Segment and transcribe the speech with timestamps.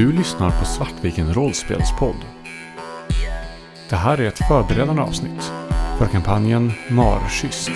[0.00, 2.16] Du lyssnar på Svartviken rollspelspodd.
[3.90, 5.52] Det här är ett förberedande avsnitt
[5.98, 7.70] för kampanjen Markysst.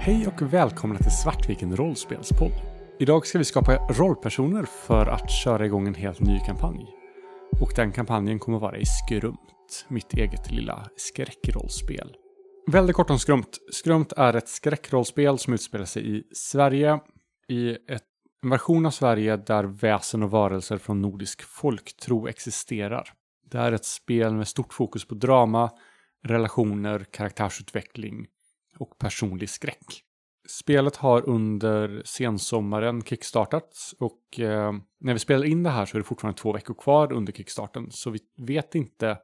[0.00, 2.52] Hej och välkomna till Svartviken rollspelspodd.
[2.98, 7.03] Idag ska vi skapa rollpersoner för att köra igång en helt ny kampanj.
[7.60, 12.16] Och den kampanjen kommer vara i Skrumt, mitt eget lilla skräckrollspel.
[12.66, 13.58] Väldigt kort om Skrumt.
[13.72, 17.00] Skrumt är ett skräckrollspel som utspelar sig i Sverige,
[17.48, 18.02] i ett,
[18.42, 23.08] en version av Sverige där väsen och varelser från nordisk folktro existerar.
[23.50, 25.70] Det är ett spel med stort fokus på drama,
[26.24, 28.26] relationer, karaktärsutveckling
[28.78, 30.04] och personlig skräck.
[30.48, 35.98] Spelet har under sensommaren kickstartats och eh, när vi spelar in det här så är
[35.98, 37.90] det fortfarande två veckor kvar under kickstarten.
[37.90, 39.18] Så vi vet inte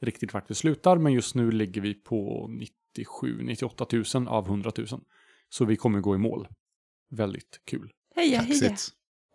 [0.00, 2.48] riktigt vart vi slutar men just nu ligger vi på
[2.96, 4.86] 97-98 000 av 100 000.
[5.48, 6.48] Så vi kommer gå i mål.
[7.10, 7.92] Väldigt kul.
[8.16, 8.76] Heja, heja.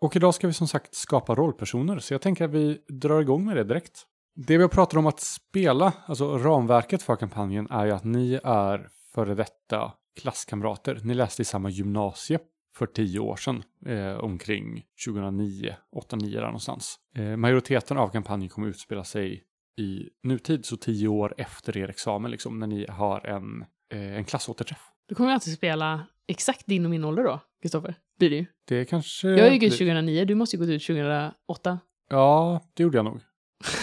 [0.00, 3.44] Och idag ska vi som sagt skapa rollpersoner så jag tänker att vi drar igång
[3.44, 4.06] med det direkt.
[4.34, 8.88] Det vi pratar om att spela, alltså ramverket för kampanjen är ju att ni är
[9.14, 11.00] före detta klasskamrater.
[11.04, 12.38] Ni läste i samma gymnasie
[12.76, 16.96] för tio år sedan, eh, omkring 2009, 8-9 där någonstans.
[17.16, 19.44] Eh, majoriteten av kampanjen kommer utspela sig
[19.78, 24.24] i nutid, så tio år efter er examen, liksom, när ni har en, eh, en
[24.24, 24.82] klassåterträff.
[25.08, 27.94] Då kommer jag alltid spela exakt din och min ålder då, Kristoffer.
[28.18, 28.46] Blir det ju.
[28.68, 29.28] Det kanske...
[29.28, 31.78] Jag gick ut 2009, du måste ju gått ut 2008.
[32.10, 33.20] Ja, det gjorde jag nog.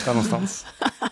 [0.06, 0.66] Där någonstans.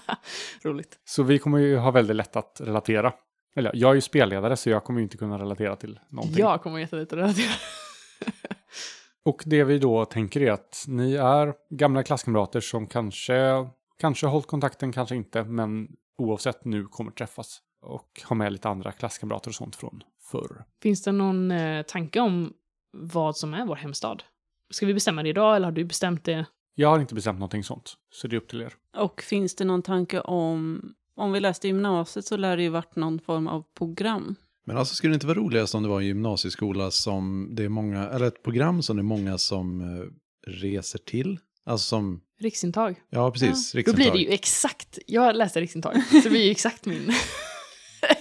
[0.64, 1.00] Roligt.
[1.06, 3.14] Så vi kommer ju ha väldigt lätt att relatera.
[3.56, 6.40] Eller ja, jag är ju spelledare så jag kommer ju inte kunna relatera till någonting.
[6.40, 7.54] Jag kommer jättelite att relatera.
[9.26, 13.68] Och det vi då tänker är att ni är gamla klasskamrater som kanske,
[14.00, 18.70] kanske har hållit kontakten, kanske inte, men oavsett nu kommer träffas och ha med lite
[18.70, 20.64] andra klasskamrater och sånt från förr.
[20.82, 22.54] Finns det någon eh, tanke om
[22.92, 24.24] vad som är vår hemstad?
[24.70, 26.46] Ska vi bestämma det idag eller har du bestämt det?
[26.76, 28.74] Jag har inte bestämt någonting sånt, så det är upp till er.
[28.98, 30.82] Och finns det någon tanke om,
[31.16, 34.36] om vi läste gymnasiet så lär det ju varit någon form av program.
[34.66, 37.70] Men alltså skulle det inte vara roligast om det var en gymnasieskola som det är
[37.70, 40.06] många, eller ett program som det är många som eh,
[40.52, 41.40] reser till?
[41.66, 43.02] Alltså som, Riksintag?
[43.10, 43.96] ja precis, Då riksintag.
[43.96, 47.12] blir det ju exakt, jag läste riksintag, så det blir ju exakt min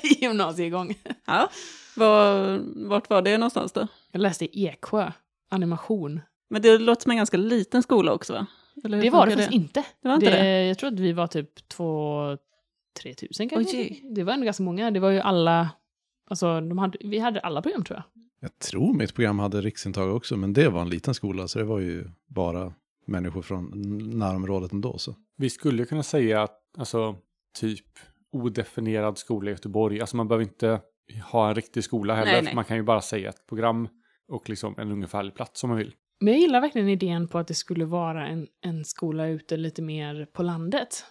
[0.21, 0.95] gymnasiegång.
[1.27, 1.51] Ja.
[1.97, 3.89] Var, vart var det någonstans då?
[4.13, 5.13] Jag läste i Eksjö,
[5.51, 6.21] animation.
[6.51, 8.47] Men det låter som en ganska liten skola också va?
[8.75, 9.85] Det var det faktiskt inte.
[10.03, 10.65] Det var inte det?
[10.65, 12.23] Jag tror att vi var typ två,
[13.01, 13.77] tre tusen kanske.
[13.77, 14.03] Oj.
[14.15, 14.91] Det var ändå ganska många.
[14.91, 15.71] Det var ju alla,
[16.27, 18.05] alltså de hade, vi hade alla program tror jag.
[18.41, 21.65] Jag tror mitt program hade riksintag också, men det var en liten skola så det
[21.65, 22.73] var ju bara
[23.07, 23.71] människor från
[24.19, 24.99] närområdet ändå.
[24.99, 25.15] Så.
[25.37, 27.17] Vi skulle ju kunna säga att, alltså,
[27.61, 27.87] typ
[28.33, 30.01] odefinierad skola i Göteborg.
[30.01, 30.81] Alltså man behöver inte
[31.33, 32.33] ha en riktig skola heller.
[32.33, 32.55] Nej, nej.
[32.55, 33.89] Man kan ju bara säga ett program
[34.29, 35.95] och liksom en ungefärlig plats om man vill.
[36.21, 39.83] Men jag gillar verkligen idén på att det skulle vara en, en skola ute lite
[39.83, 41.05] mer på landet.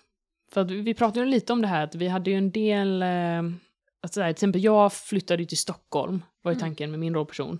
[0.54, 3.02] För att vi pratade ju lite om det här att vi hade ju en del,
[3.02, 3.42] eh,
[4.02, 6.60] att sådär, till exempel jag flyttade ju till Stockholm, var ju Mm.
[6.60, 7.60] tanken med min rollperson.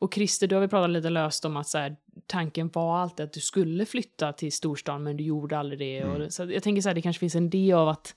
[0.00, 3.24] Och Christer, du har vi pratat lite löst om att så här, tanken var alltid
[3.24, 5.98] att du skulle flytta till storstan men du gjorde aldrig det.
[5.98, 6.22] Mm.
[6.22, 8.14] Och, så jag tänker så här, det kanske finns en idé av att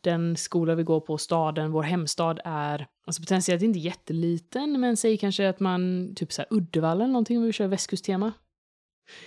[0.00, 5.16] den skola vi går på, staden, vår hemstad är, alltså potentiellt inte jätteliten, men säg
[5.18, 8.32] kanske att man, typ så här Uddevalla eller någonting, om vi kör västkusttema.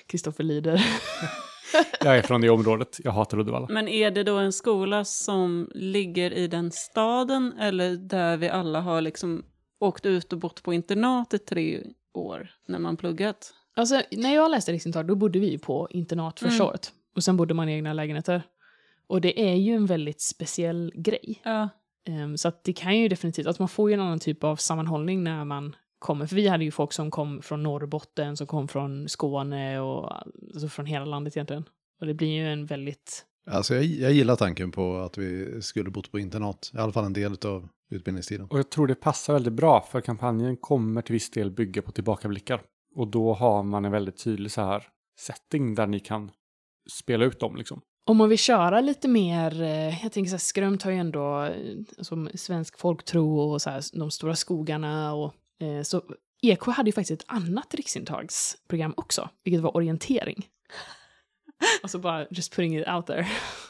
[0.07, 0.85] Kristoffer lider.
[1.99, 2.97] Jag är från det området.
[3.03, 3.67] Jag hatar Uddevalla.
[3.69, 8.81] Men är det då en skola som ligger i den staden eller där vi alla
[8.81, 9.45] har liksom
[9.79, 11.83] åkt ut och bott på internat i tre
[12.13, 13.53] år när man pluggat?
[13.75, 16.67] Alltså, när jag läste riksintag, då bodde vi på internat första Mm.
[16.67, 16.91] året.
[17.15, 18.41] Och sen bodde man i egna lägenheter.
[19.07, 21.41] Och det är ju en väldigt speciell grej.
[21.43, 21.69] Ja.
[22.07, 24.55] Ehm, så att det kan ju definitivt, att man får ju en annan typ av
[24.55, 26.25] sammanhållning när man kommer.
[26.27, 30.11] För vi hade ju folk som kom från Norrbotten, som kom från Skåne och
[30.53, 31.63] alltså från hela landet egentligen.
[32.01, 33.25] Och det blir ju en väldigt...
[33.49, 37.05] Alltså jag, jag gillar tanken på att vi skulle bott på internat, i alla fall
[37.05, 38.47] en del av utbildningstiden.
[38.49, 41.91] Och jag tror det passar väldigt bra för kampanjen kommer till viss del bygga på
[41.91, 42.61] tillbakablickar.
[42.95, 44.83] Och då har man en väldigt tydlig så här
[45.19, 46.31] setting där ni kan
[46.91, 47.81] spela ut dem liksom.
[48.05, 51.43] Om man vill köra lite mer, eh, jag tänker så här, Skrömt har ju ändå
[51.43, 51.53] eh,
[51.97, 55.33] som svensk folktro och så här, de stora skogarna och
[55.83, 56.03] så
[56.41, 60.45] Eksjö hade ju faktiskt ett annat riksintagsprogram också, vilket var orientering.
[61.83, 63.27] alltså bara just putting it out there.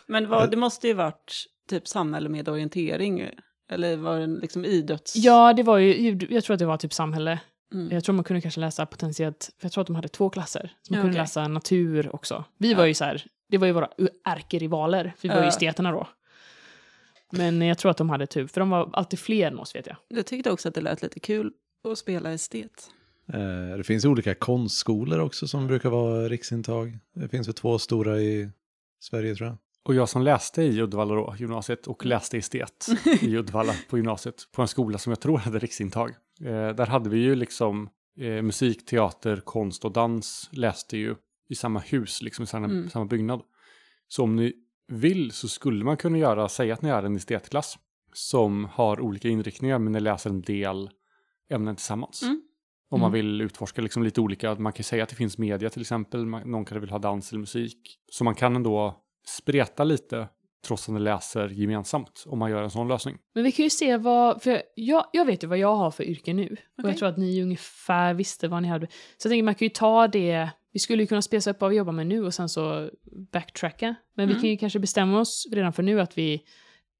[0.07, 3.29] Men vad, det måste ju varit typ samhälle med orientering.
[3.71, 5.15] Eller var det liksom idrotts...
[5.15, 7.39] Ja, det var ju, jag tror att det var typ samhälle.
[7.73, 7.91] Mm.
[7.91, 10.73] Jag tror man kunde kanske läsa potentiellt, för jag tror att de hade två klasser.
[10.81, 11.21] Så man Ja, kunde okej.
[11.23, 12.43] läsa natur också.
[12.57, 12.77] Vi Ja.
[12.77, 13.89] var ju så här det var ju våra
[14.25, 16.07] ärkerivaler, för vi var ju esteterna då.
[17.31, 19.87] Men jag tror att de hade tur, för de var alltid fler än oss vet
[19.87, 19.95] jag.
[20.07, 21.51] Jag tyckte också att det lät lite kul
[21.83, 22.89] att spela estet.
[23.33, 26.99] Eh, Det finns olika konstskolor också som brukar vara riksintag.
[27.15, 28.49] Det finns väl två stora i
[28.99, 29.57] Sverige tror jag.
[29.83, 32.87] Och jag som läste i Uddevalla då, gymnasiet, och läste estet
[33.21, 36.09] i Uddevalla på gymnasiet, på en skola som jag tror hade riksintag.
[36.41, 37.89] Eh, där hade vi ju liksom
[38.19, 41.15] eh, musik, teater, konst och dans läste ju
[41.49, 42.89] i samma hus, liksom i samma, Mm.
[42.89, 43.41] samma byggnad.
[44.07, 44.53] Så om ni
[44.87, 47.77] vill så skulle man kunna göra, säga att ni är en estetklass
[48.13, 50.89] som har olika inriktningar men ni läser en del
[51.49, 52.21] ämnen tillsammans.
[52.23, 52.41] Mm.
[52.89, 53.25] Om man Mm.
[53.25, 56.51] vill utforska liksom lite olika, man kan säga att det finns media till exempel, man,
[56.51, 57.99] någon kanske vill ha dans eller musik.
[58.11, 58.95] Så man kan ändå
[59.27, 60.27] spreta lite
[60.67, 63.17] trots att ni läser gemensamt om man gör en sån lösning.
[63.35, 66.03] Men vi kan ju se vad, för jag, jag vet ju vad jag har för
[66.03, 66.43] yrke nu.
[66.45, 66.91] Och Okej.
[66.91, 68.87] jag tror att ni ungefär visste vad ni hade.
[69.17, 71.69] Så jag tänker man kan ju ta det, vi skulle ju kunna spesa upp vad
[71.69, 72.89] vi jobbar med nu och sen så
[73.31, 73.95] backtracka.
[74.15, 74.41] Men vi Mm.
[74.41, 76.41] kan ju kanske bestämma oss redan för nu att vi,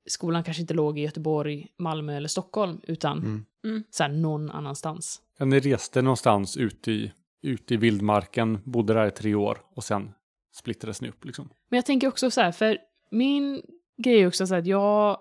[0.07, 3.45] skolan kanske inte låg i Göteborg, Malmö eller Stockholm, utan Mm.
[3.65, 3.83] Mm.
[3.89, 5.21] så här någon annanstans.
[5.37, 7.11] Ja, Ni reste någonstans ute i,
[7.41, 10.11] ute i vildmarken, bodde där i tre år och sen
[10.55, 11.49] splittrades ni upp liksom.
[11.69, 12.77] Men jag tänker också så här, för
[13.11, 13.61] min
[14.03, 15.17] grej är också så här att jag,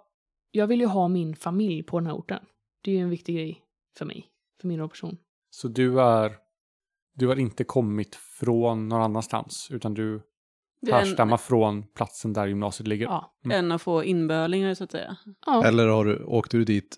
[0.50, 2.44] jag vill ju ha min familj på den här orten.
[2.82, 3.62] Det är ju en viktig grej
[3.98, 4.26] för mig,
[4.60, 5.16] för min person.
[5.50, 6.36] Så du är,
[7.14, 10.22] du har inte kommit från någon annanstans, utan du
[10.90, 13.06] härstammar en, från platsen där gymnasiet ligger.
[13.06, 13.32] Ja.
[13.50, 15.16] en av få inbölingar så att säga.
[15.46, 15.64] ja.
[15.64, 16.96] Eller har du, åkte du dit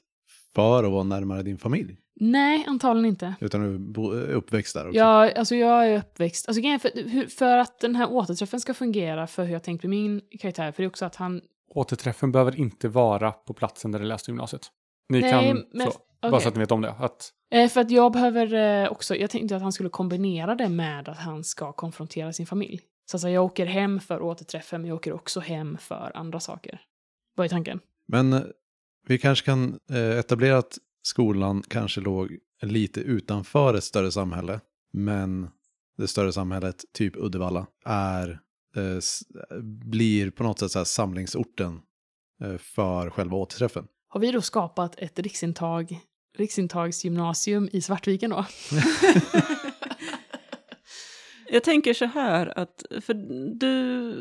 [0.55, 1.97] för att vara närmare din familj?
[2.21, 3.35] Nej, antagligen inte.
[3.41, 4.99] Utan du är uppväxt där också?
[4.99, 9.45] Jag, alltså jag är uppväxt, alltså för, för att den här återträffen ska fungera för
[9.45, 11.41] hur jag tänkt med min karaktär, för det är också att han...
[11.75, 14.63] Återträffen behöver inte vara på platsen där du läste gymnasiet.
[15.09, 15.93] Ni Nej, kan, men- så,
[16.23, 16.43] bara okej.
[16.43, 19.31] så att ni vet om det, att Eh, för att jag behöver eh, också, jag
[19.31, 22.81] tänkte att han skulle kombinera det med att han ska konfrontera sin familj.
[23.11, 26.81] Så alltså, jag åker hem för återträffen, men jag åker också hem för andra saker.
[27.35, 27.81] Vad är tanken?
[28.09, 28.43] Men eh,
[29.07, 34.61] vi kanske kan eh, etablera att skolan kanske låg lite utanför ett större samhälle.
[34.93, 35.51] Men
[35.97, 38.41] det större samhället, typ Uddevalla, är,
[38.77, 41.81] eh, blir på något sätt så samlingsorten
[42.43, 43.87] eh, för själva återträffen.
[44.09, 46.01] Har vi då skapat ett riksintag,
[46.39, 48.47] riksintagsgymnasium i Svartviken då?
[51.51, 53.15] Jag tänker så här att, för
[53.55, 54.15] du,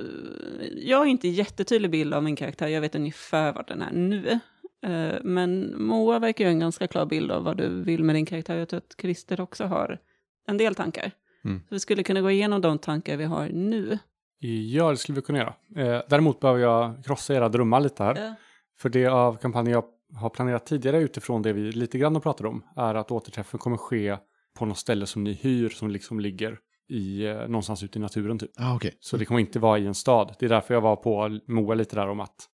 [0.75, 4.39] jag har inte jättetydlig bild av min karaktär, jag vet ungefär vart den är nu.
[4.83, 8.15] Eh, Men Moa verkar ju ha en ganska klar bild av vad du vill med
[8.15, 8.55] din karaktär.
[8.55, 9.99] Jag tror att Christer också har
[10.47, 11.11] en del tankar.
[11.45, 11.59] Mm.
[11.59, 13.97] Så vi skulle kunna gå igenom de tankar vi har nu.
[14.39, 15.53] Ja, det skulle vi kunna göra.
[15.75, 18.15] Eh, däremot behöver jag krossa era drömmar lite här.
[18.15, 18.35] Ja.
[18.77, 19.83] För det av kampanjen jag
[20.19, 23.77] har planerat tidigare utifrån det vi lite grann har pratat om är att återträffen kommer
[23.77, 24.17] ske
[24.59, 28.39] på något ställe som ni hyr som liksom ligger i, eh, någonstans ute i naturen
[28.39, 28.51] typ.
[28.55, 28.97] Ah, okej.
[28.99, 30.35] Så det kommer inte vara i en stad.
[30.39, 32.49] Det är därför jag var på Moa lite där om att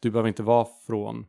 [0.00, 1.26] du behöver inte vara från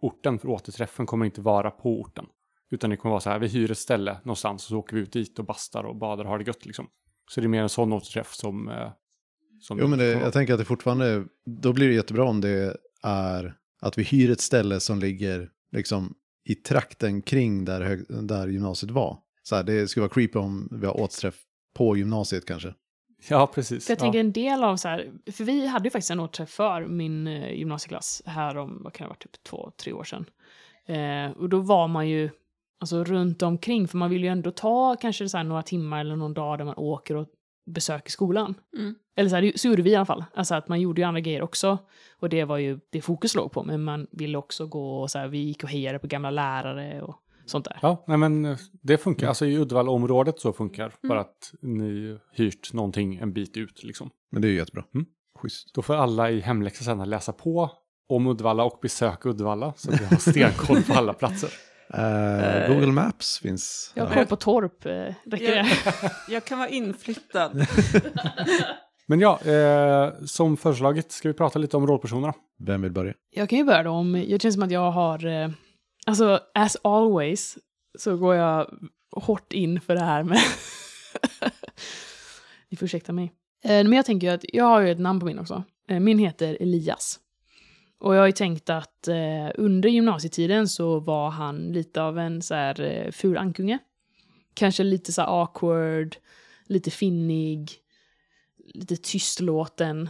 [0.00, 2.26] orten, för återträffen kommer inte vara på orten.
[2.70, 5.02] Utan det kommer vara så här, vi hyr ett ställe någonstans och så åker vi
[5.02, 6.86] ut dit och bastar och badar och har det gött liksom.
[7.30, 8.68] Så det är mer en sån återträff som...
[8.68, 8.90] eh,
[9.60, 12.76] som Jo, men det, jag tänker att det fortfarande, då blir det jättebra om det
[13.02, 16.14] är att vi hyr ett ställe som ligger liksom
[16.44, 19.18] i trakten kring där, hög, där gymnasiet var.
[19.42, 21.34] Så här, det skulle vara creepy om vi har återträff
[21.78, 22.74] på gymnasiet kanske.
[23.28, 23.86] Ja, precis.
[23.86, 24.00] För jag ja.
[24.00, 27.26] tänker en del av så här, för vi hade ju faktiskt en återträff för min
[27.26, 30.24] eh, gymnasieklass här om, vad kan det ha varit, typ två, tre år sedan.
[30.86, 32.30] Eh, och då var man ju
[32.80, 36.16] alltså runt omkring, för man vill ju ändå ta kanske så här några timmar eller
[36.16, 37.28] någon dag där man åker och
[37.66, 38.54] besöker skolan.
[38.78, 38.94] Mm.
[39.16, 40.24] Eller så, här, det- så gjorde vi i alla fall.
[40.34, 41.78] Alltså att man gjorde ju andra grejer också.
[42.18, 43.62] Och det var ju det fokus låg på.
[43.62, 47.02] Men man ville också gå och så här, vi gick och hejade på gamla lärare
[47.02, 47.16] och
[47.50, 47.78] sånt där.
[47.82, 49.22] Ja, nej men eh, det funkar.
[49.22, 49.28] Mm.
[49.28, 50.84] Alltså i Uddevalla-området så funkar.
[50.84, 51.08] Mm.
[51.08, 54.10] Bara att ni hyrt någonting en bit ut liksom.
[54.30, 54.84] Men det är ju jättebra.
[54.94, 55.06] Mm.
[55.38, 55.74] Schysst.
[55.74, 57.70] Då får alla i hemläxa sen att läsa på
[58.08, 59.72] om Uddevalla och besöka Uddevalla.
[59.76, 61.50] Så att vi har stenkoll på alla platser.
[61.94, 63.92] Eh, Google Maps finns.
[63.94, 64.92] Jag har koll på Torp, eh,
[65.30, 66.12] räcker Jag, det?
[66.28, 67.66] jag kan vara inflyttad.
[69.06, 72.34] Men ja, eh, som föreslaget ska vi prata lite om rollpersonerna.
[72.58, 73.14] Vem vill börja?
[73.30, 75.50] Jag kan ju börja då om, jag känns som att jag har, eh,
[76.08, 77.58] alltså as always
[77.98, 78.78] så går jag
[79.10, 80.38] hårt in för det här med,
[82.68, 83.32] ni får ursäkta mig.
[83.64, 85.64] Eh, men jag tänker ju att jag har ju ett namn på min också.
[85.88, 87.20] Eh, min heter Elias.
[88.00, 92.42] Och jag har ju tänkt att eh, under gymnasietiden så var han lite av en
[92.42, 93.78] så här ful ankunge.
[94.54, 96.16] Kanske lite så här awkward,
[96.66, 97.70] lite finnig,
[98.74, 100.08] lite tystlåten.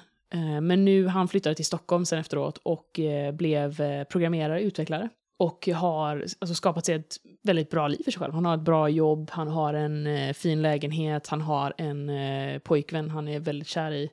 [0.62, 3.00] Men nu han flyttade till Stockholm sen efteråt och
[3.33, 5.09] blev programmerare, utvecklare.
[5.38, 8.35] Och har alltså, skapat sig ett väldigt bra liv för sig själv.
[8.35, 12.59] Han har ett bra jobb, han har en eh, fin lägenhet, han har en eh,
[12.59, 14.11] pojkvän han är väldigt kär i.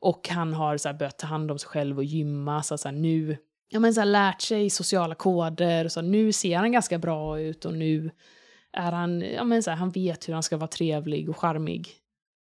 [0.00, 2.62] Och han har så här, börjat ta hand om sig själv och gymma.
[2.62, 3.36] Så, så här, nu
[3.70, 5.88] ja, men så här, lärt sig sociala koder.
[5.88, 8.10] Så nu ser han ganska bra ut och nu
[8.72, 11.88] är han, ja, men så här, han vet hur han ska vara trevlig och charmig.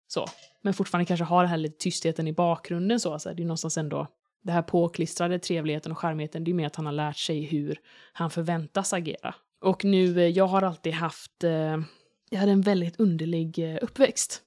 [0.08, 0.26] Så.
[0.62, 3.00] Men fortfarande kanske har den här lite tystheten i bakgrunden.
[3.00, 4.08] Så, så här, det är någonstans ändå
[4.44, 6.44] det här påklistrade trevligheten och charmigheten.
[6.44, 7.80] Det är mer att han har lärt sig hur
[8.14, 9.36] han förväntas agera.
[9.62, 11.78] Och nu, eh, jag har alltid haft, eh,
[12.30, 14.42] jag hade en väldigt underlig eh, uppväxt.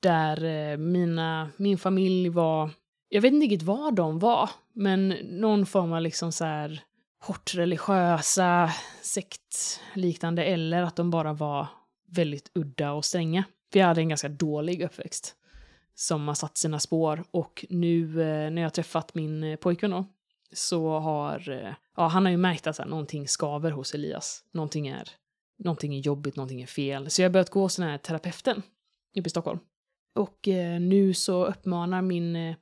[0.00, 2.70] Där eh, mina, min familj var,
[3.08, 6.82] jag vet inte riktigt vad de var, men någon form av liksom så här
[7.20, 8.70] hårt religiösa,
[9.02, 11.66] sektliknande, eller att de bara var
[12.08, 13.44] väldigt udda och stränga.
[13.72, 15.36] Vi hade en ganska dålig uppväxt
[15.94, 17.24] som har satt sina spår.
[17.30, 20.04] Och nu eh, när jag har träffat min eh, pojkvän då,
[20.52, 24.44] så har eh, ja, han har ju märkt att så här, någonting skaver hos Elias.
[24.52, 25.08] Någonting är,
[25.58, 27.10] någonting är jobbigt, någonting är fel.
[27.10, 28.62] Så jag har börjat gå hos den här terapeuten
[29.16, 29.58] uppe i Stockholm.
[30.14, 32.56] Och eh, nu så uppmanar min, eh,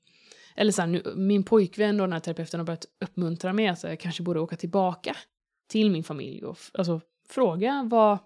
[0.56, 3.82] eller så här, nu, min pojkvän och den här terapeuten har börjat uppmuntra mig att
[3.82, 5.16] jag kanske borde åka tillbaka
[5.68, 8.18] till min familj och alltså, fråga vad,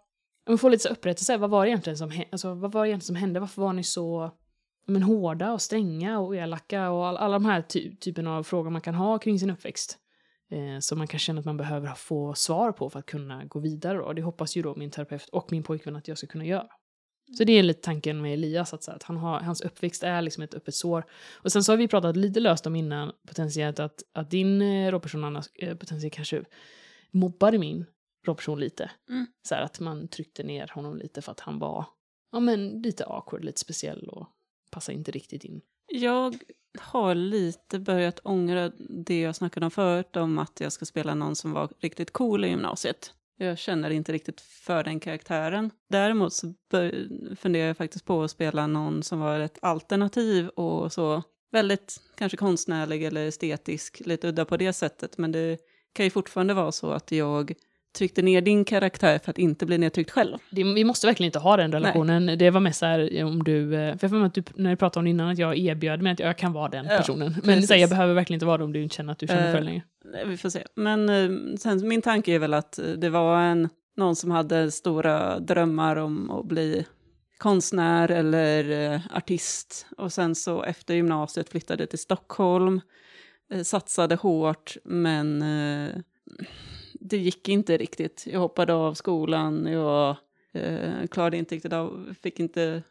[0.49, 3.07] om få lite så upprättelse, vad var det egentligen som, alltså, vad var det egentligen
[3.07, 3.41] som hände?
[3.41, 4.31] Varför var ni så
[4.87, 8.71] men, hårda och stränga och elaka och all, alla de här ty typen av frågor
[8.71, 9.99] man kan ha kring sin uppväxt.
[10.51, 13.59] Eh, som man kan känna att man behöver få svar på för att kunna gå
[13.59, 14.03] vidare.
[14.03, 16.69] Och det hoppas ju då min terapeut och min pojkvän att jag ska kunna göra.
[17.39, 20.43] Så det är lite tanken med Elias, att, att han har, hans uppväxt är liksom
[20.43, 21.05] ett öppet sår.
[21.43, 24.91] Och sen så har vi pratat lite löst om innan, potentiellt att, att din eh,
[24.91, 26.45] rollperson Anna eh, potentiellt kanske
[27.11, 27.87] mobbade min
[28.27, 28.91] rollperson lite.
[29.09, 29.27] Mm.
[29.43, 31.87] Så här att man tryckte ner honom lite för att han var
[32.33, 34.27] ja, men lite awkward, lite speciell och
[34.71, 35.61] passar inte riktigt in.
[35.87, 36.39] Jag
[36.79, 41.37] har lite börjat ångra det jag snackade om förut, om att jag ska spela någon
[41.37, 43.13] som var riktigt cool i gymnasiet.
[43.39, 45.71] Jag känner inte riktigt för den karaktären.
[45.89, 46.55] Däremot så
[47.37, 52.37] funderar jag faktiskt på att spela någon som var ett alternativ och så väldigt kanske
[52.37, 55.19] konstnärlig eller estetisk, lite udda på det sättet.
[55.19, 55.59] Men det
[55.93, 57.55] kan ju fortfarande vara så att jag
[57.97, 60.39] tryckte ner din karaktär för att inte bli nedtryckt själv.
[60.51, 62.39] Det, vi måste verkligen inte ha den relationen.
[62.39, 64.99] Det var mest så här om du, eh, för jag att du, när du pratade
[64.99, 67.33] om det innan, att jag erbjöd mig att jag kan vara den Ja, personen.
[67.33, 67.69] Men precis.
[67.69, 69.53] så här, jag behöver verkligen inte vara det om du inte känner att du känner
[69.53, 69.83] för längre.
[70.05, 70.63] Nej, Vi får se.
[70.75, 75.39] Men eh, sen, min tanke är väl att det var en, någon som hade stora
[75.39, 76.85] drömmar om att bli
[77.39, 79.87] konstnär eller artist.
[79.97, 82.81] Och sen så efter gymnasiet flyttade till Stockholm,
[83.65, 85.45] satsade hårt, men
[87.09, 88.27] det gick inte riktigt.
[88.27, 90.17] Jag hoppade av skolan, jag
[90.53, 92.83] eh, klarade inte riktigt av, fick inte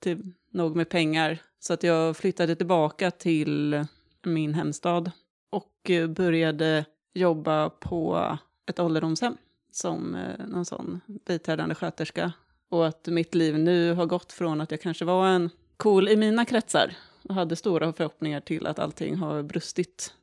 [0.00, 1.38] till, nog med pengar.
[1.60, 3.84] Så att jag flyttade tillbaka till
[4.22, 5.10] min hemstad
[5.50, 6.84] och eh, började
[7.14, 9.36] jobba på ett ålderdomshem
[9.72, 12.32] som eh, någon sån biträdande sköterska.
[12.68, 16.16] Och att mitt liv nu har gått från att jag kanske var en cool i
[16.16, 16.96] mina kretsar
[17.28, 20.14] och hade stora förhoppningar till att allting har brustit.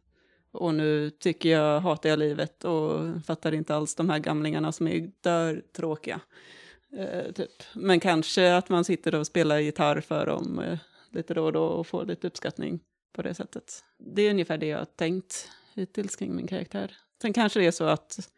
[0.55, 4.87] Och nu tycker jag, hatar jag livet och fattar inte alls de här gamlingarna som
[4.87, 6.19] är dör tråkiga.
[6.97, 7.63] Eh, typ.
[7.73, 10.77] Men kanske att man sitter och spelar gitarr för dem eh,
[11.11, 12.79] lite då och då och får lite uppskattning
[13.13, 13.83] på det sättet.
[13.99, 16.97] Det är ungefär det jag har tänkt hittills kring min karaktär.
[17.21, 18.29] Sen kanske det är så att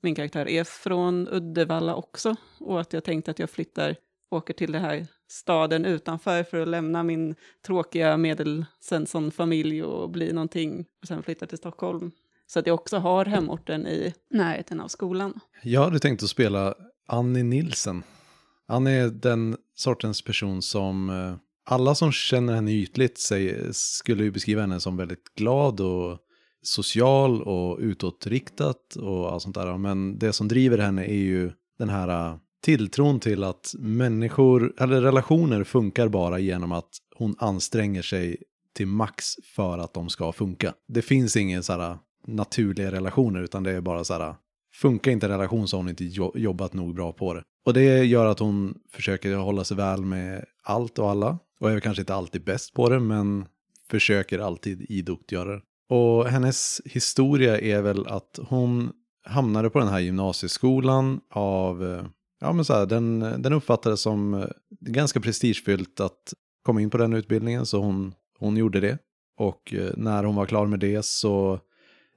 [0.00, 3.96] min karaktär är från Uddevalla också och att jag tänkte att jag flyttar,
[4.30, 7.34] åker till det här staden utanför för att lämna min
[7.66, 12.10] tråkiga medelsvensson-familj och bli någonting och sen flytta till Stockholm.
[12.46, 15.40] Så att jag också har hemorten i närheten av skolan.
[15.62, 16.74] Jag hade tänkt att spela
[17.06, 18.02] Annie Nilsen.
[18.68, 24.30] Annie är den sortens person som eh, alla som känner henne ytligt säger, skulle ju
[24.30, 26.18] beskriva henne som väldigt glad och
[26.62, 29.78] social och utåtriktat och allt sånt där.
[29.78, 35.00] Men det som driver henne är ju den här eh, tilltron till att människor, eller
[35.00, 38.36] relationer funkar bara genom att hon anstränger sig
[38.76, 40.74] till max för att de ska funka.
[40.88, 44.34] Det finns ingen så här äh, naturliga relationer utan det är bara så här äh,
[44.74, 46.04] funkar inte relation så har hon inte
[46.34, 47.42] jobbat nog bra på det.
[47.66, 51.38] Och det gör att hon försöker hålla sig väl med allt och alla.
[51.60, 53.44] Och är kanske inte alltid bäst på det men
[53.90, 55.62] försöker alltid idogt göra det.
[55.88, 58.92] Och hennes historia är väl att hon
[59.26, 62.04] hamnade på den här gymnasieskolan av, äh,
[62.44, 64.46] ja men så här, den, den uppfattades som eh,
[64.80, 68.98] ganska prestigefyllt att komma in på den utbildningen så hon, hon gjorde det.
[69.36, 71.60] Och eh, när hon var klar med det så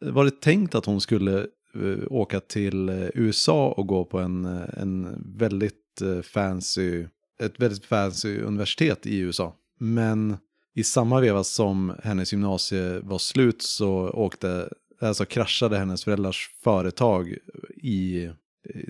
[0.02, 1.40] var det tänkt att hon skulle
[1.76, 4.46] eh, åka till USA och gå på en,
[4.78, 7.06] en väldigt fancy,
[7.40, 9.56] ett väldigt fancy universitet i USA.
[9.80, 10.38] Men
[10.76, 14.70] i samma veva som hennes gymnasie var slut så åkte,
[15.02, 17.38] alltså kraschade hennes föräldrars företag
[17.76, 18.30] i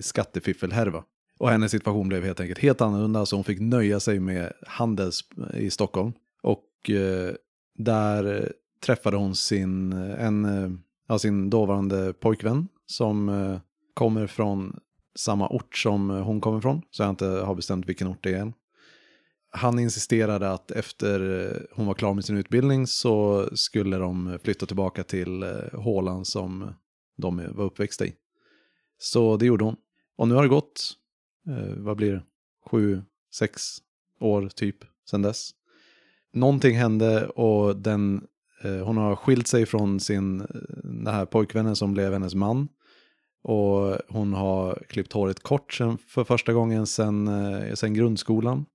[0.00, 1.04] skattefiffelhärva.
[1.38, 5.20] Och hennes situation blev helt enkelt helt annorlunda så hon fick nöja sig med Handels
[5.54, 6.12] i Stockholm.
[6.42, 7.34] Och eh,
[7.78, 13.58] där träffade hon sin, en, ja, sin dåvarande pojkvän som eh,
[13.94, 14.80] kommer från
[15.16, 18.38] samma ort som hon kommer från, så jag inte har bestämt vilken ort det är
[18.38, 18.52] än.
[19.50, 25.04] Han insisterade att efter hon var klar med sin utbildning så skulle de flytta tillbaka
[25.04, 26.74] till eh, hålan som
[27.16, 28.14] de var uppväxta i.
[28.98, 29.76] Så det gjorde hon.
[30.16, 30.92] Och nu har det gått,
[31.48, 32.22] eh, vad blir det,
[32.66, 33.02] sju,
[33.32, 33.62] sex
[34.20, 34.76] år typ
[35.10, 35.50] sedan dess.
[36.32, 38.26] Någonting hände och den,
[38.62, 40.46] eh, hon har skilt sig från sin, eh,
[40.84, 42.68] den här pojkvännen som blev hennes man.
[43.42, 48.66] Och hon har klippt håret kort sen, för första gången sen, eh, sen grundskolan.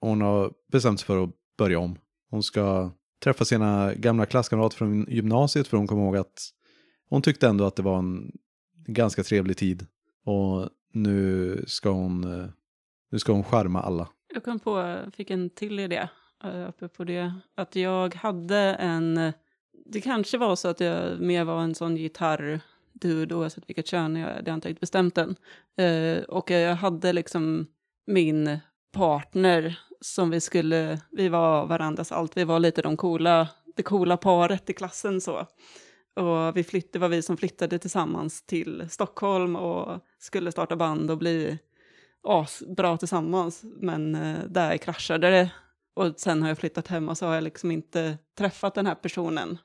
[0.00, 1.98] Hon har bestämt sig för att börja om.
[2.30, 2.90] Hon ska
[3.22, 6.50] träffa sina gamla klasskamrater från gymnasiet för hon kommer ihåg att
[7.08, 8.32] hon tyckte ändå att det var en
[8.86, 9.86] ganska trevlig tid.
[10.24, 12.46] Och nu ska hon, eh,
[13.10, 14.08] nu ska hon skärma alla.
[14.34, 16.08] Jag kom på, fick en till idé
[16.44, 17.34] eh, uppe på det.
[17.54, 19.34] Att jag hade en, eh,
[19.86, 24.44] det kanske var så att jag mer var en sån gitarr-dude, oavsett vilket kön, jag,
[24.44, 25.36] det har inte riktigt bestämt än.
[26.28, 27.66] Och jag hade liksom
[28.06, 28.58] min
[28.92, 34.16] partner som vi skulle, vi var varandras allt, vi var lite de coola, det coola
[34.16, 35.46] paret i klassen så.
[36.14, 41.10] Och vi flytt, det var vi som flyttade tillsammans till Stockholm och skulle starta band
[41.10, 41.58] och bli
[42.22, 43.62] asbra tillsammans.
[43.62, 45.50] Men eh, där kraschade det.
[45.94, 48.94] Och sen har jag flyttat hem och så har jag liksom inte träffat den här
[48.94, 49.58] personen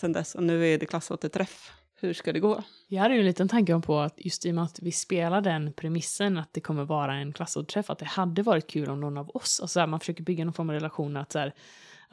[0.00, 0.34] sen dess.
[0.34, 1.72] Och nu är det klassåterträff.
[2.00, 2.62] Hur ska det gå?
[2.88, 4.92] Jag hade ju en liten tanke om på att just i och med att vi
[4.92, 9.00] spelar den premissen att det kommer vara en klassåterträff, att det hade varit kul om
[9.00, 11.54] någon av oss, alltså här, man försöker bygga någon form av relation att så här,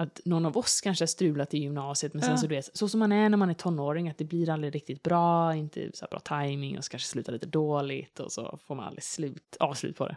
[0.02, 2.38] att någon av oss kanske har strulat i gymnasiet, men sen Ja.
[2.38, 4.76] så du vet, så som man är när man är tonåring, att det blir aldrig
[4.76, 8.76] riktigt bra, inte så bra timing och så kanske slutar lite dåligt och så får
[8.76, 10.16] man aldrig slut, avslut på det.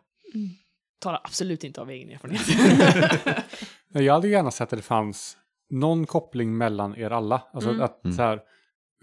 [0.99, 3.45] Talar absolut inte av egen erfarenhet.
[3.88, 5.37] Jag hade gärna sett att det fanns
[5.71, 7.43] någon koppling mellan er alla.
[7.53, 7.83] Alltså Mm.
[7.83, 8.41] att så här,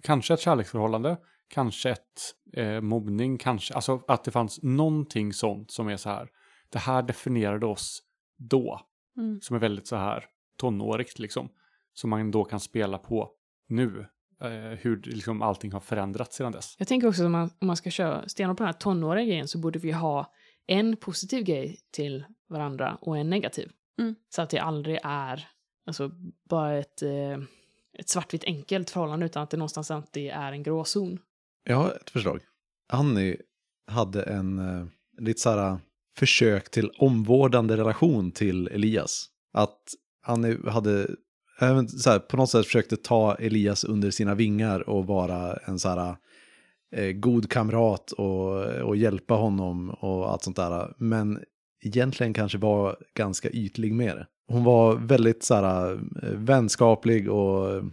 [0.04, 1.18] kanske ett kärleksförhållande,
[1.48, 6.30] kanske ett eh, mobbning, kanske, alltså att det fanns någonting sånt som är så här,
[6.70, 8.02] det här definierade oss
[8.38, 8.82] då,
[9.18, 9.42] Mm.
[9.42, 10.26] som är väldigt så här
[10.62, 11.50] tonårigt liksom,
[11.94, 13.32] som man då kan spela på
[13.70, 14.06] nu,
[14.42, 16.76] eh, hur liksom allting har förändrats sedan dess.
[16.78, 19.48] Jag tänker också om man, om man ska köra stenhårt på den här tonåriga grejen
[19.48, 20.34] så borde vi ha
[20.68, 23.72] en positiv grej till varandra och en negativ.
[24.00, 24.16] Mm.
[24.30, 25.48] Så att det aldrig är
[25.86, 26.12] alltså,
[26.50, 27.40] bara ett, eh,
[28.00, 31.20] ett svartvitt enkelt förhållande utan att det någonstans alltid är en gråzon.
[31.64, 32.42] Jag har ett förslag.
[32.90, 33.38] Annie
[33.88, 35.80] hade en eh, lite så här
[36.18, 39.30] försök till omvårdande relation till Elias.
[39.54, 39.82] Att
[40.22, 44.90] han hade eh, även så här, på något sätt försökte ta Elias under sina vingar
[44.90, 46.16] och vara en så här
[46.96, 50.94] eh, god kamrat och, och hjälpa honom och allt sånt där.
[50.98, 51.40] Men
[51.84, 54.28] egentligen kanske var ganska ytlig med det.
[54.48, 57.84] Hon var väldigt så här eh, vänskaplig och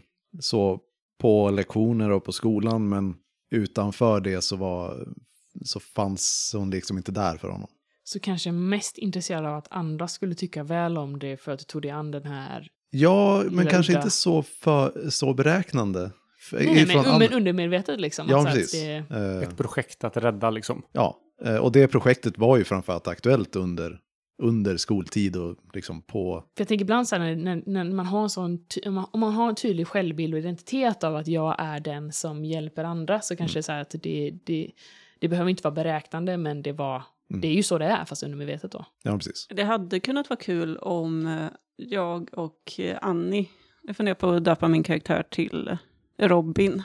[0.41, 0.81] så
[1.21, 3.15] på lektioner och på skolan, men
[3.51, 5.09] utanför det så, var,
[5.65, 7.69] så fanns hon liksom inte där för honom.
[8.09, 11.65] Så kanske mest intresserad av att andra skulle tycka väl om det för att du
[11.65, 12.69] tog dig an den här...
[12.91, 16.11] Ja, men Lilla kanske inte så, för, så beräknande.
[16.53, 18.27] Nej, men, andra- men undermedvetet liksom.
[18.29, 18.83] Ja, Alltså att precis.
[18.83, 20.83] Det, Eh, Ett projekt att rädda liksom.
[20.93, 23.99] ja, eh, och det projektet var ju framförallt aktuellt under,
[24.43, 26.45] under skoltid och liksom på...
[26.57, 29.07] För jag tänker ibland så här, när, när, när man har en sån, om man,
[29.11, 32.85] om man har en tydlig självbild och identitet av att jag är den som hjälper
[32.85, 34.71] andra så kanske det är så här att det, det,
[35.19, 37.41] det behöver inte vara beräknande men det var, Mm.
[37.41, 38.85] det är ju så det är fast undermedvetet då.
[39.03, 39.47] Ja, precis.
[39.51, 43.49] Det hade kunnat vara kul om eh, jag och eh, Annie,
[43.83, 45.79] jag funderar på att döpa min karaktär till
[46.19, 46.83] Robin.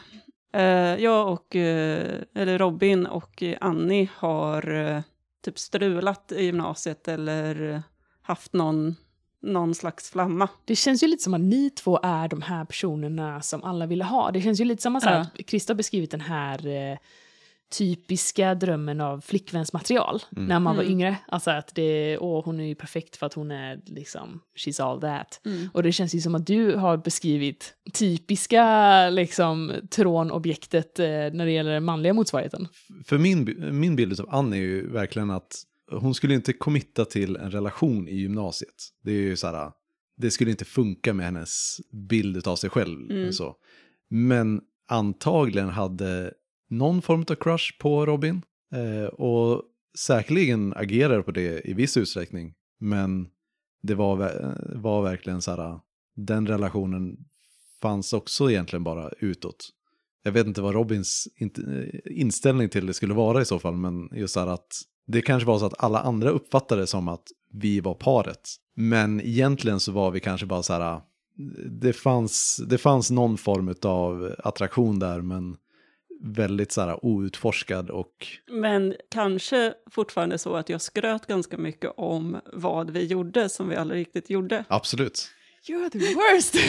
[0.53, 0.63] Eh,
[1.03, 5.03] Jag och, eller Robin och Annie har
[5.43, 7.83] typ strulat i gymnasiet eller
[8.21, 8.95] haft någon,
[9.41, 10.47] någon slags flamma.
[10.65, 14.03] Det känns ju lite som att ni två är de här personerna som alla ville
[14.03, 14.31] ha.
[14.31, 15.11] Det känns ju lite som att Ja.
[15.11, 16.97] att Krista har beskrivit den här eh,
[17.77, 20.47] typiska drömmen av flickvänsmaterial Mm.
[20.47, 20.93] när man var Mm.
[20.93, 21.17] yngre.
[21.27, 25.01] Alltså att det, åh hon är ju perfekt för att hon är liksom, she's all
[25.01, 25.41] that.
[25.73, 31.51] Och det känns ju som att du har beskrivit typiska liksom trånobjektet eh, när det
[31.51, 32.67] gäller den manliga motsvarigheten.
[33.05, 37.35] För min, min bild av Annie är ju verkligen att hon skulle inte committa till
[37.35, 38.75] en relation i gymnasiet.
[39.03, 39.71] Det är ju så här,
[40.17, 41.77] det skulle inte funka med hennes
[42.09, 43.11] bild av sig själv.
[43.11, 43.33] Mm.
[43.33, 43.55] Så.
[44.09, 46.33] Men antagligen hade
[46.77, 48.41] någon form av crush på Robin.
[48.73, 49.63] Eh, och
[49.97, 52.53] säkerligen agerar på det i viss utsträckning.
[52.79, 53.27] Men
[53.83, 54.17] det var,
[54.75, 55.79] var verkligen så här,
[56.15, 57.17] den relationen
[57.81, 59.69] fanns också egentligen bara utåt.
[60.23, 63.75] Jag vet inte vad Robins in- eh, inställning till det skulle vara i så fall,
[63.75, 67.07] men just så här att det kanske var så att alla andra uppfattade det som
[67.07, 68.49] att vi var paret.
[68.75, 71.01] Men egentligen så var vi kanske bara så här, eh,
[71.71, 75.57] det fanns, det fanns någon form av attraktion där, men
[76.25, 82.37] väldigt så här outforskad och Men kanske fortfarande så att jag skröt ganska mycket om
[82.53, 84.65] vad vi gjorde som vi aldrig riktigt gjorde.
[84.67, 85.29] absolut.
[85.69, 86.55] You're the worst!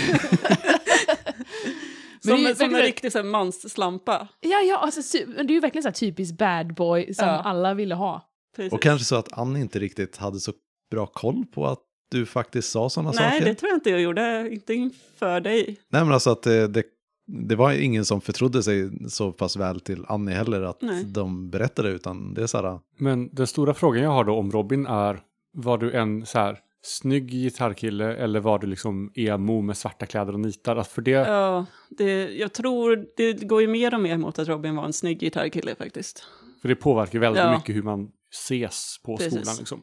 [2.26, 4.28] Men Som, det är ju som en verkligen- riktig så här, mansslampa.
[4.40, 7.42] ja, ja, alltså, det är ju verkligen så här typiskt bad boy som Ja.
[7.42, 8.30] alla ville ha.
[8.56, 8.72] Precis.
[8.72, 10.52] Och kanske så att Annie inte riktigt hade så
[10.90, 11.78] bra koll på att
[12.10, 13.44] du faktiskt sa sådana Nej, saker.
[13.44, 14.48] det tror jag inte jag gjorde.
[14.52, 15.64] Inte inför dig.
[15.88, 16.82] Nej, men alltså att det, det,
[17.26, 21.04] det var ingen som förtrodde sig så pass väl till Annie heller att Nej.
[21.04, 24.50] de berättade, utan det är så här, Men den stora frågan jag har då om
[24.52, 25.20] Robin är,
[25.52, 30.32] var du en så här snygg gitarrkille eller var du liksom emo med svarta kläder
[30.32, 30.76] och nitar?
[30.76, 34.48] Alltså för det, Ja, det, jag tror det går ju mer och mer mot att
[34.48, 36.26] Robin var en snygg gitarrkille faktiskt.
[36.62, 37.56] för det påverkar väldigt Ja.
[37.56, 39.32] mycket hur man ses på Precis.
[39.40, 39.56] skolan.
[39.58, 39.82] Liksom.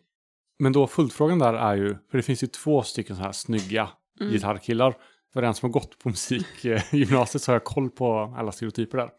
[0.59, 3.89] Men då följdfrågan där är ju, för det finns ju två stycken så här snygga
[4.19, 4.33] Mm.
[4.33, 4.95] gitarrkillar.
[5.33, 9.09] För den som har gått på musikgymnasiet så har jag koll på alla stereotyper där.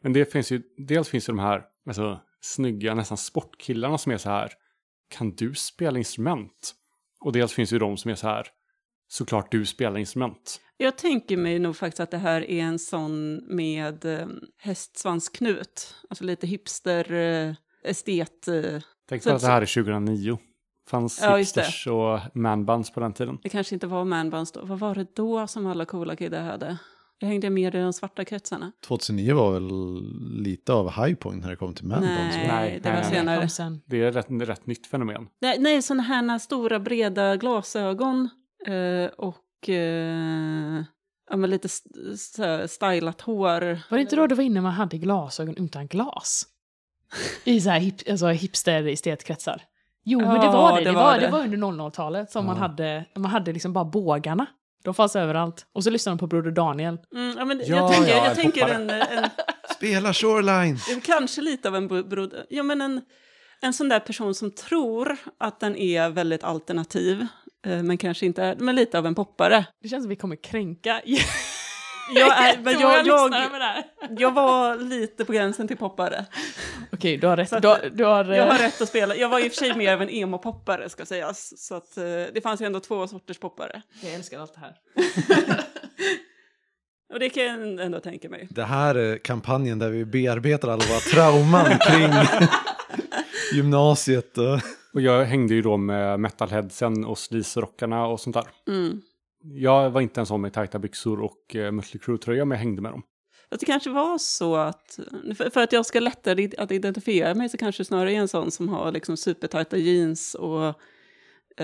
[0.00, 4.16] Men det finns ju, dels finns ju de här alltså, snygga, nästan sportkillarna som är
[4.16, 4.52] så här,
[5.10, 6.74] kan du spela instrument?
[7.20, 8.46] Och dels finns ju de som är så här,
[9.08, 10.60] såklart du spelar instrument.
[10.76, 14.26] Jag tänker mig nog faktiskt att det här är en sån med eh,
[14.58, 15.94] hästsvansknut.
[16.10, 18.48] Alltså lite hipster, eh, estet.
[18.48, 18.80] Eh.
[19.08, 20.38] Tänk på att det här är 2009.
[20.88, 23.38] Fanns Ja, hipsters och manbands på den tiden.
[23.42, 24.64] Det kanske inte var manbands då.
[24.64, 26.78] Vad var det då som alla coola killar hade?
[27.18, 28.72] Jag hängde med i de svarta kretsarna.
[28.86, 29.70] 2009 var väl
[30.42, 32.36] lite av high point när det kom till Manbonds?
[32.36, 32.48] Nej?
[32.48, 33.14] Nej, det var nej, nej.
[33.14, 33.40] senare.
[33.40, 33.80] Kom sen.
[33.86, 35.26] Det är ett rätt, rätt nytt fenomen.
[35.40, 38.28] Nej, nej sådana här stora breda glasögon
[38.66, 40.82] eh, och eh,
[41.30, 41.68] ja, men lite
[42.14, 43.60] st- stylat hår.
[43.90, 46.46] Var det inte då det var inne man hade glasögon utan glas?
[47.44, 49.60] I så här hip, alltså hipster-estetkretsar.
[50.04, 50.84] Jo, men det var det.
[50.84, 51.20] det Det, var det.
[51.26, 54.46] det var under 00-talet som man hade, man hade liksom bara bågarna.
[54.84, 55.66] De fanns överallt.
[55.74, 56.98] Och så lyssnade de på Broder Daniel.
[57.14, 59.24] Mm, ja, men Ja, jag tänker, ja, jag en tänker en, en,
[59.76, 60.78] Spela Shoreline!
[61.04, 63.00] kanske lite av en bro- broder, ja men en,
[63.62, 67.26] en sån där person som tror att den är väldigt alternativ,
[67.66, 69.66] eh, men kanske inte är, men lite av en poppare.
[69.82, 71.00] Det känns som vi kommer kränka
[72.10, 73.34] Jag, är, men jag, jag,
[74.18, 76.24] jag var lite på gränsen till poppare.
[76.92, 77.52] Okej, du har rätt.
[77.52, 79.16] Att- Du har, du har, Jag har eh, rätt att spela.
[79.16, 81.52] Jag var i och för sig mer av en emo-poppare ska sägas.
[81.66, 83.82] Så att, eh, det fanns ju ändå två sorters poppare.
[84.02, 84.74] Jag älskar allt det här.
[87.12, 88.48] Och det kan jag ändå tänka mig.
[88.50, 92.12] Det här är kampanjen där vi bearbetar alla våra trauman kring
[93.54, 94.38] gymnasiet.
[94.38, 94.60] Och...
[94.92, 98.44] Jag hängde ju då med metalheadsen och sleaze-rockarna och sånt där.
[98.68, 99.00] Mm.
[99.44, 102.82] Jag var inte en sån med tajta byxor och uh, Mötley Crüe-tröja, men jag hängde
[102.82, 103.02] med dem.
[103.50, 104.98] Att det kanske var så att,
[105.36, 108.50] för, för att jag ska lättare att identifiera mig så kanske snarare är en sån
[108.50, 110.66] som har liksom supertajta jeans och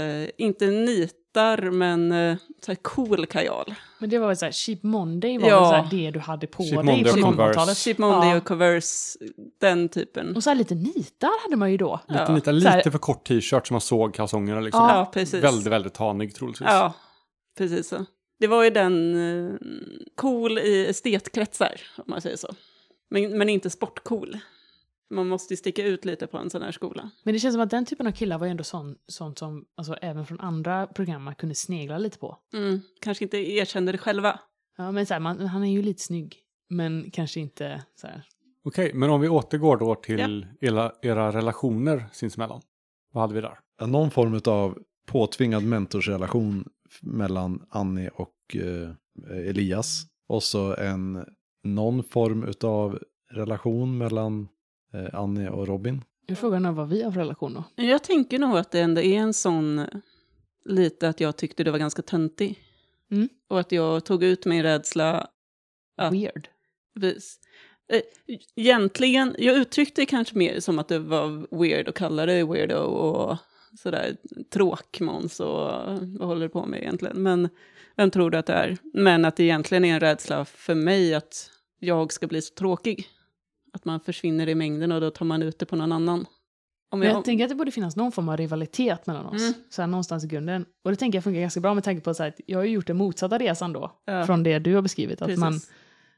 [0.00, 3.74] eh, inte nitar men eh, så här cool kajal.
[3.98, 5.60] Men det var väl såhär, Cheap Monday var Ja.
[5.60, 7.52] väl så här det du hade på Cheap dig Monday på och Converse.
[7.58, 7.76] 00-talet.
[7.76, 8.36] Cheap Monday Ja.
[8.36, 9.18] och Converse,
[9.60, 10.36] den typen.
[10.36, 12.00] Och så här lite nitar hade man ju då.
[12.08, 12.40] Lite, Ja.
[12.46, 14.82] här- lite för kort t-shirt som man såg kalsongerna liksom.
[14.82, 14.94] Ja.
[14.98, 15.44] Ja, precis.
[15.44, 16.68] Väldigt, väldigt tanig troligtvis.
[16.70, 16.92] Ja,
[17.58, 18.06] precis så.
[18.38, 19.54] Det var ju den eh,
[20.14, 22.54] cool i estetkretsar, om man säger så.
[23.10, 24.38] Men, men inte sportcool.
[25.10, 27.10] Man måste ju sticka ut lite på en sån här skola.
[27.22, 29.64] Men det känns som att den typen av killar var ju ändå sån, sånt som
[29.76, 32.38] alltså, även från andra program man kunde snegla lite på.
[32.54, 34.40] Mm, kanske inte erkände det själva.
[34.76, 38.22] Ja, men så här, man, han är ju lite snygg, men kanske inte så här.
[38.64, 42.60] Okej, men om vi återgår då till era, era relationer sinsemellan.
[43.12, 43.58] Vad hade vi där?
[43.78, 46.68] Ja, Någon form av påtvingad mentorsrelation
[47.00, 48.90] mellan Annie och eh,
[49.48, 50.06] Elias.
[50.28, 51.24] Och så en,
[51.64, 52.98] någon form av
[53.30, 54.48] relation mellan
[54.94, 56.04] eh, Annie och Robin.
[56.28, 57.84] Nu är frågan är vad vi har för relation då.
[57.84, 59.86] Jag tänker nog att det ändå är en sån eh,
[60.64, 62.58] lite att jag tyckte det var ganska töntig.
[63.10, 63.28] Mm.
[63.48, 65.28] Och att jag tog ut min rädsla
[66.00, 66.10] Ja.
[66.10, 66.48] Weird.
[66.94, 67.38] Vis.
[67.92, 68.00] Eh,
[68.56, 72.76] Egentligen, jag uttryckte det kanske mer som att det var weird att kalla det weirdo
[72.76, 73.36] och
[73.78, 74.16] sådär
[74.52, 75.56] tråkmåns och
[76.18, 77.22] vad håller du på med egentligen?
[77.22, 77.48] Men
[77.96, 78.76] vem tror du att det är?
[78.94, 83.06] Men att det egentligen är en rädsla för mig att jag ska bli så tråkig.
[83.72, 86.26] Att man försvinner i mängden och då tar man ut det på någon annan.
[86.92, 89.42] Om jag, jag tänker att det borde finnas någon form av rivalitet mellan oss.
[89.42, 89.54] Mm.
[89.70, 90.64] Så här någonstans i grunden.
[90.84, 92.96] Och det tänker jag funkar ganska bra med tanke på att jag har gjort den
[92.96, 93.92] motsatta resan då.
[94.04, 94.26] Ja.
[94.26, 95.22] Från det du har beskrivit.
[95.22, 95.40] Att Precis.
[95.40, 95.60] man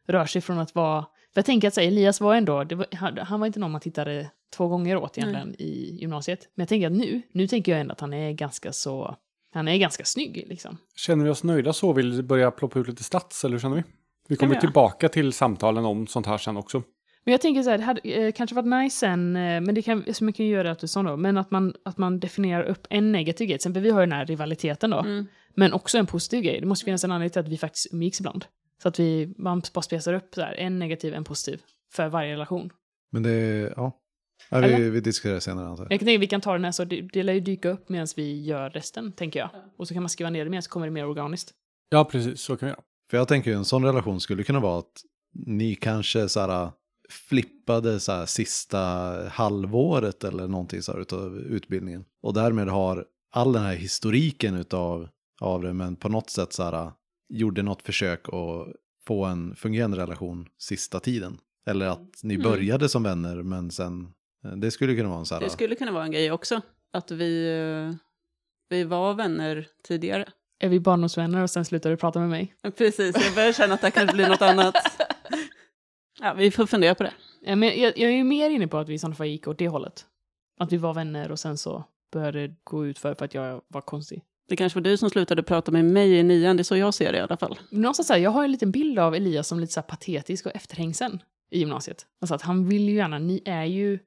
[0.07, 1.03] rör sig från att vara...
[1.03, 2.55] För jag tänker att så här, Elias var ändå...
[2.55, 6.49] Var, han var inte någon man tittade två gånger åt egentligen i gymnasiet.
[6.55, 9.17] Men jag tänker att nu, nu tänker jag ändå att han är ganska så...
[9.55, 10.79] Han är ganska snygg liksom.
[10.97, 11.93] Känner vi oss nöjda så?
[11.93, 13.83] Vill vi börja ploppa ut lite stats, eller hur känner vi?
[14.29, 16.83] Vi kommer tillbaka till samtalen om sånt här sen också.
[17.25, 19.83] Men jag tänker så här, det hade eh, kanske varit nice sen, eh, men det
[19.83, 23.13] kan, så mycket kan göra eftersom då, men att man, att man definierar upp en
[23.13, 23.59] negativ grej.
[23.59, 24.99] Till exempel vi har ju den här rivaliteten då.
[24.99, 25.27] Mm.
[25.55, 26.61] Men också en positiv grej.
[26.61, 28.45] Det måste finnas en anledning till att vi faktiskt umgicks ibland.
[28.83, 31.61] Så att vi, man bara spesar upp så här, en negativ, en positiv
[31.93, 32.71] för varje relation.
[33.11, 33.99] Men det, ja.
[34.53, 34.91] Ja vi, Eller?
[34.91, 35.93] vi diskuterar det senare antar jag.
[35.93, 37.89] Jag kan tänka vi kan ta den här så det, det lär ju dyka upp
[37.89, 39.51] medan vi gör resten, tänker jag.
[39.77, 41.51] Och så kan man skriva ner det mer så kommer det mer organiskt.
[41.91, 42.41] Ja, precis.
[42.41, 42.83] Så kan vi göra.
[43.11, 45.03] För jag tänker ju en sån relation skulle kunna vara att
[45.47, 46.71] ni kanske så här
[47.29, 48.79] flippade så här sista
[49.29, 52.05] halvåret eller någonting så här utav utbildningen.
[52.23, 55.09] Och därmed har all den här historiken utav
[55.41, 56.91] av det men på något sätt så här
[57.29, 58.69] gjorde något försök att
[59.07, 61.39] få en fungerande relation sista tiden.
[61.67, 62.45] Eller att ni Mm.
[62.51, 64.09] började som vänner men sen,
[64.57, 66.61] det skulle kunna vara en så här, Det skulle kunna vara en grej också.
[66.93, 67.97] Att vi, eh,
[68.69, 70.29] vi var vänner tidigare.
[70.61, 72.55] Är vi barndomsvänner och sen slutar du prata med mig?
[72.77, 74.75] Precis, jag börjar känna att det kan bli något annat.
[76.21, 77.13] Ja, vi får fundera på det.
[77.41, 79.49] Ja, men jag, jag är ju mer inne på att vi i sådana fall gick
[79.49, 80.07] åt det hållet.
[80.61, 83.63] Att vi var vänner och sen så började det gå ut för, för att jag
[83.69, 84.23] var konstig.
[84.49, 86.95] Det kanske var du som slutade prata med mig i nian, det är så jag
[86.95, 87.59] ser det i alla fall.
[87.71, 90.47] Någonstans så här, jag har en liten bild av Elias som lite så här patetisk
[90.47, 92.07] och efterhängsen i gymnasiet.
[92.21, 93.99] Alltså att han vill ju gärna, ni är ju...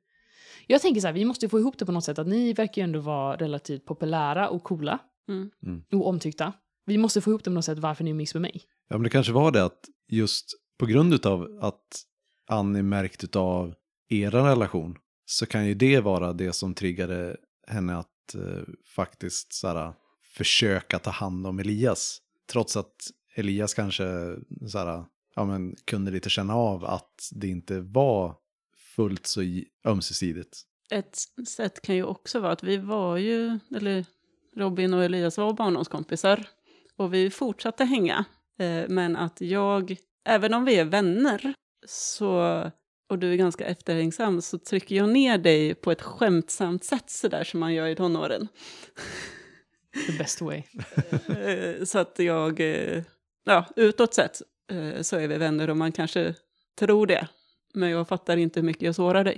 [0.68, 2.82] Jag tänker så här, vi måste få ihop det på något sätt, att ni verkar
[2.82, 5.00] ju ändå vara relativt populära och coola
[5.30, 5.52] Mm.
[5.92, 6.54] och omtyckta.
[6.86, 8.62] Vi måste få ihop det på något sätt varför ni umgicks med mig.
[8.90, 10.46] Ja, men det kanske var det att just
[10.80, 12.04] på grund av att
[12.48, 13.74] Annie märkt av
[14.10, 18.64] er relation så kan ju det vara det som triggade henne att eh,
[18.96, 19.94] faktiskt så här,
[20.36, 22.22] försöka ta hand om Elias.
[22.52, 22.96] Trots att
[23.36, 24.36] Elias kanske
[24.68, 28.36] så här, ja, men, kunde lite känna av att det inte var
[28.96, 29.42] fullt så
[29.88, 30.62] ömsesidigt.
[30.92, 34.06] Ett sätt kan ju också vara att vi var ju, eller
[34.56, 36.48] Robin och Elias var barndomskompisar.
[36.96, 38.26] Och vi fortsatte hänga.
[38.60, 41.54] Eh, men att jag, även om vi är vänner,
[41.88, 42.62] så,
[43.10, 47.44] och du är ganska efterhängsam, så trycker jag ner dig på ett skämtsamt sätt sådär
[47.44, 48.48] som man gör i tonåren.
[50.08, 50.64] The best way.
[51.28, 53.04] Eh, så att jag, eh,
[53.46, 54.42] ja, utåt sett
[55.02, 56.36] så är vi vänner och man kanske
[56.80, 57.28] tror det.
[57.76, 59.38] Men jag fattar inte hur mycket jag sårar dig.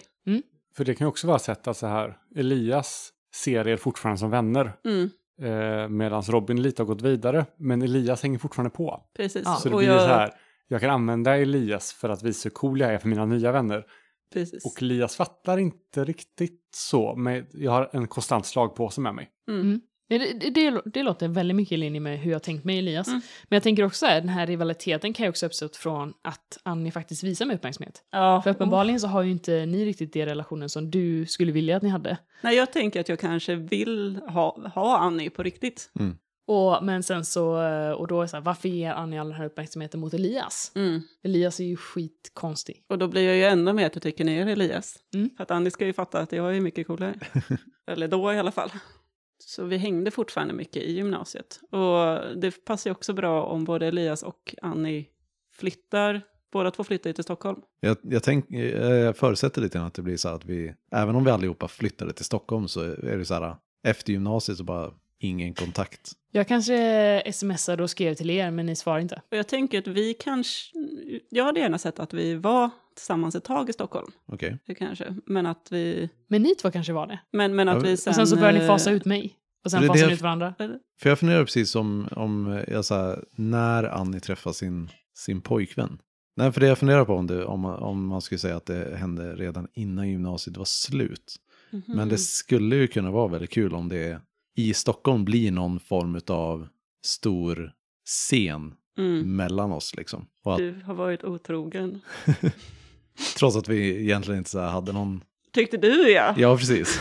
[0.76, 4.30] För det kan ju också vara sätt att så här, Elias ser er fortfarande som
[4.30, 4.73] vänner.
[4.86, 5.10] Mm,
[5.41, 7.45] Eh, Medan Robin lite har gått vidare.
[7.58, 9.02] Men Elias hänger fortfarande på.
[9.17, 9.41] precis.
[9.45, 10.32] Ja, Så det och blir jag, så här,
[10.67, 13.86] jag kan använda Elias för att visa hur cool jag är för mina nya vänner.
[14.34, 14.65] Precis.
[14.65, 19.30] Och Elias fattar inte riktigt så, men jag har en konstant slagpåse med mig.
[19.50, 19.82] Mm.
[20.09, 20.39] Mm.
[20.39, 23.07] Det, det, det, låter väldigt mycket i linje med hur jag tänkt mig Elias.
[23.07, 23.21] Mm.
[23.49, 26.91] Men jag tänker också att den här rivaliteten kan ju också uppstå från att Annie
[26.91, 28.03] faktiskt visar mig uppmärksamhet.
[28.11, 31.77] Ja, För uppenbarligen så har ju inte ni riktigt den relationen som du skulle vilja
[31.77, 32.17] att ni hade.
[32.41, 35.91] Nej, jag tänker att jag kanske vill ha, ha Annie på riktigt.
[36.47, 37.43] Och, men sen så,
[37.93, 40.71] och då är det så här, varför ger Annie all den här uppmärksamheten mot Elias?
[40.75, 41.01] Mm.
[41.23, 42.83] Elias är ju skitkonstig.
[42.89, 44.95] Och då blir jag ju ännu mer att jag tycker ner Elias.
[45.13, 45.29] Mm.
[45.37, 47.19] För att Annie ska ju fatta att jag är mycket coolare.
[47.91, 48.69] Eller då i alla fall.
[49.39, 51.60] Så vi hängde fortfarande mycket i gymnasiet.
[51.71, 55.06] Och det passar ju också bra om både Elias och Annie
[55.54, 56.21] flyttar.
[56.52, 57.62] Båda två flyttar ju till Stockholm.
[57.80, 61.15] Jag, jag, tänk, jag förutsätter lite grann att det blir så här att vi, även
[61.15, 64.93] om vi allihopa flyttade till Stockholm så är det så här, efter gymnasiet så bara
[65.19, 66.12] ingen kontakt.
[66.32, 69.21] Jag kanske smsade och skrev till er, men ni svarar inte.
[69.32, 70.71] Och jag tänker att vi kanske...
[71.30, 74.12] Jag hade gärna sett att vi var tillsammans ett tag i Stockholm.
[74.25, 74.58] Okej.
[74.77, 75.15] Kanske.
[75.25, 76.10] Men att vi...
[76.27, 77.19] Men ni två kanske var det.
[77.32, 78.12] Men, men att Ja, vi sen...
[78.12, 79.34] och sen så börjar ni eh, fasa ut mig.
[79.65, 80.53] Och sen Det är fasar det ni jag- ut varandra.
[81.01, 85.99] För jag funderar precis om, om jag så här, när Annie träffar sin, sin pojkvän.
[86.36, 88.97] Nej, för det jag funderar på om, det, om, om man skulle säga att det
[88.97, 91.36] hände redan innan gymnasiet var slut.
[91.71, 91.82] Mhm.
[91.88, 94.21] Men det skulle ju kunna vara väldigt kul om det
[94.57, 96.67] i Stockholm blir någon form av
[97.05, 97.71] stor
[98.05, 99.35] scen Mm.
[99.35, 100.27] mellan oss liksom.
[100.43, 102.01] Och att, Du har varit otrogen.
[103.37, 106.33] trots att vi egentligen inte så här hade någon Tyckte du ja.
[106.37, 106.99] Ja, precis.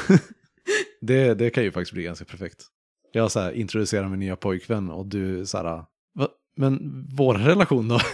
[1.01, 2.65] det, det kan ju faktiskt bli ganska perfekt.
[3.13, 6.29] Jag så här, introducerar min nya pojkvän och du så här, Va?
[6.57, 8.01] men vår relation då?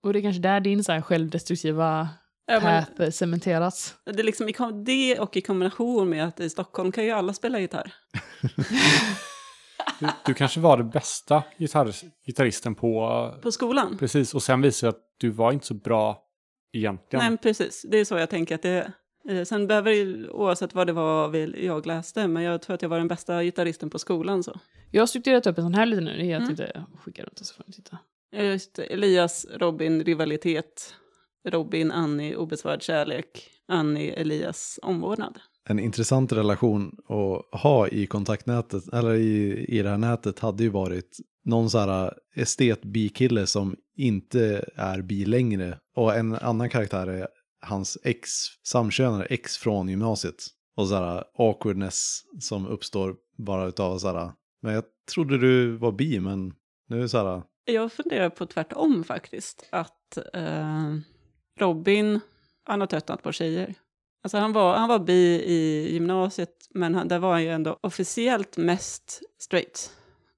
[0.00, 2.08] Och det är kanske där din så här självdestruktiva
[2.48, 3.94] Ja, eh, cementeras.
[4.04, 7.60] det, är liksom, det och i kombination med att i Stockholm kan ju alla spela
[7.60, 7.92] gitarr.
[10.00, 11.92] Du, du kanske var den bästa gitarr,
[12.26, 13.34] gitarristen på...
[13.42, 13.96] På skolan.
[13.98, 16.22] Precis, och sen visade att du var inte så bra
[16.72, 17.20] egentligen.
[17.22, 17.86] Nej, men precis.
[17.90, 18.92] Det är så jag tänker att det är.
[19.38, 22.74] Eh, Sen behöver det ju, oavsett vad det var vi- jag läste, men jag tror
[22.74, 24.42] att jag var den bästa gitarristen på skolan.
[24.42, 24.60] Så.
[24.90, 26.16] Jag har strukturerat upp en sån här lite nu.
[26.16, 26.56] Det är jag Mm.
[26.56, 27.98] tänkte skicka runt det så får ni titta.
[28.36, 30.94] Eh, Just Elias, Robin, rivalitet.
[31.44, 33.50] Robin, Annie, obesvarad kärlek.
[33.68, 35.38] Annie, Elias, omvårdnad.
[35.68, 40.68] En intressant relation att ha i kontaktnätet, eller i, i det här nätet, hade ju
[40.68, 45.78] varit någon så här estet-bikille som inte är bi längre.
[45.96, 47.28] Och en annan karaktär är
[47.60, 48.30] hans ex,
[48.64, 50.46] samkönade ex från gymnasiet.
[50.76, 55.92] Och så här awkwardness som uppstår Bara utav så här, men jag trodde du var
[55.92, 56.54] bi, men
[56.88, 59.68] nu är det så här, Jag funderar på tvärtom faktiskt.
[59.72, 60.94] Att eh,
[61.58, 62.20] Robin,
[62.64, 63.74] han har tröttnat på tjejer.
[64.22, 67.78] Alltså han var, han var bi i gymnasiet, men han, där var han ju ändå
[67.80, 69.92] officiellt mest straight.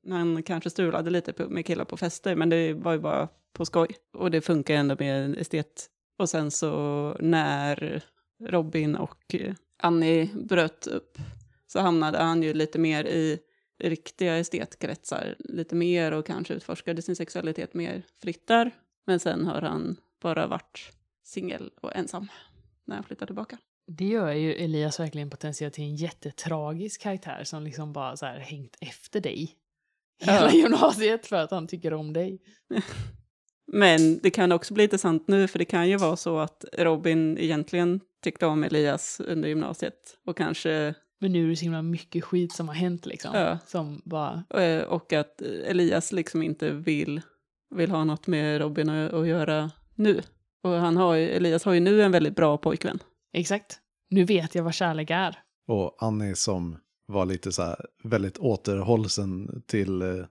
[0.09, 3.65] Han kanske strulade lite på, med killar på fester, men det var ju bara på
[3.65, 3.89] skoj.
[4.13, 5.87] Och det funkar ändå med en estet.
[6.19, 8.03] Och sen så när
[8.41, 11.19] Robin och eh, Annie bröt upp
[11.67, 13.39] så hamnade han ju lite mer i
[13.83, 18.71] riktiga estetkretsar lite mer och kanske utforskade sin sexualitet mer fritt där.
[19.07, 20.93] Men sen har han bara varit
[21.31, 22.29] singel och ensam
[22.85, 23.59] när han flyttar tillbaka.
[23.87, 28.39] Det gör ju Elias verkligen potentiellt till en jättetragisk karaktär som liksom bara så här
[28.39, 29.57] hängt efter dig
[30.21, 32.43] hela gymnasiet för att han tycker om dig.
[33.73, 37.39] Men det kan också bli intressant nu, för det kan ju vara så att Robin
[37.39, 42.25] egentligen tyckte om Elias under gymnasiet och kanske Men nu är det så himla mycket
[42.25, 43.35] skit som har hänt liksom.
[43.35, 43.59] Ja.
[43.67, 47.21] Som bara, eh, och att Elias liksom inte vill,
[47.75, 50.23] vill ha något med Robin att, att göra nu.
[50.63, 52.99] Och han har ju, Elias har ju nu en väldigt bra pojkvän.
[53.33, 53.79] exakt.
[54.11, 55.39] Nu vet jag vad kärlek är.
[55.67, 60.25] och Annie som var lite så här väldigt återhållsen till eh,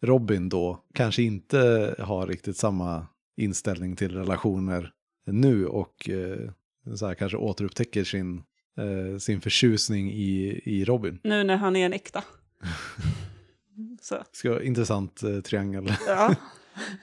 [0.00, 4.92] Robin då, kanske inte har riktigt samma inställning till relationer
[5.26, 6.50] nu och eh,
[6.96, 8.42] så här, kanske återupptäcker sin,
[8.78, 11.18] eh, sin förtjusning i, i Robin.
[11.24, 12.24] Nu när han är en äkta.
[14.00, 15.92] Så, Ska intressant triangel.
[16.06, 16.34] ja.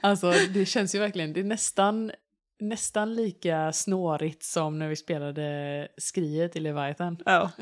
[0.01, 2.11] Alltså det känns ju verkligen, det är nästan,
[2.59, 7.17] nästan lika snårigt som när vi spelade Skriet i Leviathan.
[7.25, 7.51] ja,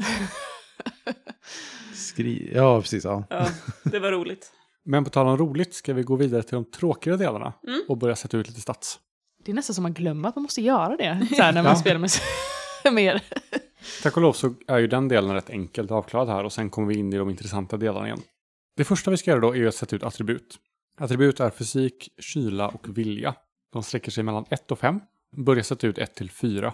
[1.93, 3.03] Skri ja, precis.
[3.05, 3.23] Ja.
[3.29, 3.47] ja,
[3.83, 4.51] det var roligt.
[4.85, 7.81] Men på tal om roligt ska vi gå vidare till de tråkigare delarna Mm.
[7.87, 8.99] och börja sätta ut lite stats.
[9.45, 11.71] Det är nästan som man glömmer att man måste göra det så här, när man
[11.71, 11.75] Ja.
[11.79, 12.09] spelar med
[12.93, 13.21] mer.
[14.03, 16.87] Tack och lov så är ju den delen rätt enkelt avklarad här och sen kommer
[16.87, 18.21] vi in i de intressanta delarna igen.
[18.77, 20.55] Det första vi ska göra då är att sätta ut attribut.
[20.99, 23.35] Attribut är fysik, kyla och vilja.
[23.73, 24.99] De sträcker sig mellan 1 och 5.
[25.37, 26.73] Börja sätta ut 1 till 4.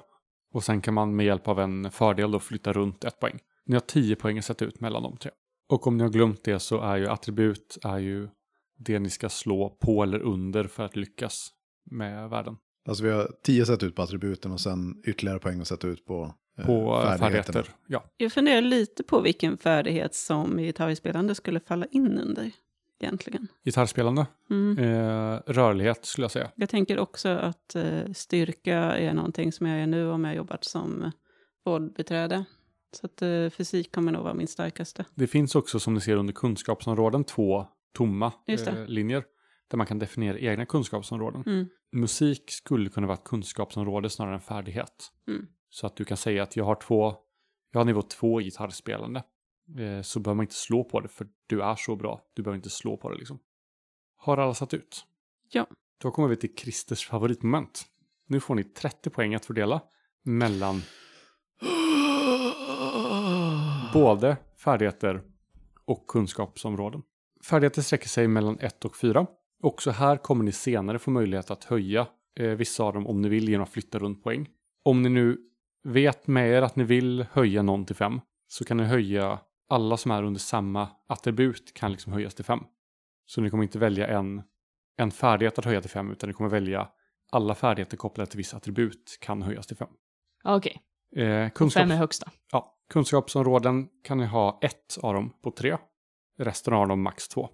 [0.54, 3.40] Och sen kan man med hjälp av en fördel då flytta runt ett poäng.
[3.66, 5.32] Ni har 10 poäng att sätta ut mellan de tre.
[5.70, 8.30] Och om ni har glömt det så är ju attribut är ju
[8.78, 11.50] det ni ska slå på eller under för att lyckas
[11.92, 12.58] med världen.
[12.88, 16.06] Alltså vi har tio sätt ut på attributen och sen ytterligare poäng att sätta ut
[16.06, 17.70] på, eh, På eh, färdigheter.
[17.88, 18.04] Ja.
[18.18, 22.52] Jag funderar lite på vilken färdighet som gitarrspelande skulle falla in under
[23.00, 23.48] egentligen.
[23.64, 24.26] Gitarrspelande.
[24.50, 24.78] Mm.
[24.78, 26.52] Eh, rörlighet skulle jag säga.
[26.56, 30.64] Jag tänker också att eh, styrka är någonting som jag är nu om jag jobbat
[30.64, 31.12] som
[31.66, 32.46] vårdbiträde.
[32.92, 35.06] Så att eh, fysik kommer nog vara min starkaste.
[35.16, 39.24] Det finns också som ni ser under kunskapsområden två tomma eh, linjer.
[39.68, 41.44] Där man kan definiera egna kunskapsområden.
[41.46, 41.68] Mm.
[41.92, 45.12] Musik skulle kunna vara ett kunskapsområde snarare än färdighet.
[45.28, 45.48] Mm.
[45.70, 47.16] Så att du kan säga att jag har två,
[47.72, 49.24] jag har nivå två gitarrspelande.
[49.80, 52.22] Eh, så behöver man inte slå på det för du är så bra.
[52.34, 53.40] Du behöver inte slå på det liksom.
[54.18, 55.06] Har alla satt ut?
[55.52, 55.68] Ja.
[55.98, 57.86] Då kommer vi till Christers favoritmoment.
[58.28, 59.82] Nu får ni 30 poäng att fördela
[60.24, 60.82] mellan
[63.94, 65.24] både färdigheter
[65.86, 67.02] och kunskapsområden.
[67.50, 69.28] Färdigheter sträcker sig mellan 1 och 4.
[69.64, 72.08] Också här kommer ni senare få möjlighet att höja
[72.40, 74.50] eh, vissa av dem om ni vill genom att flytta runt poäng.
[74.84, 75.38] Om ni nu
[75.84, 79.40] vet med er att ni vill höja någon till 5 så kan ni höja
[79.74, 82.60] alla som är under samma attribut kan liksom höjas till 5.
[83.26, 84.42] Så ni kommer inte välja en,
[84.98, 86.90] en färdighet att höja till 5 utan ni kommer välja
[87.32, 89.88] alla färdigheter kopplade till vissa attribut kan höjas till 5.
[90.44, 90.82] Okej,
[91.16, 92.32] Eh, kunskaps- fem är högsta.
[92.52, 95.78] Ja, kunskapsområden kan ni ha ett av dem på tre.
[96.40, 97.50] Resten av dem max två.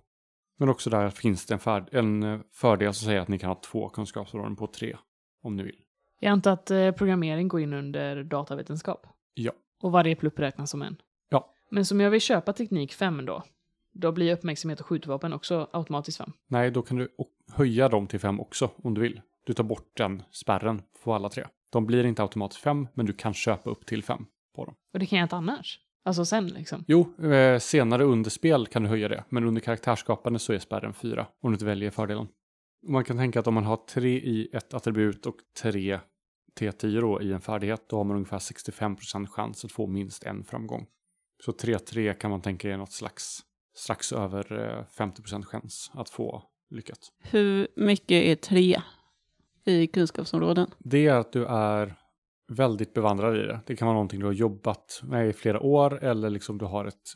[0.58, 3.50] Men också där finns det en, färd- en eh, fördel som säger att ni kan
[3.50, 4.98] ha två kunskapsområden på tre.
[5.44, 5.80] Om ni vill.
[6.20, 9.08] Jag antar att eh, programmering går in under datavetenskap.
[9.34, 9.52] Ja.
[9.82, 10.96] Och varje plupp räknas som en.
[11.70, 13.44] Men som jag vill köpa teknik 5 då,
[13.94, 16.32] då blir uppmärksamhet och skjutvapen också automatiskt 5.
[16.48, 17.10] Nej, då kan du
[17.52, 19.22] höja dem till fem också om du vill.
[19.46, 21.46] Du tar bort den spärren på alla tre.
[21.70, 24.76] De blir inte automatiskt fem, men du kan köpa upp till fem på dem.
[24.94, 25.80] Och det kan jag inte annars.
[26.06, 26.84] Alltså sen liksom.
[26.88, 30.94] Jo, eh, senare under spel kan du höja det, men under karaktärsskapande så är spärren
[30.94, 32.28] fyra om du inte väljer fördelen.
[32.88, 36.00] Man kan tänka att om man har tre i ett attribut och tre
[36.60, 40.44] T10 då i en färdighet, då har man ungefär 65% chans att få minst en
[40.44, 40.88] framgång.
[41.46, 43.40] Så 3-3 kan man tänka är något slags
[43.76, 47.00] strax över eh, 50% chans att få lyckat.
[47.20, 48.82] Hur mycket är tre
[49.66, 50.72] i kunskapsområden?
[50.80, 51.96] Det är att du är
[52.52, 53.60] väldigt bevandrad i det.
[53.66, 56.86] Det kan vara någonting du har jobbat med i flera år eller liksom du har
[56.86, 57.14] ett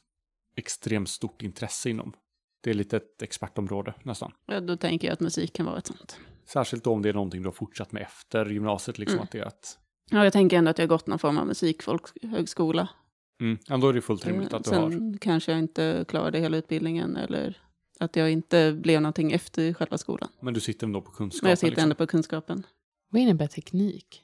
[0.56, 2.14] extremt stort intresse inom.
[2.62, 4.32] Det är lite ett expertområde nästan.
[4.46, 6.18] Ja, då tänker jag att musik kan vara ett sånt.
[6.46, 8.98] Särskilt om det är någonting du har fortsatt med efter gymnasiet.
[8.98, 9.24] Liksom Mm.
[9.24, 11.48] att det är att, Ja, jag tänker ändå att jag har gått någon form av
[11.48, 12.90] musikfolkhögskola.
[13.42, 13.58] Mm.
[13.68, 15.18] Ja, då är det fullt rimligt Eh, att du Sen har.
[15.18, 17.58] kanske jag inte klarade hela utbildningen eller
[18.00, 20.30] att jag inte blev någonting efter själva skolan.
[20.40, 21.40] Men du sitter ändå på kunskapen.
[21.46, 21.84] Men jag sitter liksom.
[21.84, 22.64] ändå på kunskapen.
[23.10, 24.24] Vad innebär teknik?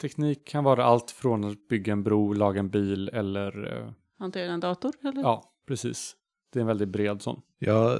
[0.00, 3.78] Teknik kan vara allt från att bygga en bro, laga en bil eller...
[3.82, 5.22] eh, Hantera en dator eller?
[5.22, 6.14] Ja, precis.
[6.52, 7.40] Det är en väldigt bred sån.
[7.58, 7.92] Jag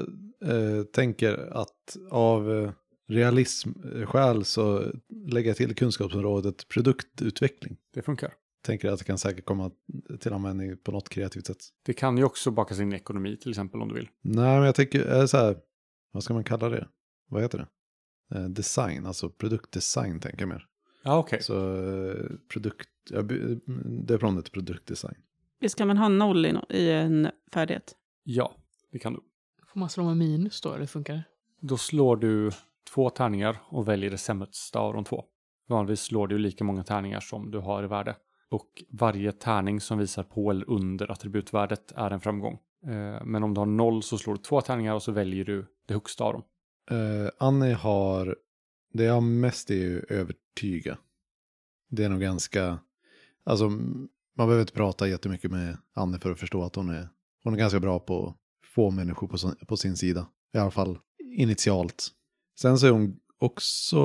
[0.44, 2.70] eh, tänker att av eh,
[3.08, 4.84] realismskäl så
[5.28, 7.76] lägger jag till kunskapsområdet produktutveckling.
[7.94, 8.32] Det funkar.
[8.62, 9.70] Tänker att det kan säkert komma
[10.20, 11.58] till användning på något kreativt sätt.
[11.82, 14.08] Det kan ju också bakas in i ekonomi till exempel om du vill.
[14.20, 15.56] Nej, men jag tänker så här,
[16.12, 16.88] vad ska man kalla det?
[17.28, 17.68] Vad heter det?
[18.38, 20.66] Eh, design, alltså produktdesign tänker jag mer.
[21.04, 21.42] Ja, okej.
[21.42, 21.74] Så
[22.10, 23.26] eh, produkt, jag
[24.06, 25.14] döper om det till produktdesign.
[25.60, 27.94] Visst kan man ha noll i, no- i en färdighet?
[28.24, 28.54] Ja,
[28.92, 29.20] det kan du.
[29.66, 31.24] Får man slå med minus då, eller funkar det?
[31.60, 32.50] Då slår du
[32.94, 35.24] två tärningar och väljer det sämsta av de två.
[35.68, 38.16] Vanligtvis slår du lika många tärningar som du har i värde.
[38.50, 42.58] Och varje tärning som visar på eller under attributvärdet är en framgång.
[42.86, 45.66] Eh, men om du har noll så slår du två tärningar och så väljer du
[45.86, 46.42] det högsta av dem.
[46.92, 48.36] Uh, Annie har,
[48.92, 50.98] det jag har mest är ju övertyga.
[51.90, 52.78] Det är nog ganska,
[53.44, 57.08] alltså man behöver inte prata jättemycket med Annie för att förstå att hon är,
[57.44, 58.36] hon är ganska bra på att
[58.68, 60.28] få människor på, sin- på sin sida.
[60.54, 60.98] I alla fall
[61.36, 62.08] initialt.
[62.60, 63.96] Sen så är hon också,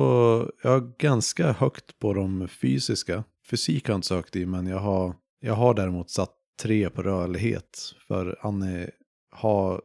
[0.62, 3.24] jag har ganska högt på de fysiska.
[3.44, 6.32] Fysik har jag inte sökt i, men jag har, jag har däremot satt
[6.62, 7.94] tre på rörlighet.
[8.08, 8.90] För Annie
[9.30, 9.82] har,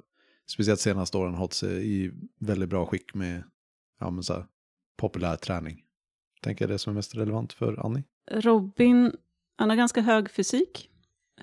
[0.48, 3.44] speciellt senaste åren, hållit sig i väldigt bra skick med
[4.00, 4.46] ja, men så här,
[4.98, 5.84] populär träning.
[6.42, 8.04] Tänker jag det som är mest relevant för Annie.
[8.32, 9.12] Robin,
[9.56, 10.90] han har ganska hög fysik,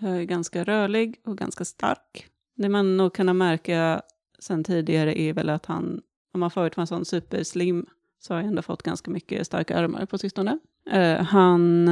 [0.00, 2.26] eh, ganska rörlig och ganska stark.
[2.56, 4.02] Det man nog kan märka
[4.38, 6.02] sen tidigare är väl att han,
[6.32, 7.86] om man förut var en sån superslim,
[8.18, 10.58] så har jag ändå fått ganska mycket starka armar på sistone.
[10.90, 11.88] Eh, han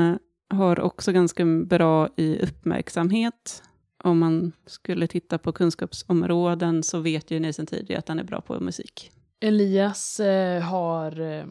[0.51, 3.62] har också ganska bra i uppmärksamhet.
[4.05, 8.24] Om man skulle titta på kunskapsområden så vet ju ni sen tidigare att han är
[8.24, 9.11] bra på musik.
[9.40, 11.45] Elias eh, har, eh,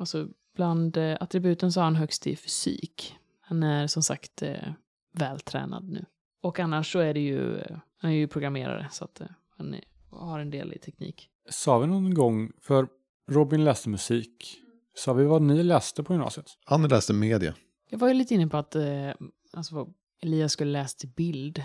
[0.00, 3.14] alltså bland eh, attributen så har han högst i fysik.
[3.40, 4.72] Han är som sagt eh,
[5.14, 6.04] vältränad nu.
[6.42, 9.26] Och annars så är det ju, eh, han är ju programmerare så att eh,
[9.56, 11.30] han är, har en del i teknik.
[11.48, 12.88] Sa vi någon gång, för
[13.30, 14.60] Robin läste musik.
[14.98, 16.46] Sa vi vad ni läste på gymnasiet?
[16.66, 17.54] Annie läste media.
[17.90, 18.82] Jag var ju lite inne på att eh,
[19.52, 19.88] alltså,
[20.22, 21.62] Elias skulle läsa till bild.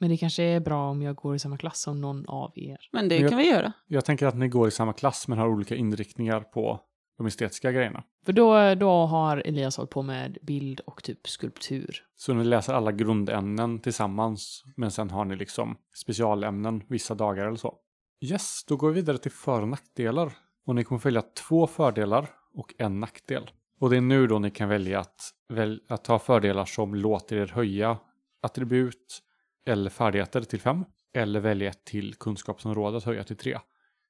[0.00, 2.78] Men det kanske är bra om jag går i samma klass som någon av er.
[2.92, 3.72] Men det Men jag- kan vi göra.
[3.86, 6.80] Jag tänker att ni går i samma klass men har olika inriktningar på
[7.16, 8.02] de estetiska grejerna.
[8.26, 12.02] För då, då har Elias hållit på med bild och typ skulptur.
[12.16, 17.56] Så ni läser alla grundämnen tillsammans, men sen har ni liksom specialämnen vissa dagar eller
[17.56, 17.74] så.
[18.20, 20.32] Yes, då går vi vidare till för och nackdelar.
[20.66, 23.50] Och ni kommer välja två fördelar och en nackdel.
[23.80, 27.36] Och det är nu då ni kan välja att, väl, att ta fördelar som låter
[27.36, 27.98] er höja
[28.42, 29.22] attribut
[29.66, 30.84] eller färdigheter till fem.
[31.14, 33.58] Eller välja ett till kunskapsområde att höja till tre.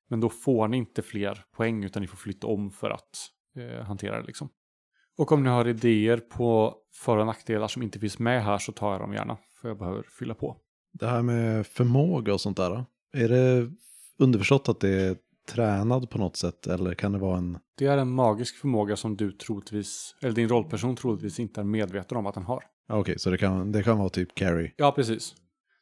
[0.08, 3.84] Men då får ni inte fler poäng utan ni får flytta om för att eh,
[3.84, 4.48] hantera det liksom.
[5.18, 8.72] Och om ni har idéer på för och nackdelar som inte finns med här så
[8.72, 9.36] tar jag dem gärna.
[9.60, 10.56] För jag behöver fylla på.
[10.92, 12.84] Det här med förmåga och sånt där.
[13.12, 13.70] Är det
[14.18, 15.16] underförstått att det är
[15.48, 17.58] tränad på något sätt eller kan det vara en...
[17.74, 22.18] Det är en magisk förmåga som du troligtvis, eller din rollperson troligtvis inte är medveten
[22.18, 22.64] om att den har.
[22.88, 24.74] Okej, så det kan, det kan vara typ carry.
[24.76, 25.34] Ja, precis.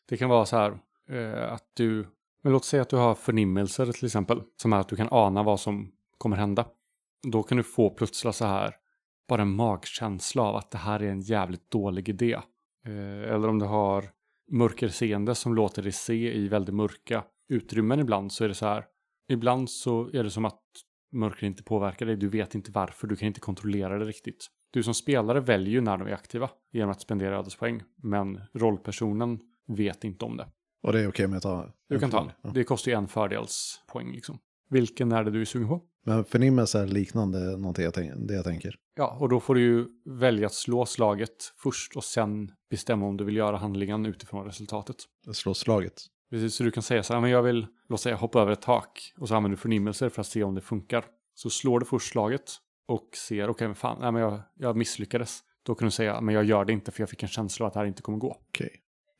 [0.08, 0.78] Det kan vara så här
[1.10, 2.06] eh, att du,
[2.42, 5.42] men låt säga att du har förnimmelser till exempel, som är att du kan ana
[5.42, 6.66] vad som kommer hända.
[7.32, 8.74] Då kan du få plötsligt så här,
[9.28, 12.32] bara en magkänsla av att det här är en jävligt dålig idé.
[12.86, 14.04] Eh, eller om du har
[14.50, 18.84] mörkerseende som låter dig se i väldigt mörka utrymmen ibland så är det så här,
[19.28, 20.62] ibland så är det som att
[21.12, 24.46] mörker inte påverkar dig, du vet inte varför, du kan inte kontrollera det riktigt.
[24.70, 29.40] Du som spelare väljer ju när de är aktiva genom att spendera ödespoäng, men rollpersonen
[29.66, 30.48] vet inte om det.
[30.82, 31.72] Och det är okej med att ta?
[31.88, 32.30] Du kan ta.
[32.42, 32.50] Ja.
[32.54, 34.38] Det kostar ju en fördelspoäng liksom.
[34.68, 35.82] Vilken är det du är sugen på?
[36.04, 38.76] Men förnimmelse är liknande någonting jag, det jag tänker.
[38.96, 43.16] Ja, och då får du ju välja att slå slaget först och sen bestämma om
[43.16, 44.96] du vill göra handlingen utifrån resultatet.
[45.32, 46.06] Slå slaget.
[46.30, 48.62] Precis, så du kan säga så här, men jag vill, låt säga, hoppa över ett
[48.62, 51.04] tak och så använder du förnimmelser för att se om det funkar.
[51.34, 52.52] Så slår du först slaget
[52.86, 55.40] och ser, okej, men fan, nej, men jag, jag misslyckades.
[55.62, 57.68] Då kan du säga, men jag gör det inte för jag fick en känsla av
[57.68, 58.40] att det här inte kommer gå.
[58.48, 58.70] Okej.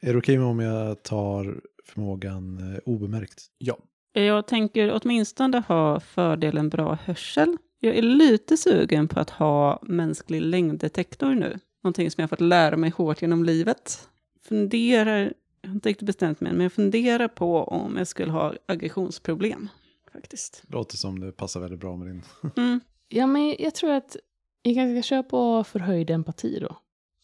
[0.00, 3.42] Är det okej med om jag tar förmågan eh, obemärkt?
[3.58, 3.78] Ja,
[4.12, 7.56] Jag tänker åtminstone ha fördelen bra hörsel.
[7.80, 11.58] Jag är lite sugen på att ha mänsklig längddetektor nu.
[11.82, 14.08] Någonting som jag fått lära mig hårt genom livet.
[14.48, 15.32] Funderar,
[15.66, 19.68] jag har inte riktigt bestämt mig, men jag funderar på om jag skulle ha aggressionsproblem.
[20.12, 20.62] Faktiskt.
[20.68, 22.22] Låter som det passar väldigt bra med din.
[22.56, 22.80] Mm.
[23.08, 24.16] Ja, men jag tror att
[24.62, 26.76] jag kanske ska köra på förhöjd empati då.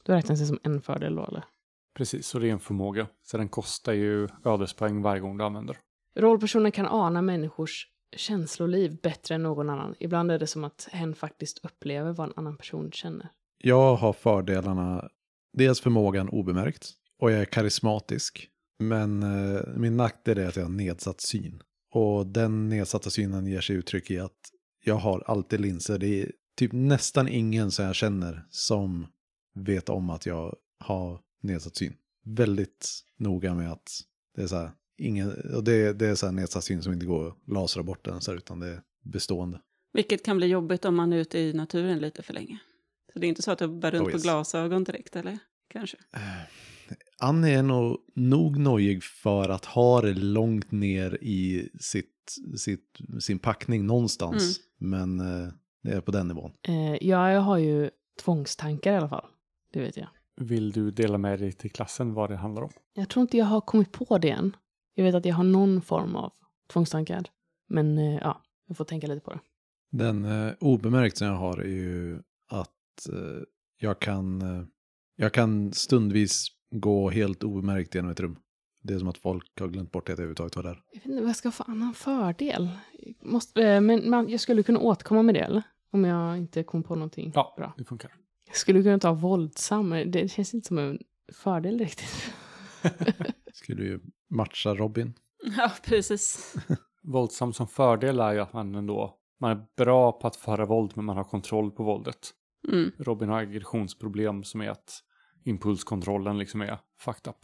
[0.05, 1.45] Då räknas det som en fördel då, eller?
[1.95, 3.07] Precis, och det är en förmåga.
[3.23, 5.79] Så den kostar ju ödespoäng varje gång du använder.
[6.15, 7.87] Rollpersonen kan ana människors
[8.17, 9.95] känsloliv bättre än någon annan.
[9.99, 13.29] Ibland är det som att hen faktiskt upplever vad en annan person känner.
[13.59, 15.09] Jag har fördelarna,
[15.53, 18.49] dels förmågan obemärkt och jag är karismatisk.
[18.79, 21.63] Men eh, min nackdel är att jag har nedsatt syn.
[21.91, 24.39] Och den nedsatta synen ger sig uttryck i att
[24.85, 25.99] jag har alltid linser.
[25.99, 29.07] Det är typ nästan ingen som jag känner som
[29.55, 31.95] vet om att jag har nedsatt syn.
[32.25, 33.91] Väldigt noga med att
[34.37, 37.07] det är så här, ingen, och det, det är så här nedsatt syn som inte
[37.07, 39.61] går att lasra bort den, så här, utan det är bestående.
[39.93, 42.59] Vilket kan bli jobbigt om man är ute i naturen lite för länge.
[43.13, 44.23] Så det är inte så att du bär runt Oh, på yes.
[44.23, 45.39] glasögon direkt, eller?
[45.69, 45.97] Kanske.
[47.23, 53.39] Annie är nog, nog nojig för att ha det långt ner i sitt, sitt, sin
[53.39, 54.61] packning någonstans.
[54.79, 55.53] Men eh,
[55.83, 56.53] det är på den nivån.
[56.63, 57.91] Eh, ja, jag har ju
[58.25, 59.27] tvångstankar i alla fall.
[59.73, 60.09] Det vet jag.
[60.37, 62.71] Vill du dela med dig till klassen vad det handlar om?
[62.95, 64.57] Jag tror inte jag har kommit på det än.
[64.95, 66.33] Jag vet att jag har någon form av
[66.73, 67.25] tvångstankar.
[67.69, 69.41] Men eh, ja, jag får tänka lite på det.
[69.91, 73.43] Den eh, obemärkt som jag har är ju att eh,
[73.79, 74.65] jag, kan, eh,
[75.17, 78.39] jag kan stundvis gå helt obemärkt genom ett rum.
[78.83, 80.83] Det är som att folk har glömt bort att jag överhuvudtaget var där.
[80.93, 82.69] Jag vet inte vad jag ska få annan fördel.
[83.23, 85.63] Måste, eh, men man, jag skulle kunna återkomma med det, eller?
[85.91, 87.75] Om jag inte kom på någonting Ja, bra.
[87.77, 88.15] det funkar.
[88.47, 89.91] Jag skulle kunna ta våldsam.
[89.91, 90.99] Det känns inte som en
[91.33, 92.33] fördel riktigt.
[93.53, 94.01] Skulle ju
[94.31, 95.13] matcha Robin.
[95.57, 96.55] Ja, precis.
[97.03, 100.93] Våldsam som fördel är ju att man ändå man är bra på att föra våld
[100.95, 102.31] men man har kontroll på våldet.
[102.69, 102.93] Mm.
[102.99, 105.01] Robin har aggressionsproblem som är att
[105.45, 107.37] impulskontrollen liksom är fucked up.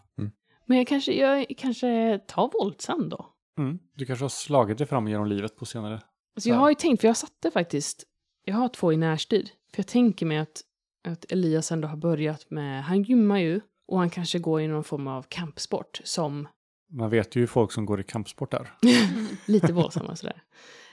[0.69, 3.27] Men jag kanske, jag kanske tar våldsam då.
[3.59, 3.79] Mm.
[3.95, 6.01] Du kanske har slagit dig fram genom livet på senare.
[6.37, 8.05] Alltså jag har ju tänkt, för jag satte faktiskt,
[8.45, 9.51] jag har två i närstrid.
[9.73, 10.63] För jag tänker mig att,
[11.09, 14.85] att Elias ändå har börjat med, han gymmar ju och han kanske går i någon
[14.85, 16.49] form av kampsport som
[16.91, 18.73] Man vet ju folk som går i kampsport där.
[19.47, 20.43] lite våldsamma sådär.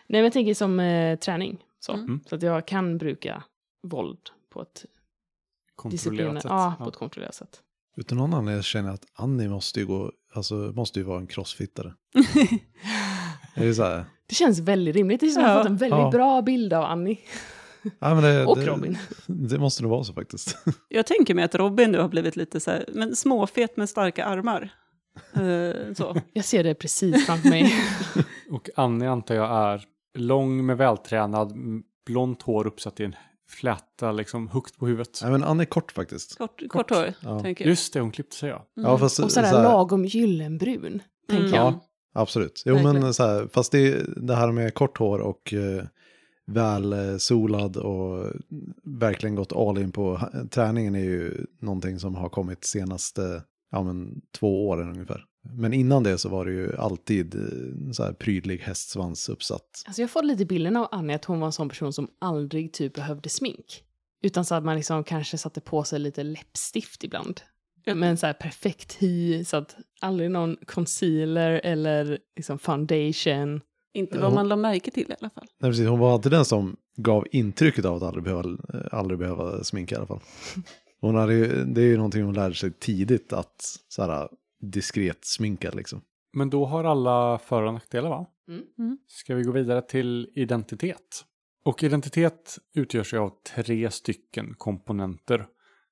[0.08, 1.64] Nej men jag tänker som eh, träning.
[1.80, 1.94] Så.
[1.94, 2.20] Mm.
[2.26, 3.44] så att jag kan bruka
[3.84, 4.86] våld på ett
[5.76, 6.50] Kontrollerat sätt.
[6.52, 7.62] ja, på ett kontrollerat sätt.
[7.98, 11.28] Utan någon anledning känner jag att Annie måste ju gå, alltså måste ju vara en
[11.28, 11.94] crossfittare.
[13.56, 15.20] Det är så här, Det känns väldigt rimligt.
[15.20, 15.58] Det känns som att jag Ja.
[15.58, 16.10] har fått en väldigt Ja.
[16.12, 17.20] bra bild av Annie.
[18.00, 18.98] ja, men det, Och det, Robin.
[19.28, 20.58] Det måste nog vara så faktiskt.
[20.90, 24.26] Jag tänker mig att Robin nu har blivit lite så här, men småfet med starka
[24.26, 24.74] armar.
[25.34, 26.22] Eh, så.
[26.34, 27.74] Jag ser det precis framför mig.
[28.50, 29.84] Och Annie antar jag är
[30.18, 31.54] lång med vältränad,
[32.06, 33.16] blont hår uppsatt i en
[33.50, 35.20] fläta liksom högt på huvudet.
[35.22, 36.38] Nej men Annie är kort faktiskt.
[36.38, 37.40] Kort, kort hår, Ja.
[37.40, 37.70] tänker jag.
[37.70, 38.66] Just det, hon klippte sig ja.
[38.74, 41.56] Ja, fast, och sådär så här- lagom gyllenbrun, tänker Mm.
[41.60, 41.74] jag.
[41.74, 41.80] Ja,
[42.14, 42.64] absolut.
[42.66, 43.00] Jo, Verkligen.
[43.02, 45.84] men så här, fast det, det här med kort hår och eh,
[46.48, 48.32] väl eh, solad och
[48.84, 50.20] verkligen gått all in på
[50.52, 55.24] träningen är ju någonting som har kommit senaste ja, men, två åren ungefär.
[55.54, 59.84] Men innan det så var det ju alltid eh, så här prydlig hästsvans uppsatt.
[59.86, 62.74] Alltså jag får lite bilden av Annie att hon var en sån person som aldrig
[62.74, 63.84] typ behövde smink.
[64.22, 67.42] Utan så att man liksom kanske satte på sig lite läppstift ibland.
[67.84, 67.96] Ja.
[67.96, 73.62] Men så här perfekt hy, så att aldrig någon concealer eller liksom foundation.
[73.94, 75.46] Inte vad man la märke till i alla fall.
[75.60, 79.20] Nej, precis, hon var alltid den som gav intrycket av att aldrig behöva, eh, aldrig
[79.20, 80.20] behöva sminka i alla fall.
[81.02, 84.30] Hon hade, ju- det är ju någonting hon lärde sig tidigt att så här,
[84.62, 86.02] diskret sminka liksom.
[86.34, 88.26] Men då har alla för och nackdelar va?
[88.48, 88.98] Mm.
[89.08, 91.26] Ska vi gå vidare till identitet?
[91.64, 95.48] Och identitet utgörs av tre stycken komponenter.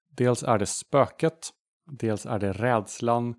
[0.09, 1.49] Dels är det spöket,
[1.91, 3.35] dels är det rädslan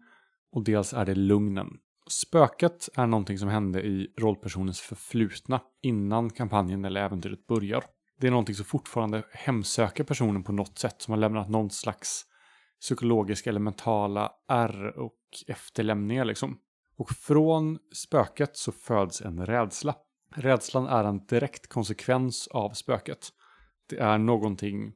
[0.53, 1.68] och dels är det lugnen.
[2.11, 7.85] Spöket är någonting som hände i rollpersonens förflutna innan kampanjen eller äventyret börjar.
[8.20, 12.27] Det är någonting som fortfarande hemsöker personen på något sätt som har lämnat någon slags
[12.85, 16.59] psykologiska eller mentala ärr och efterlämningar liksom.
[16.97, 19.95] Och från spöket så föds en rädsla.
[20.35, 23.28] Rädslan är en direkt konsekvens av spöket.
[23.89, 24.93] Det är någonting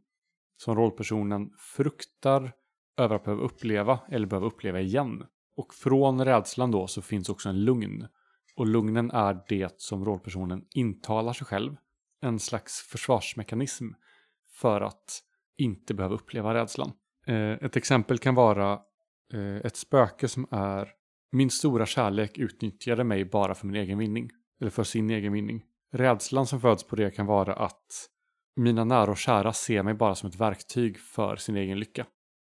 [0.56, 2.52] som rollpersonen fruktar
[2.96, 5.24] över att behöva uppleva eller behöva uppleva igen.
[5.56, 8.06] Och från rädslan då så finns också en lugn.
[8.56, 11.76] Och lugnen är det som rollpersonen intalar sig själv.
[12.20, 13.88] En slags försvarsmekanism
[14.52, 15.22] för att
[15.56, 16.92] inte behöva uppleva rädslan.
[17.28, 18.72] Eh, ett exempel kan vara
[19.34, 20.88] eh, ett spöke som är
[21.32, 24.30] min stora kärlek utnyttjade mig bara för min egen vinning.
[24.60, 25.62] Eller för sin egen vinning.
[25.92, 28.08] Rädslan som föds på det kan vara att
[28.56, 32.06] mina nära och kära ser mig bara som ett verktyg för sin egen lycka.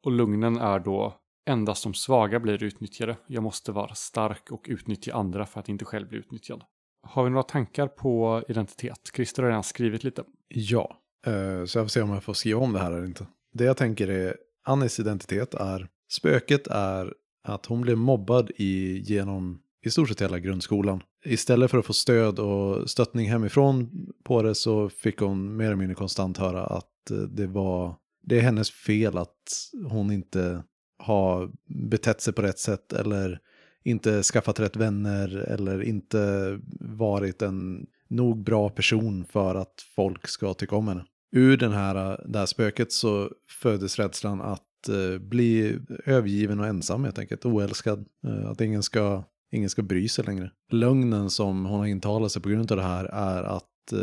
[0.05, 3.17] Och lugnen är då endast de svaga blir utnyttjade.
[3.27, 6.65] Jag måste vara stark och utnyttja andra för att inte själv bli utnyttjad.
[7.03, 9.11] Har vi några tankar på identitet?
[9.15, 10.25] Christer har redan skrivit lite.
[10.49, 10.97] Ja,
[11.27, 13.27] eh, så jag får se om jag får skriva om det här eller inte.
[13.53, 14.37] Det jag tänker är,
[14.71, 17.15] Annis identitet är Spöket är
[17.45, 21.03] att hon blev mobbad i, genom i stort sett hela grundskolan.
[21.25, 23.91] Istället för att få stöd och stöttning hemifrån
[24.25, 28.39] på det så fick hon mer eller mindre konstant höra att eh, det var det
[28.39, 30.63] är hennes fel att hon inte
[30.99, 31.51] har
[31.89, 33.39] betett sig på rätt sätt eller
[33.85, 40.55] inte skaffat rätt vänner eller inte varit en nog bra person för att folk ska
[40.55, 41.05] tycka om henne.
[41.33, 43.31] Ur den här, det här spöket så
[43.63, 48.07] föddes rädslan att eh, bli övergiven och ensam helt enkelt, oälskad.
[48.27, 50.51] Eh, att ingen ska, ingen ska bry sig längre.
[50.71, 53.99] Lögnen som hon har intalat sig på grund av det här är att eh,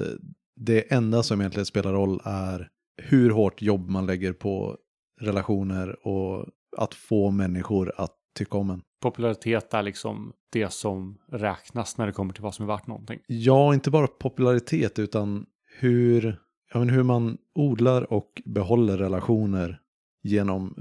[0.55, 4.77] det enda som egentligen spelar roll är hur hårt jobb man lägger på
[5.21, 6.45] relationer och
[6.77, 8.81] att få människor att tycka om en.
[9.01, 13.19] Popularitet är liksom det som räknas när det kommer till vad som är värt någonting.
[13.27, 15.45] Ja, inte bara popularitet utan
[15.79, 16.39] hur,
[16.77, 19.81] ja, men hur man odlar och behåller relationer
[20.23, 20.75] genom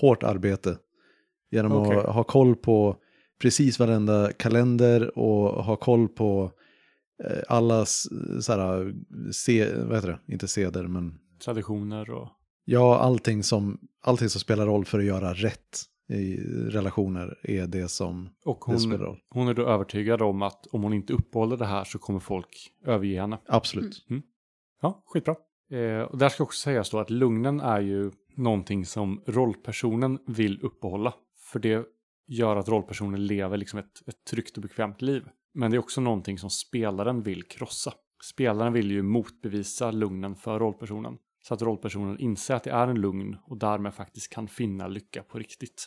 [0.00, 0.78] hårt arbete.
[1.50, 1.96] Genom Okej.
[1.96, 2.96] att ha koll på
[3.40, 6.50] precis varenda kalender och ha koll på
[7.24, 8.08] eh, allas
[8.40, 8.94] så här,
[9.32, 12.28] se, vad heter det, inte seder men Traditioner och...
[12.64, 16.36] Ja, allting som, allting som spelar roll för att göra rätt i
[16.70, 19.20] relationer är det som Och det spelar hon, roll.
[19.30, 22.72] hon är då övertygad om att om hon inte uppehåller det här så kommer folk
[22.84, 23.38] överge henne.
[23.46, 24.06] Absolut.
[24.80, 25.36] Ja, skitbra.
[25.70, 30.60] Eh, och där ska också sägas då att lugnen är ju någonting som rollpersonen vill
[30.62, 31.14] uppehålla.
[31.52, 31.86] För det
[32.26, 35.22] gör att rollpersonen lever liksom ett, ett tryggt och bekvämt liv.
[35.54, 37.92] Men det är också någonting som spelaren vill krossa.
[38.24, 41.18] Spelaren vill ju motbevisa lugnen för rollpersonen.
[41.42, 45.22] Så att rollpersonen inser att det är en lugn och därmed faktiskt kan finna lycka
[45.22, 45.86] på riktigt.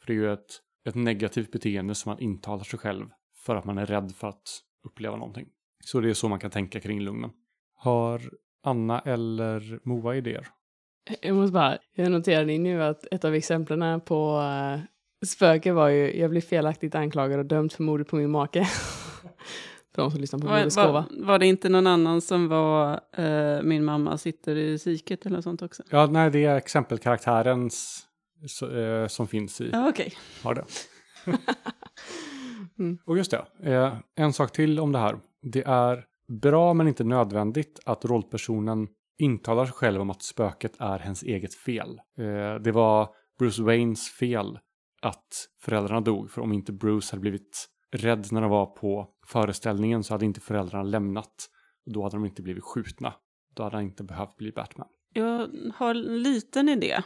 [0.00, 3.06] För det är ju ett, ett negativt beteende som man intalar sig själv
[3.44, 5.48] för att man är rädd för att uppleva någonting.
[5.84, 7.30] Så det är så man kan tänka kring lugnen.
[7.80, 8.20] Har
[8.64, 10.48] Anna eller Moa idéer?
[11.20, 14.80] Jag måste bara, jag noterade nu att ett av exemplen på uh,
[15.26, 18.64] spöke var ju, jag blev felaktigt anklagad och dömd för mordet på min make.
[19.94, 20.92] för de som lyssnar på Var, Modeskova.
[20.92, 25.40] var, var det inte någon annan som var eh, min mamma sitter i psyket eller
[25.40, 25.82] sånt också?
[25.90, 28.06] Ja, nej, det är exempelkaraktärens
[28.48, 30.12] så, eh, som finns i Ja, okej.
[30.42, 30.64] har det.
[32.78, 32.98] Mm.
[33.04, 35.16] Och just det, en sak till om det här.
[35.42, 40.98] Det är bra men inte nödvändigt att rollpersonen intalar sig själv om att spöket är
[40.98, 42.00] hennes eget fel.
[42.18, 43.08] Eh, det var
[43.38, 44.58] Bruce Waynes fel
[45.02, 50.04] att föräldrarna dog, för om inte Bruce hade blivit rädd när de var på föreställningen
[50.04, 51.48] så hade inte föräldrarna lämnat.
[51.86, 53.14] Och då hade de inte blivit skjutna.
[53.54, 54.88] Då hade han inte behövt bli Batman.
[55.12, 57.02] Jag har en liten idé.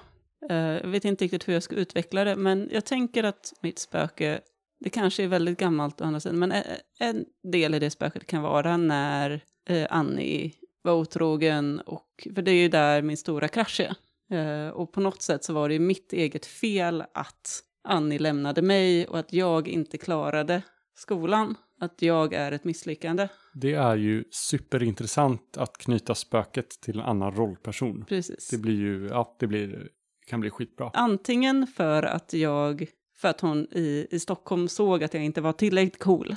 [0.51, 3.79] Eh, jag vet inte riktigt hur jag ska utveckla det, men jag tänker att mitt
[3.79, 4.41] spöke,
[4.81, 6.53] det kanske är väldigt gammalt å andra sidan, men
[7.01, 10.53] en- del i det spöket kan vara när eh, Annie
[10.83, 13.95] var otrogen, och, för det är ju där min stora krasch är.
[14.37, 19.07] Eh, och på något sätt så var det mitt eget fel att Annie lämnade mig
[19.07, 20.63] och att jag inte klarade
[20.95, 21.55] skolan.
[21.81, 23.29] Att jag är ett misslyckande.
[23.55, 28.05] Det är ju superintressant att knyta spöket till en annan rollperson.
[28.09, 28.49] Precis.
[28.51, 29.89] Det blir ju, ja, det blir,
[30.27, 30.91] kan bli skitbra.
[30.95, 32.87] Antingen för att jag,
[33.25, 36.37] för att hon i, i Stockholm såg att jag inte var tillräckligt cool.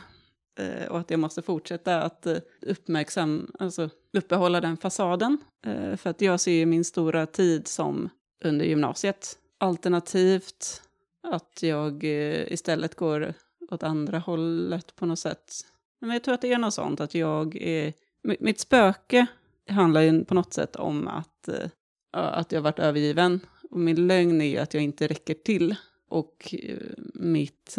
[0.59, 5.37] Eh, och att jag måste fortsätta att eh, uppmärksam, alltså uppehålla den fasaden.
[5.65, 8.09] Eh, för att jag ser ju min stora tid som
[8.43, 9.37] under gymnasiet.
[9.57, 10.81] Alternativt
[11.23, 13.33] att jag eh, istället går
[13.71, 15.53] åt andra hållet på något sätt.
[16.01, 17.93] Men jag tror att det är något sånt att jag är,
[18.39, 19.25] mitt spöke
[19.69, 21.69] handlar ju på något sätt om att, eh,
[22.11, 23.39] att jag varit övergiven.
[23.71, 25.75] Och min lögn är ju att jag inte räcker till.
[26.09, 26.77] Och eh,
[27.13, 27.77] mitt,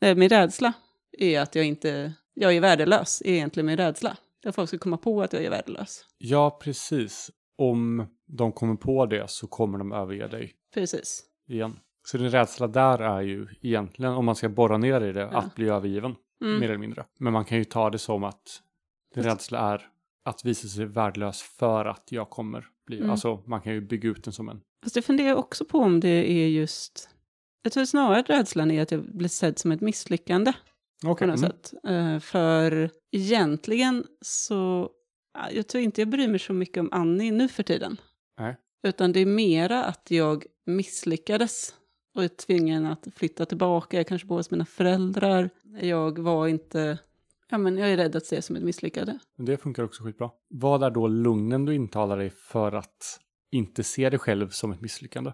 [0.00, 0.72] nej, min rädsla
[1.12, 4.16] är att jag inte, jag är värdelös, är egentligen min rädsla.
[4.46, 6.04] Att folk ska komma på att jag är värdelös.
[6.18, 7.30] Ja, precis.
[7.56, 11.24] Om de kommer på det så kommer de överge dig Precis.
[11.48, 11.78] igen.
[12.06, 15.38] Så din rädsla där är ju egentligen, om man ska borra ner i det, Ja.
[15.38, 16.14] att bli övergiven.
[16.44, 16.60] Mm.
[16.60, 17.04] Mer eller mindre.
[17.18, 18.62] Men man kan ju ta det som att
[19.14, 19.88] din rädsla är
[20.24, 22.98] att visa sig värdelös för att jag kommer bli...
[22.98, 23.10] Mm.
[23.10, 24.60] Alltså, man kan ju bygga ut den som en...
[24.82, 27.10] Fast jag funderar också på om det är just...
[27.62, 30.52] Jag tror snarare att rädslan är att jag blir sedd som ett misslyckande
[31.04, 31.26] på Okej.
[31.28, 31.50] något Mm.
[31.50, 31.74] sätt.
[31.88, 34.90] Eh, för egentligen så...
[35.34, 37.96] ja, Jag tror inte jag bryr mig så mycket om Annie nu för tiden.
[38.40, 38.56] Nej.
[38.82, 41.74] Utan det är mera att jag misslyckades
[42.14, 43.96] och är tvungen att flytta tillbaka.
[43.96, 45.50] Jag kanske bor hos mina föräldrar.
[45.80, 46.98] Jag var inte...
[47.50, 49.18] Ja, men jag är rädd att se som ett misslyckande.
[49.36, 50.30] Men det funkar också skitbra.
[50.48, 54.80] Vad är då lugnen du intalar dig för att inte se dig själv som ett
[54.80, 55.32] misslyckande?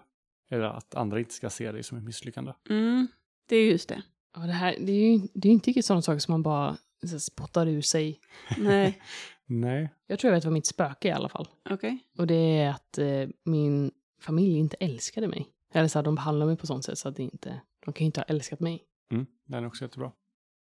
[0.49, 2.53] Eller att andra inte ska se dig som ett misslyckande?
[2.69, 3.07] Mm,
[3.45, 4.01] det är just det.
[4.35, 6.77] Ja, det, här, det är ju det är inte riktigt sådana saker som man bara
[7.07, 8.19] så spottar ur sig.
[8.57, 9.01] Nej,
[9.45, 9.89] Nej.
[10.07, 11.47] Jag tror jag vet vad mitt spöke är i alla fall.
[11.69, 11.99] okej.
[12.17, 13.91] Och det är att eh, min
[14.21, 15.47] familj inte älskade mig.
[15.73, 18.03] Eller så här, de behandlar mig på sånt sätt så att det inte, de kan
[18.03, 18.83] ju inte ha älskat mig.
[19.11, 20.11] Mm, den är också jättebra.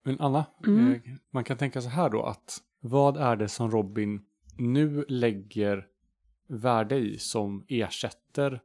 [0.03, 0.91] Men Anna, Mm.
[0.93, 0.99] eh,
[1.32, 4.21] man kan tänka så här då att vad är det som Robin
[4.57, 5.88] nu lägger
[6.47, 8.61] värde i som ersätter?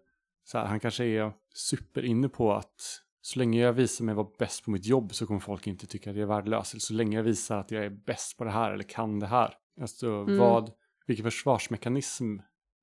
[0.49, 4.65] Så här, han kanske är superinne på att så länge jag visar mig vara bäst
[4.65, 6.73] på mitt jobb så kommer folk inte tycka att jag är värdelös.
[6.73, 9.27] Eller så länge jag visar att jag är bäst på det här eller kan det
[9.27, 9.55] här.
[9.81, 10.39] Alltså Mm.
[10.39, 10.71] vad,
[11.07, 12.37] vilken försvarsmekanism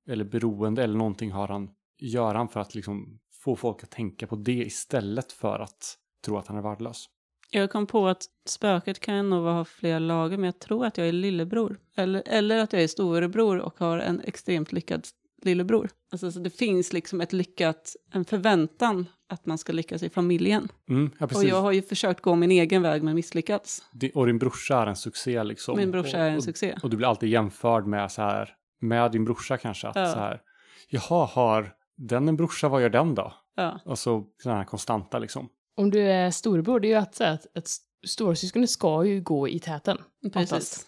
[0.08, 4.26] eller beroende eller någonting har han, gör han för att liksom få folk att tänka
[4.26, 7.06] på det istället för att tro att han är värdelös?
[7.50, 11.08] Jag kom på att spöket kan nog ha flera lager, men jag tror att jag
[11.08, 11.78] är lillebror.
[11.96, 15.06] Eller, eller att jag är storebror och har en extremt lyckad
[15.42, 15.90] lillebror.
[16.12, 20.68] Alltså, så det finns liksom ett lyckat, en förväntan att man ska lyckas i familjen.
[20.88, 23.84] Mm, ja, Och jag har ju försökt gå min egen väg men misslyckats.
[23.92, 25.76] Di- Och din brorsa är en succé liksom.
[25.76, 26.72] Min brorsa är en och, succé.
[26.76, 29.88] Och, och du blir alltid jämförd med så här, med din brorsa kanske.
[29.88, 30.12] Att Ja.
[30.12, 30.40] så här,
[30.88, 33.32] jaha, har den en brorsa, vad gör den då?
[33.56, 35.48] Ja, Och så den här konstanta liksom.
[35.76, 37.68] Om du är storebror, det är ju att, så här, att, att
[38.06, 39.98] storasyskonet ska ju gå i täten.
[40.32, 40.52] precis.
[40.52, 40.86] Oftast.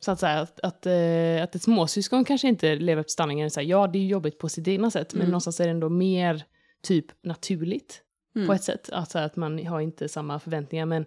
[0.00, 3.50] Så att, säga, att, att, eh, att ett småsyskon kanske inte lever efter sanningen.
[3.50, 5.30] Så här, ja, det är ju jobbigt på sitt egna sätt, men Mm.
[5.30, 6.44] någonstans är det ändå mer
[6.82, 8.02] typ naturligt
[8.36, 8.46] Mm.
[8.46, 8.90] på ett sätt.
[8.92, 10.86] Att, så här, att man har inte samma förväntningar.
[10.86, 11.06] Men,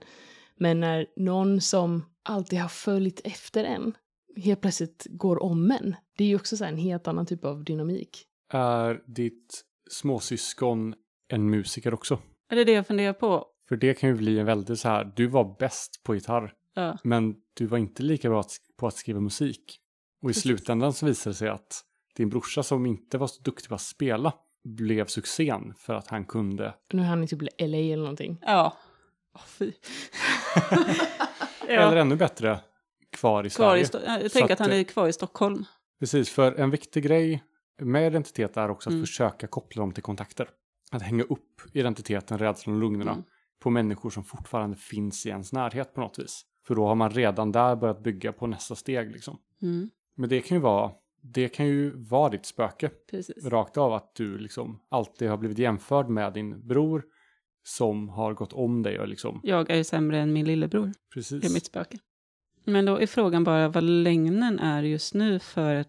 [0.56, 3.94] men när någon som alltid har följt efter en
[4.36, 7.46] helt plötsligt går om en, det är ju också så här, en helt annan typ
[7.46, 8.26] av dynamik.
[8.54, 10.96] Är ditt småsyskon
[11.28, 12.20] en musiker också?
[12.50, 13.46] Är det det jag funderar på?
[13.70, 16.98] För det kan ju bli en väldigt så här, du var bäst på gitarr, Ja.
[17.04, 18.44] men du var inte lika bra
[18.78, 19.78] på att skriva musik.
[20.24, 20.44] Och i Precis.
[20.44, 21.82] slutändan så visade det sig att
[22.16, 26.26] din brorsa som inte var så duktig på att spela blev succén för att han
[26.26, 28.38] kunde Nu är han i typ LA eller någonting.
[28.42, 28.78] Ja.
[29.36, 29.72] Åh, fy.
[31.68, 32.60] Eller ännu bättre,
[33.12, 34.20] kvar i kvar Sverige.
[34.20, 35.66] i jag tänker att, att han eh, är kvar i Stockholm.
[36.00, 37.44] Precis, för en viktig grej
[37.82, 39.06] med identitet är också att Mm.
[39.06, 40.50] försöka koppla dem till kontakter.
[40.92, 43.24] Att hänga upp identiteten, rädslan och lugnerna Mm.
[43.60, 46.42] på människor som fortfarande finns i ens närhet på något vis.
[46.68, 49.38] För då har man redan där börjat bygga på nästa steg liksom.
[49.62, 49.90] Mm.
[50.16, 50.92] Men det kan ju vara,
[51.22, 52.90] det kan ju vara ditt spöke.
[53.12, 53.46] Precis.
[53.46, 57.04] Rakt av att du liksom alltid har blivit jämförd med din bror
[57.64, 60.92] som har gått om dig och liksom, Jag är ju sämre än min lillebror.
[61.14, 61.42] precis.
[61.42, 61.98] Det är mitt spöke.
[62.66, 65.88] Men då är frågan bara vad lögnen är just nu för att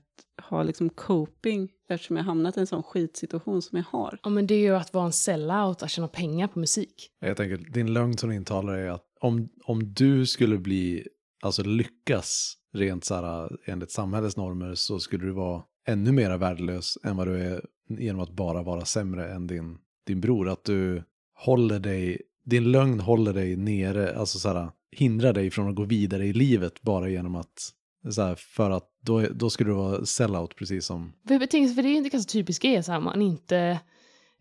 [0.48, 4.18] ha liksom coping eftersom jag hamnat i en sån skitsituation som jag har.
[4.22, 7.10] Ja, men det är ju att vara en sellout, att tjäna pengar på musik.
[7.20, 11.06] Jag tänker, din lögn som du intalar är att om, om du skulle bli,
[11.42, 16.98] alltså lyckas rent så här enligt samhällets normer så skulle du vara ännu mer värdelös
[17.04, 20.48] än vad du är genom att bara vara sämre än din, din bror.
[20.48, 21.02] Att du
[21.34, 25.84] håller dig, din lögn håller dig nere, alltså så här hindrar dig från att gå
[25.84, 27.72] vidare i livet bara genom att,
[28.10, 31.74] så här, för att då, då skulle du vara sellout precis som, För, jag tänker,
[31.74, 33.80] för det är ju inte ganska typiskt grej, så här, man inte,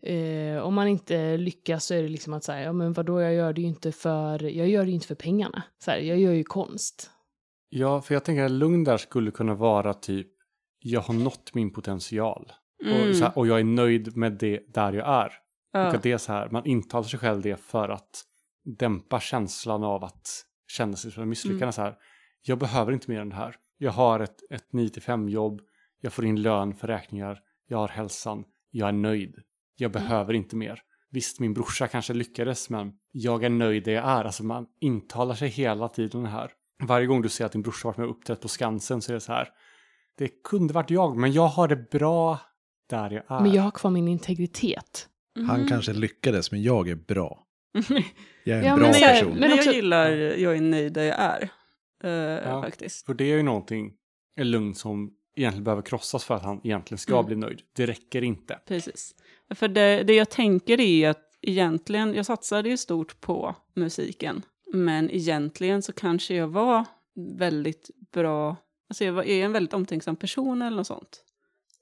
[0.02, 3.34] eh, om man inte lyckas så är det liksom att säga, ja men vadå, jag
[3.34, 5.62] gör det ju inte för, jag gör det ju inte för pengarna.
[5.78, 7.10] Så här, jag gör ju konst.
[7.68, 10.28] Ja, för jag tänker att lugn där skulle kunna vara typ,
[10.78, 12.52] jag har nått min potential.
[12.84, 15.26] Och, så här, och jag är nöjd med det där jag är.
[15.26, 15.32] Och
[15.74, 15.86] Mm.
[15.86, 15.96] Ja.
[15.96, 18.22] att det är så här, man intalar sig själv det för att
[18.64, 20.28] dämpa känslan av att
[20.68, 21.64] känna sig som en misslyckande.
[21.64, 21.72] Mm.
[21.72, 21.96] Så här,
[22.42, 23.56] jag behöver inte mer än det här.
[23.78, 25.60] Jag har ett, ett 9-5 jobb,
[26.00, 27.38] jag får in lön för räkningar,
[27.68, 29.34] jag har hälsan, jag är nöjd.
[29.82, 30.08] Jag Mm.
[30.08, 30.80] behöver inte mer.
[31.10, 34.24] Visst, min brorsa kanske lyckades, men jag är nöjd där jag är.
[34.24, 36.50] Alltså man intalar sig hela tiden här.
[36.88, 39.14] Varje gång du ser att din brorsa varit med och uppträtt på Skansen så är
[39.14, 39.48] det så här.
[40.18, 42.38] Det kunde varit jag, men jag har det bra
[42.90, 43.42] där jag är.
[43.42, 45.08] Men jag har kvar min integritet.
[45.48, 45.68] han Mhm.
[45.68, 47.46] kanske lyckades men jag är bra.
[48.44, 49.36] Jag är en Ja, bra men är- person.
[49.40, 51.50] Men, jag gillar, jag är nöjd där jag är.
[52.04, 52.10] eh,
[52.50, 52.62] Ja.
[52.62, 53.06] Faktiskt.
[53.06, 53.92] För det är ju någonting,
[54.36, 57.26] en lugn som egentligen behöver krossas för att han egentligen ska Mm.
[57.26, 57.62] bli nöjd.
[57.72, 58.58] Det räcker inte.
[58.66, 59.14] Precis.
[59.54, 64.42] För det, det jag tänker är att egentligen, jag satsade ju stort på musiken.
[64.74, 66.84] Men egentligen så kanske jag var
[67.38, 68.56] väldigt bra,
[68.90, 71.24] alltså jag var, är en väldigt omtänksam person eller något sånt.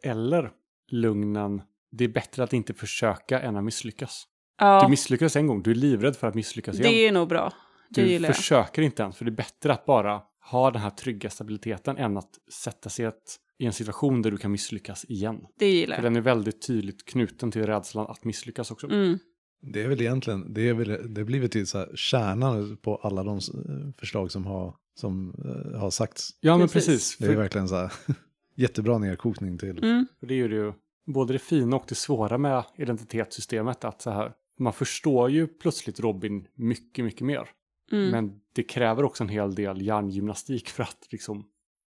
[0.02, 0.50] Eller
[0.90, 4.26] lugnen, det är bättre att inte försöka än att misslyckas.
[4.58, 6.92] Ja, Du misslyckades en gång, du är livrädd för att misslyckas igen.
[6.92, 7.52] det är nog bra.
[7.88, 8.36] Det du jag.
[8.36, 12.16] försöker inte ens, för det är bättre att bara ha den här trygga stabiliteten än
[12.16, 15.46] att sätta sig i ett, i en situation där du kan misslyckas igen.
[15.58, 16.12] Det gillar För jag.
[16.12, 18.86] den är väldigt tydligt knuten till rädslan att misslyckas också.
[18.86, 19.18] Mm.
[19.62, 22.96] Det är väl egentligen, det är väl, det blir väl till så här kärnan på
[22.96, 26.30] alla de eh, förslag som har, som eh, har sagts.
[26.40, 26.86] Ja, men Precis.
[26.86, 27.16] precis.
[27.18, 27.92] Det är För, verkligen så här
[28.54, 29.78] jättebra nedkokning till.
[29.84, 30.06] Mm.
[30.20, 30.74] för det är ju det,
[31.06, 33.84] både det fina och det svåra med identitetssystemet.
[33.84, 37.48] Att så här, man förstår ju plötsligt Robin mycket, mycket mer.
[37.92, 38.10] Mm.
[38.10, 41.44] Men det kräver också en hel del hjärngymnastik för att liksom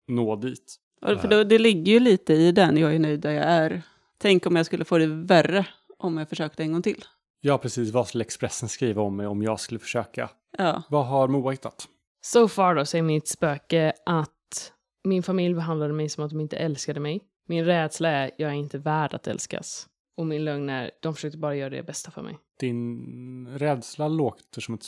[0.08, 0.76] nå dit.
[1.02, 3.82] För då, det ligger ju lite i den, jag är nöjd där jag är.
[4.18, 5.68] Tänk om jag skulle få det värre
[5.98, 7.04] om jag försökte en gång till.
[7.42, 7.92] Ja, precis.
[7.92, 10.30] Vad skulle Expressen skriva om mig om jag skulle försöka?
[10.58, 11.88] Ja, Vad har Moa hittat?
[12.22, 14.72] So far då säger mitt spöke att
[15.04, 17.22] min familj behandlade mig som att de inte älskade mig.
[17.48, 19.88] Min rädsla är jag är inte värd att älskas.
[20.18, 22.38] Och min lögn är de försökte bara göra det bästa för mig.
[22.60, 24.86] Din rädsla låter som, ett,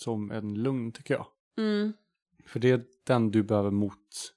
[0.00, 1.26] som en lugn, tycker jag.
[1.58, 1.92] mm.
[2.46, 4.32] För det är den du behöver mot.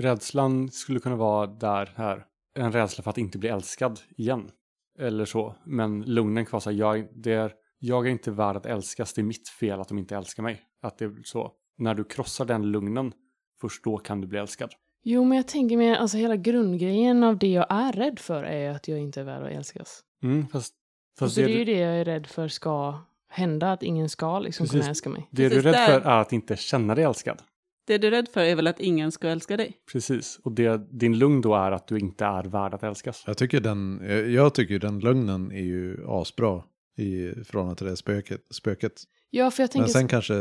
[0.00, 2.26] Rädslan skulle kunna vara där, här.
[2.54, 4.50] En rädsla för att inte bli älskad igen.
[4.98, 5.56] Eller så.
[5.64, 9.20] Men lugnen kvar så här, jag, det är, jag är inte värd att älskas, det
[9.20, 10.62] är mitt fel att de inte älskar mig.
[10.82, 11.52] Att det är så.
[11.78, 13.12] När du krossar den lugnen,
[13.60, 14.70] först då kan du bli älskad.
[15.02, 18.70] Jo, men jag tänker mer, alltså hela grundgrejen av det jag är rädd för är
[18.70, 20.00] att jag inte är värd att älskas.
[20.22, 20.74] Mm, fast,
[21.18, 22.98] fast Så det är det, ju du, det jag är rädd för ska
[23.34, 24.80] hända, att ingen ska liksom Precis.
[24.80, 25.28] kunna älska mig.
[25.30, 25.86] det du är Precis rädd där.
[26.00, 27.42] för är att inte känna dig älskad.
[27.86, 29.72] Det du är rädd för är väl att ingen ska älska dig?
[29.92, 30.40] Precis.
[30.44, 33.24] Och det, din lugn då är att du inte är värd att älskas.
[33.26, 34.00] Jag tycker den,
[34.34, 36.62] jag- tycker den lögnen är ju asbra
[36.96, 38.40] i förhållande till det spöket.
[38.50, 38.92] spöket.
[39.30, 39.82] Ja, för jag tänker...
[39.84, 40.34] Men sen kanske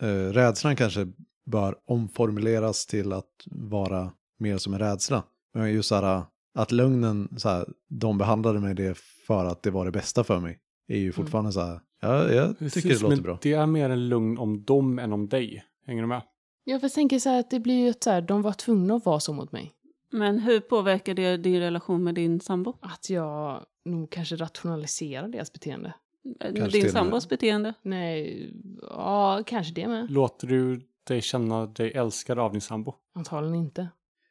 [0.00, 1.06] eh, rädslan kanske
[1.50, 5.22] bör omformuleras till att vara mer som en rädsla.
[5.54, 6.22] Men just så här,
[6.58, 10.40] att lögnen, så här, de behandlade mig det för att det var det bästa för
[10.40, 10.58] mig.
[10.88, 13.38] Är ju fortfarande så här, ja, jag tycker det låter men bra.
[13.42, 15.64] det är mer en lugn om dem än om dig.
[15.86, 16.22] Hänger du med?
[16.64, 18.52] Ja, för jag tänker så här att det blir ju ett så här, de var
[18.52, 19.72] tvungna att vara så mot mig.
[20.12, 22.74] Men hur påverkar det din relation med din sambo?
[22.80, 25.94] Att jag nog kanske rationaliserar deras beteende.
[26.40, 27.74] Kanske din sambos beteende?
[27.82, 30.10] Nej, ja, kanske det med.
[30.10, 32.94] Låter du dig känna dig älskad av din sambo?
[33.14, 33.88] Antagligen inte.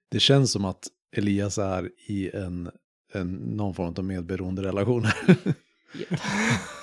[0.09, 2.71] Det känns som att Elias är i en,
[3.13, 5.05] en någon form av medberoende relation.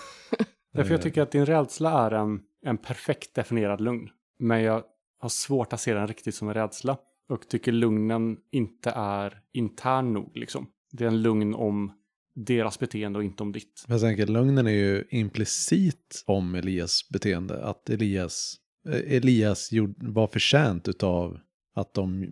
[0.76, 4.08] Därför jag Eh, tycker att din rädsla är en, en perfekt definierad lugn.
[4.38, 4.82] Men jag
[5.18, 6.96] har svårt att se den riktigt som en rädsla.
[7.28, 10.66] Och tycker lugnen inte är intern nog liksom.
[10.92, 11.92] Det är en lugn om
[12.34, 13.84] deras beteende och inte om ditt.
[13.88, 17.64] Jag tänker, lögnen är ju implicit om Elias beteende.
[17.64, 18.56] Att Elias,
[18.88, 21.38] eh, Elias gjorde, var förtjänt utav
[21.74, 22.26] att de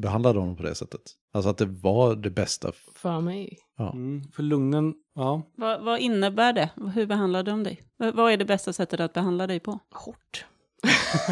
[0.00, 1.00] behandlade honom på det sättet.
[1.34, 2.72] Alltså att det var det bästa.
[2.96, 3.58] För mig.
[3.78, 5.42] Mm, för lugnen, ja.
[5.56, 6.70] Vad, vad innebär det?
[6.94, 7.80] Hur behandlar de dig?
[7.96, 9.78] Vad vad är det bästa sättet att behandla dig på?
[9.90, 10.44] Hårt.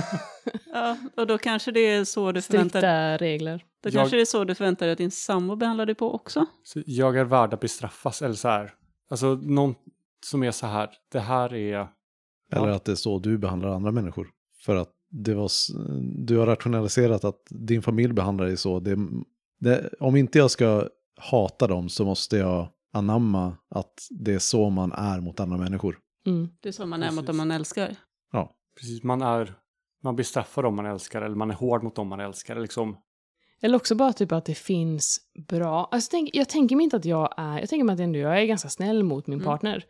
[0.73, 3.65] Ja, och då kanske det är så du förväntar, Strikta regler.
[3.83, 6.15] då Jag- kanske det är så du förväntar dig att din sambo behandlar dig på
[6.15, 6.47] också.
[6.65, 8.75] Så jag är värd att bestraffas eller så här.
[9.11, 9.75] Alltså någon
[10.27, 10.91] som är så här.
[11.13, 11.89] Det här är...
[12.53, 12.75] Eller Ja.
[12.75, 14.29] att det är så du behandlar andra människor.
[14.65, 15.51] För att det var,
[16.27, 18.81] du har rationaliserat att din familj behandlar dig så.
[18.81, 18.97] Det,
[19.61, 24.71] det, om inte jag ska hata dem så måste jag anamma att det är så
[24.71, 25.99] man är mot andra människor.
[26.27, 26.49] Mm.
[26.61, 27.97] Det är så man är mot dem man älskar.
[28.33, 29.55] Ja, Precis, man är...
[30.03, 32.61] Man bestraffar dem man älskar eller man är hård mot dem man älskar.
[32.61, 32.97] Liksom.
[33.63, 35.89] Eller också bara typ att det finns bra...
[35.91, 37.59] Alltså, tänk, jag tänker mig inte att jag är...
[37.59, 39.45] Jag tänker mig att ändå jag är ganska snäll mot min Mm.
[39.45, 39.85] partner.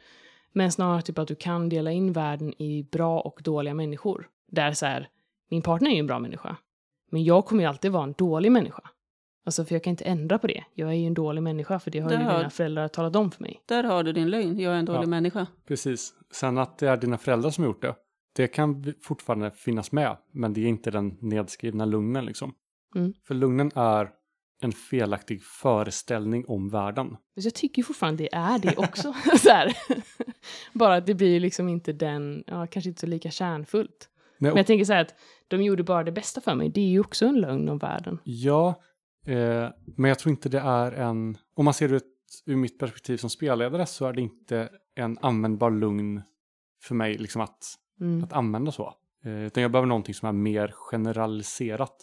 [0.52, 4.28] Men snarare typ att du kan dela in världen i bra och dåliga människor.
[4.48, 5.08] Där så här,
[5.50, 6.56] min partner är ju en bra människa.
[7.10, 8.82] Men jag kommer ju alltid vara en dålig människa.
[9.44, 10.64] Alltså för jag kan inte ändra på det.
[10.74, 13.16] Jag är ju en dålig människa för det har ju Det har- mina föräldrar talat
[13.16, 13.62] om för mig.
[13.66, 15.06] Där har du din lögn, jag är en dålig Ja.
[15.06, 15.46] människa.
[15.68, 16.12] Precis.
[16.32, 17.94] Sen att det är dina föräldrar som gjort det.
[18.36, 20.16] Det kan fortfarande finnas med.
[20.32, 22.52] Men det är inte den nedskrivna lugnen liksom.
[22.96, 23.12] Mm.
[23.28, 24.10] För lugnen är
[24.62, 27.06] en felaktig föreställning om världen.
[27.08, 29.14] Men jag tycker ju fortfarande det är det också.
[30.72, 34.08] Bara att det blir ju liksom inte den, ja kanske inte så lika kärnfullt.
[34.38, 35.14] Nej, Men jag tänker så här att
[35.48, 36.68] de gjorde bara det bästa för mig.
[36.68, 38.18] Det är ju också en lögn om världen.
[38.24, 38.82] Ja,
[39.30, 41.38] eh, men jag tror inte det är en...
[41.54, 42.00] Om man ser det
[42.46, 46.22] ur, mitt perspektiv som spelledare så är det inte en användbar lugn
[46.82, 48.24] för mig liksom att, Mm.
[48.24, 48.94] att använda så.
[49.24, 51.96] Eh, utan jag behöver någonting som är mer generaliserat.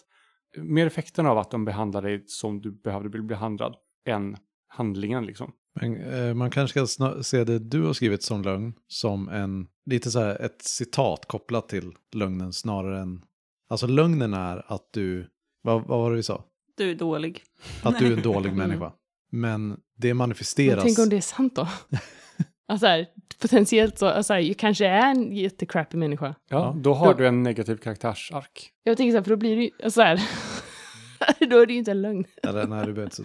[0.56, 3.76] Mer effekten av att de behandlar dig som du behövde bli behandlad
[4.06, 4.36] än
[4.68, 5.52] handlingen liksom.
[5.80, 10.10] Men eh, man kanske ska se det du har skrivit som lögn som en, lite
[10.10, 13.22] så här ett citat kopplat till lögnen snarare än,
[13.68, 15.28] alltså lögnen är att du,
[15.62, 16.44] vad, vad var det vi sa?
[16.78, 17.42] Du är dålig.
[17.82, 18.92] Att du är en dålig människa.
[19.30, 20.84] Men det Men manifesteras.
[20.84, 21.68] tänk om det är sant då?
[22.68, 23.06] alltså här,
[23.40, 26.26] potentiellt så, alltså här, jag kanske är en jättecrappy människa.
[26.26, 26.74] Ja, Ja.
[26.80, 28.70] då har Då- du en negativ karaktärsark.
[28.82, 30.20] Jag tänker så här, för då blir det ju, alltså här,
[31.50, 32.24] då är det ju inte en lögn.
[32.42, 33.22] Eller nej, du behöver inte så.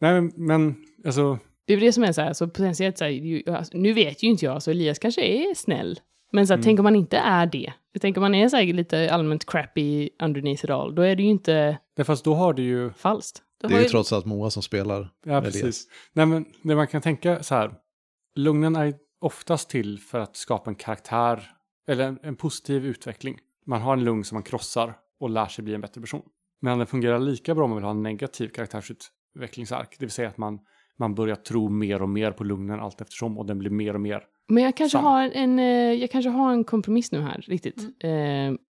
[0.00, 0.74] Nej, men, men
[1.06, 3.92] alltså, Det är det som är så här, så potentiellt så här, ju- alltså, nu
[3.92, 6.00] vet ju inte jag, så Elias kanske är snäll.
[6.32, 6.64] Men så här, Mm.
[6.64, 7.72] tänk om man inte är det.
[7.92, 11.16] Jag tänker om man är så här, lite allmänt crappy underneath it all, då är
[11.16, 12.90] det ju inte nej, fast då har du ju...
[12.92, 13.42] falskt.
[13.60, 15.08] Du Det är ju ju- trots allt Moa som spelar.
[15.24, 15.54] Ja, Elias.
[15.54, 15.86] precis.
[16.12, 17.74] Nej, men det man kan tänka så här.
[18.34, 21.42] Lugnen är oftast till för att skapa en karaktär
[21.88, 23.38] eller en, en positiv utveckling.
[23.66, 26.22] Man har en lugn som man krossar och lär sig bli en bättre person.
[26.62, 29.96] Men den fungerar lika bra om man vill ha en negativ karaktärsutvecklingsark.
[29.98, 30.58] Det vill säga att man,
[30.98, 34.00] man börjar tro mer och mer på lugnen allt eftersom och den blir mer och
[34.00, 34.22] mer.
[34.50, 35.08] Men jag kanske, Samma.
[35.10, 37.78] har en, eh, jag kanske har en kompromiss nu här, riktigt.
[38.04, 38.10] Eh,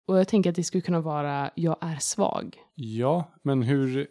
[0.07, 2.57] och jag tänker att det skulle kunna vara jag är svag.
[2.75, 4.07] Ja, men hur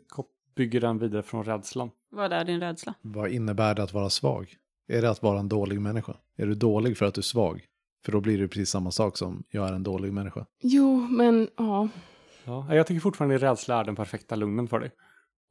[0.55, 1.89] bygger den vidare från rädslan?
[2.11, 2.93] Vad är din rädsla?
[3.01, 4.55] Vad innebär det att vara svag?
[4.87, 6.13] Är det att vara en dålig människa?
[6.37, 7.65] Är du dålig för att du är svag?
[8.05, 10.45] För då blir det precis samma sak som jag är en dålig människa.
[10.61, 11.87] Jo, men ja.
[12.45, 14.91] Ja, jag tycker fortfarande att rädsla är den perfekta lugnen för dig.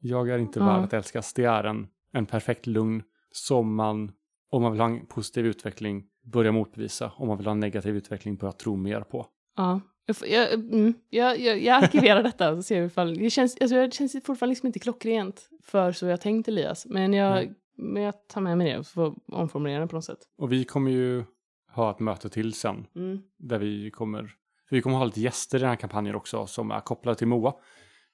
[0.00, 0.66] Jag är inte Ja.
[0.66, 1.32] värd att älskas.
[1.34, 3.02] Det är en, en perfekt lugn
[3.32, 4.12] som man,
[4.50, 7.12] om man vill ha en positiv utveckling, börjar motbevisa.
[7.16, 9.26] Om man vill ha en negativ utveckling, börjar tro mer på.
[9.56, 9.80] ja.
[10.26, 13.14] Jag, mm, jag, jag, jag arkiverar detta och ser ifall...
[13.18, 16.86] Det känns, alltså, det känns fortfarande liksom inte klockrent för så jag tänkt Elias.
[16.86, 17.54] Men jag, Mm.
[17.76, 20.18] men jag tar med mig det och får omformulera det på något sätt.
[20.38, 21.24] Och vi kommer ju
[21.72, 23.18] ha ett möte till sen Mm.
[23.38, 24.30] där vi kommer,
[24.70, 27.54] vi kommer ha lite gäster i den här kampanjen också som är kopplade till Moa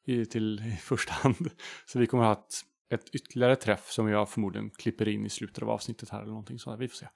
[0.06, 1.50] i, till i första hand.
[1.86, 2.54] Så vi kommer ha ett,
[2.94, 6.58] ett ytterligare träff som jag förmodligen klipper in i slutet av avsnittet här eller någonting
[6.58, 7.08] sådär, vi får se.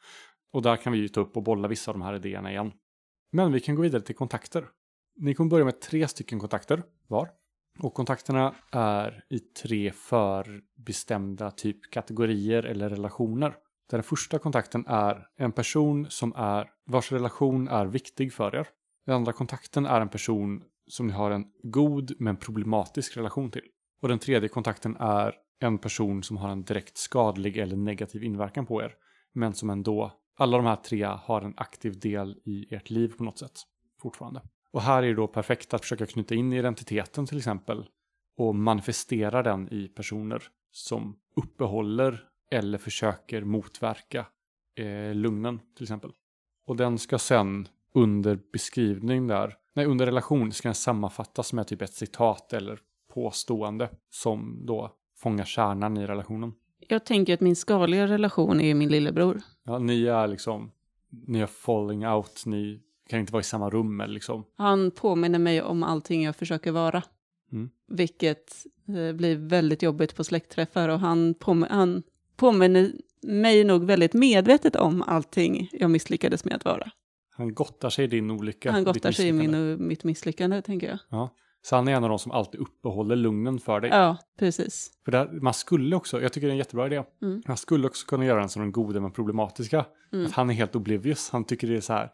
[0.53, 2.73] Och där kan vi ju ta upp och bolla vissa av de här idéerna igen.
[3.33, 4.69] Men vi kan gå vidare till kontakter.
[5.17, 7.31] Ni kommer börja med tre stycken kontakter var.
[7.79, 13.51] Och kontakterna är i tre förbestämda typ kategorier eller relationer.
[13.91, 18.69] Där den första kontakten är en person som är, vars relation är viktig för er.
[19.07, 23.65] Den andra kontakten är en person som ni har en god men problematisk relation till.
[24.03, 28.67] Och den tredje kontakten är en person som har en direkt skadlig eller negativ inverkan
[28.67, 28.95] på er.
[29.33, 33.25] Men som ändå, alla de här tre har en aktiv del i ert liv på
[33.25, 33.61] något sätt.
[34.03, 34.43] Fortfarande.
[34.71, 37.87] Och här är det då perfekt att försöka knyta in identiteten till exempel.
[38.37, 44.27] Och manifestera den i personer som uppehåller eller försöker motverka
[44.77, 46.13] eh, lugnen till exempel.
[46.67, 51.83] Och den ska sen under beskrivning där, nej under relation ska den sammanfattas med typ
[51.83, 52.81] ett citat eller
[53.15, 56.53] påstående som då fångar kärnan i relationen.
[56.89, 59.41] Jag tänker att min skadliga relation är min lillebror.
[59.65, 60.71] Ja, ni är liksom,
[61.27, 64.45] ni är falling out, ni kan inte vara i samma rum eller liksom.
[64.57, 67.03] Han påminner mig om allting jag försöker vara.
[67.53, 67.71] Mm.
[67.89, 72.03] Vilket eh, blir väldigt jobbigt på släktträffar och han, påm han
[72.37, 72.93] påminner
[73.23, 76.91] mig nog väldigt medvetet om allting jag misslyckades med att vara.
[77.31, 78.73] Han gottar sig i din olycka.
[78.73, 80.99] han gottar sig i min, mitt misslyckande, tänker jag.
[81.09, 81.31] Ja.
[81.63, 83.91] Så han är en av de som alltid uppehåller lugnen för dig.
[83.91, 84.91] Ja, precis.
[85.05, 87.43] För där, man skulle också, jag tycker det är en jättebra idé, Mm.
[87.47, 89.87] man skulle också kunna göra den som den gode men problematiska.
[90.13, 90.27] Mm.
[90.27, 92.11] Att han är helt oblivious, han tycker det är så här,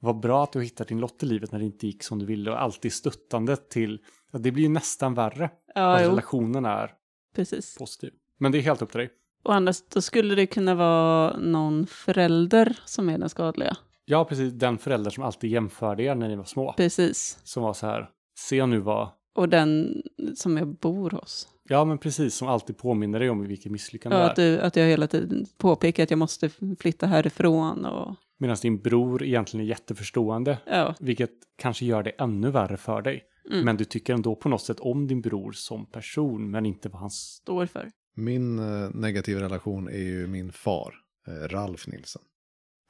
[0.00, 2.26] vad bra att du hittar din lott i livet när det inte gick som du
[2.26, 4.00] ville och alltid stöttande till,
[4.32, 5.50] ja, det blir ju nästan värre.
[5.74, 6.92] Ja, att relationen är
[7.36, 7.76] precis.
[7.78, 8.12] positiv.
[8.38, 9.10] Men det är helt upp till dig.
[9.42, 13.76] Och annars, då skulle det kunna vara någon förälder som är den skadliga.
[14.04, 16.72] Ja, precis, den förälder som alltid jämförde er när ni var små.
[16.72, 17.38] Precis.
[17.44, 20.02] Som var så här, se nu vad, Och den
[20.34, 21.48] som jag bor hos.
[21.68, 24.30] ja men precis, som alltid påminner dig om vilket misslyckande Ja, det är.
[24.30, 28.78] att, du, att jag hela tiden påpekar att jag måste flytta härifrån och Medan din
[28.82, 30.58] bror egentligen är jätteförstående.
[30.66, 30.94] ja.
[31.00, 33.24] Vilket kanske gör det ännu värre för dig.
[33.50, 33.64] Mm.
[33.64, 37.00] Men du tycker ändå på något sätt om din bror som person, men inte vad
[37.00, 37.10] han...
[37.10, 37.90] står för.
[38.14, 40.94] Min eh, negativa relation är ju min far,
[41.28, 42.22] eh, Ralf Nilsson.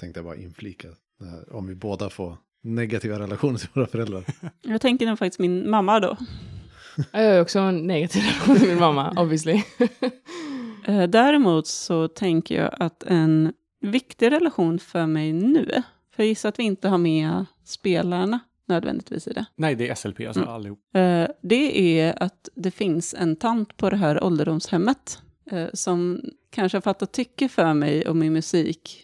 [0.00, 0.88] Tänkte jag bara inflika.
[1.50, 2.36] om vi båda får
[2.74, 4.24] negativa relationer till våra föräldrar.
[4.62, 6.16] Jag tänker nog faktiskt min mamma då.
[7.12, 9.62] Jag har också en negativ relation till min mamma, obviously.
[10.86, 15.66] Eh, Däremot så tänker jag att en viktig relation för mig nu,
[16.16, 19.44] för jag gissar att vi inte har med spelarna nödvändigtvis i det.
[19.56, 20.54] Nej, det är SLP, alltså Mm.
[20.54, 20.78] allihop.
[20.94, 25.18] Eh, Det är att det finns en tant på det här ålderdomshemmet
[25.50, 29.02] eh, som kanske har fattat tycke för mig och min musik,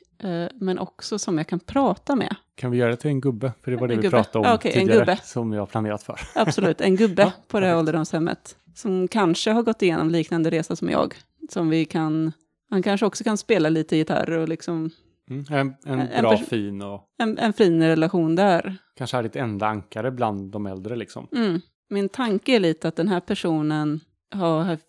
[0.54, 2.36] men också som jag kan prata med.
[2.54, 3.52] Kan vi göra det till en gubbe?
[3.64, 4.16] För det var det En vi gubbe.
[4.16, 6.18] pratade om en tidigare, som vi har planerat för.
[6.34, 10.76] Absolut, en gubbe Ja, på det här ålderdomshemmet som kanske har gått igenom liknande resa
[10.76, 11.14] som jag.
[11.50, 12.32] Som vi kan,
[12.70, 14.90] han kanske också kan spela lite gitarr och liksom
[15.30, 15.44] Mm.
[15.50, 18.76] En, en En bra, fin och en, en fin relation där.
[18.96, 21.28] kanske är ditt enda ankare bland de äldre liksom.
[21.36, 21.60] Mm.
[21.90, 24.00] Min tanke är lite att den här personen
[24.34, 24.84] har haft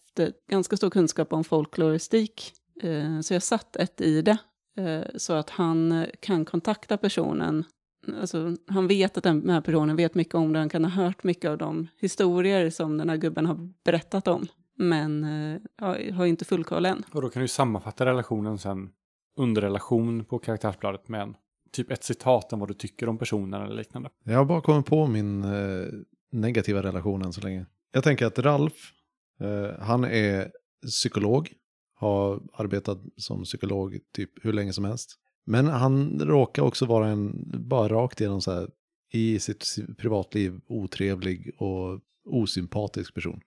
[0.50, 2.52] ganska stor kunskap om folkloristik.
[2.82, 4.38] Eh, så jag satt ett i det.
[4.78, 7.64] Eh, så att han eh, kan kontakta personen.
[8.22, 10.60] Alltså, han vet att den här personen vet mycket om det.
[10.60, 14.48] Han kan ha hört mycket av de historier som den här gubben har berättat om.
[14.76, 17.04] Men eh, ja, har inte full koll än.
[17.12, 18.90] Och då kan du sammanfatta relationen sen
[19.38, 21.36] under relation på karaktärsbladet med en,
[21.72, 24.10] typ ett citat om vad du tycker om personen eller liknande.
[24.24, 25.86] Jag har bara kommit på min eh,
[26.32, 27.66] negativa relation än så länge.
[27.92, 28.92] Jag tänker att Ralf,
[29.40, 30.52] eh, han är
[30.88, 31.54] psykolog,
[32.04, 35.20] har arbetat som psykolog typ hur länge som helst.
[35.46, 38.70] Men han råkar också vara en, bara rakt igenom så här,
[39.12, 43.42] i sitt privatliv otrevlig och osympatisk person.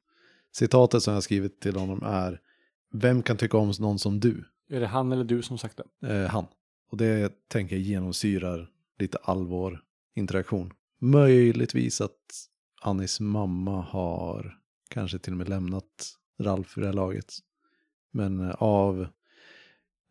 [0.53, 2.41] Citatet som jag skrivit till honom är
[2.93, 4.45] vem kan tycka om någon som du?
[4.71, 6.09] Är det han eller du som sagt det?
[6.09, 6.47] Eh, han.
[6.91, 9.83] Och det tänker jag genomsyrar lite allvar
[10.15, 10.73] interaktion.
[11.01, 12.49] Möjligtvis att
[12.83, 17.35] Annis mamma har kanske till och med lämnat Ralf i det här laget.
[18.17, 19.07] Men eh, av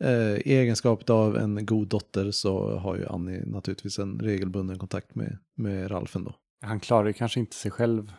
[0.03, 5.37] eh, egenskap av en god dotter så har ju Annie naturligtvis en regelbunden kontakt med,
[5.55, 6.35] med Ralf ändå.
[6.61, 8.11] Han klarar ju kanske inte sig själv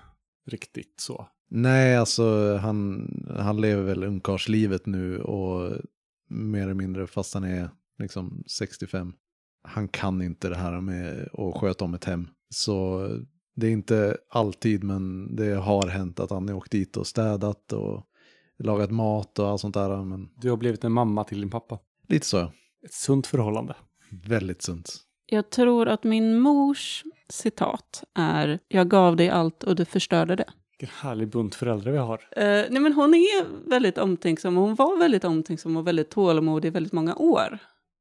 [0.47, 1.29] riktigt så.
[1.51, 3.09] Nej, alltså han,
[3.39, 5.73] han lever väl ungkarlslivet nu och
[6.29, 9.13] mer eller mindre fast han är liksom 65.
[9.63, 12.29] Han kan inte det här med att sköta om ett hem.
[12.51, 13.09] Så
[13.55, 18.07] det är inte alltid, men det har hänt att han åkt dit och städat och
[18.59, 20.05] lagat mat och allt sånt där.
[20.05, 21.79] Men Du har blivit en mamma till din pappa.
[22.09, 22.39] lite så.
[22.85, 23.75] Ett sunt förhållande.
[24.27, 24.97] väldigt sunt.
[25.27, 30.45] Jag tror att min mors citat är Jag gav dig allt och du förstörde det.
[30.79, 32.29] Vilken härlig bunt föräldrar vi har.
[32.37, 36.69] Eh, nej men hon är väldigt omtänksam och hon var väldigt omtänksam och väldigt tålamodig
[36.69, 37.59] i väldigt många år.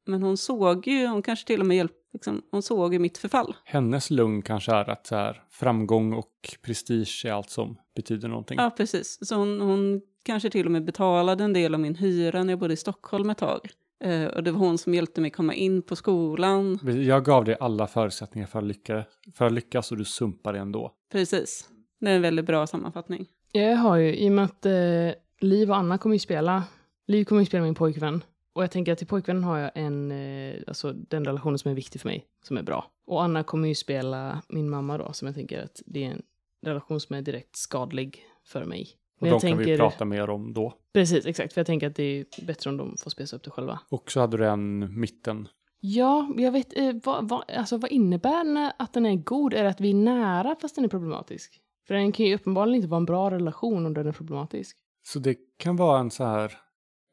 [0.07, 3.17] Men hon såg ju, hon kanske till och med hjälp, liksom, hon såg ju mitt
[3.17, 3.55] förfall.
[3.65, 6.31] Hennes lugn kanske är att så här, framgång och
[6.61, 8.57] prestige är allt som betyder någonting.
[8.59, 9.17] Ja, precis.
[9.21, 12.59] Så hon, hon kanske till och med betalade en del av min hyra när jag
[12.59, 13.59] bodde i Stockholm ett tag.
[14.03, 16.79] Eh, och det var hon som hjälpte mig komma in på skolan.
[17.05, 19.03] Jag gav dig alla förutsättningar för att, lycka,
[19.33, 20.91] för att lyckas och du sumpade ändå.
[21.11, 21.69] Precis.
[21.99, 23.27] Det är en väldigt bra sammanfattning.
[23.51, 26.63] Jag har ju, i och med att eh, Liv och Anna kommer ju spela,
[27.07, 28.23] Liv kommer ju spela min pojkvän.
[28.53, 31.75] Och jag tänker att till pojkvännen har jag en, eh, alltså den relationen som är
[31.75, 32.91] viktig för mig, som är bra.
[33.07, 36.21] Och Anna kommer ju spela min mamma då, som jag tänker att det är en
[36.65, 38.89] relation som är direkt skadlig för mig.
[39.19, 40.73] Och de jag kan vi tänker, prata mer om då.
[40.93, 43.49] precis, exakt, för jag tänker att det är bättre om de får spesa upp det
[43.51, 43.79] själva.
[43.89, 45.47] Och så hade du en mitten.
[45.79, 49.53] Ja, jag vet, eh, vad, vad, alltså, vad innebär att den är god?
[49.53, 51.61] Är det att vi är nära fast den är problematisk?
[51.87, 54.77] För den kan ju uppenbarligen inte vara en bra relation om den är problematisk.
[55.03, 56.57] Så det kan vara en så här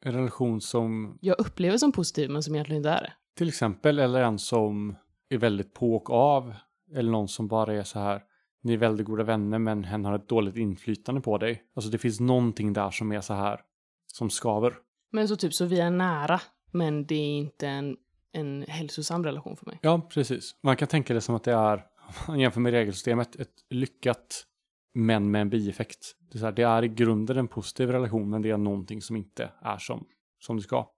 [0.05, 3.13] en relation som Jag upplever som positiv men som egentligen inte är det.
[3.37, 4.95] till exempel eller en som
[5.29, 6.53] är väldigt på och av.
[6.95, 8.21] Eller någon som bara är så här.
[8.63, 11.63] Ni är väldigt goda vänner men hen har ett dåligt inflytande på dig.
[11.75, 13.61] Alltså det finns någonting där som är så här.
[14.07, 14.73] Som skaver.
[15.11, 16.41] Men så typ så vi är nära,
[16.71, 17.97] men det är inte en,
[18.31, 19.79] en hälsosam relation för mig.
[19.81, 20.55] Ja, precis.
[20.63, 21.85] Man kan tänka det som att det är,
[22.27, 24.45] om jämför med regelsystemet, ett lyckat
[24.93, 26.15] men med en bieffekt.
[26.31, 29.01] Det är, så här, det är i grunden en positiv relation, men det är någonting
[29.01, 30.05] som inte är som,
[30.39, 30.89] som det ska.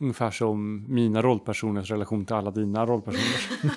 [0.00, 3.72] Ungefär som mina rollpersoners relation till alla dina rollpersoner.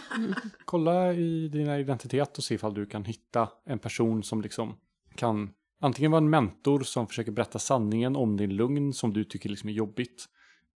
[0.66, 4.76] Kolla i dina identitet och se ifall du kan hitta en person som liksom
[5.16, 5.50] kan
[5.82, 9.70] antingen vara en mentor som försöker berätta sanningen om din lugn som du tycker liksom
[9.70, 10.26] är jobbigt.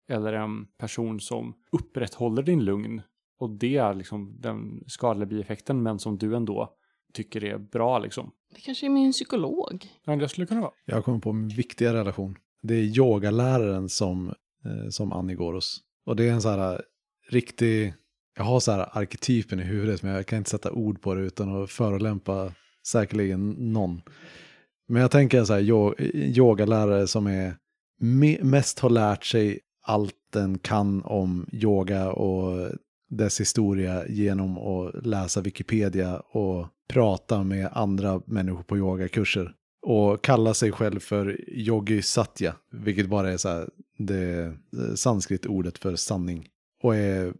[0.08, 3.02] Eller en person som upprätthåller din lugn.
[3.38, 6.74] Och det är liksom den skadliga bieffekten men som du ändå
[7.12, 8.30] tycker är bra liksom.
[8.54, 9.86] Det kanske är min psykolog.
[10.04, 10.72] Ja, det skulle kunna vara.
[10.84, 12.38] Jag kommer på en viktigare relation.
[12.62, 14.34] Det är yogaläraren som,
[14.64, 15.80] eh, som Annie Goros.
[16.06, 16.80] Och det är en så här eh,
[17.30, 17.94] riktig,
[18.36, 21.20] jag har så här arketypen i huvudet men jag kan inte sätta ord på det
[21.22, 22.52] utan att förolämpa
[22.86, 24.00] säkerligen någon.
[24.88, 27.56] Men jag tänker så här, eh, yogalärare som är
[28.00, 32.70] me- mest har lärt sig allt den kan om yoga och
[33.10, 39.52] dess historia genom att läsa Wikipedia och prata med andra människor på yogakurser.
[39.86, 44.52] Och kalla sig själv för yogi satya, vilket bara är så här, det
[44.94, 46.48] sanskrit-ordet för sanning.
[46.82, 47.34] Och är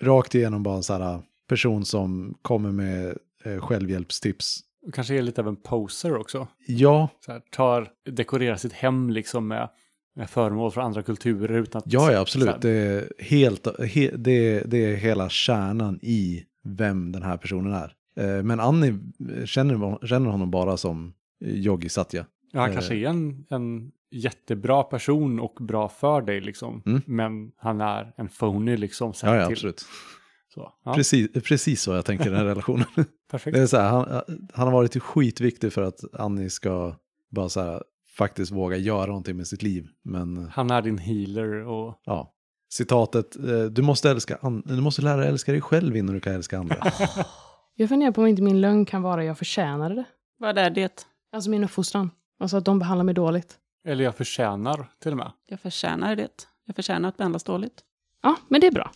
[0.00, 4.60] rakt igenom bara en så här person som kommer med eh, självhjälpstips.
[4.92, 6.48] Kanske är lite av en poser också.
[6.66, 9.68] Ja, Så här, tar, dekorerar sitt hem liksom med,
[10.14, 11.92] med föremål från andra kulturer utan att...
[11.92, 12.60] Ja, ja absolut.
[12.60, 17.94] Det är, helt, he, det, det är hela kärnan i vem den här personen är.
[18.16, 18.98] Eh, Men Annie
[19.44, 21.12] känner, känner honom bara som
[21.44, 22.26] Yogi Satya.
[22.52, 22.74] Ja, han Eh.
[22.74, 26.82] kanske är en, en jättebra person och bra för dig liksom.
[26.86, 27.02] Mm.
[27.06, 29.12] Men han är en phony liksom.
[29.22, 29.84] Ja, ja absolut.
[30.54, 32.86] Så, ja, Precis, precis så jag tänker i den här relationen.
[33.30, 33.54] perfekt.
[33.54, 34.22] Det är så här, han,
[34.54, 36.94] han har varit skitviktig för att Annie ska
[37.30, 37.82] bara så här,
[38.16, 39.88] faktiskt våga göra någonting med sitt liv.
[40.04, 42.34] Men Han är din healer och ja,
[42.72, 46.34] citatet, eh, du måste, älska du måste lära dig älska dig själv innan du kan
[46.34, 46.76] älska andra.
[47.74, 50.04] Jag funderar på om inte min lögn kan vara jag förtjänade det.
[50.38, 51.06] Vad är det?
[51.32, 52.10] Alltså min uppfostran.
[52.40, 53.58] Alltså att de behandlar mig dåligt.
[53.84, 55.32] Eller jag förtjänar till och med.
[55.46, 56.46] Jag förtjänar det.
[56.64, 57.80] Jag förtjänar att behandlas dåligt.
[58.22, 58.90] Ja, men det är bra.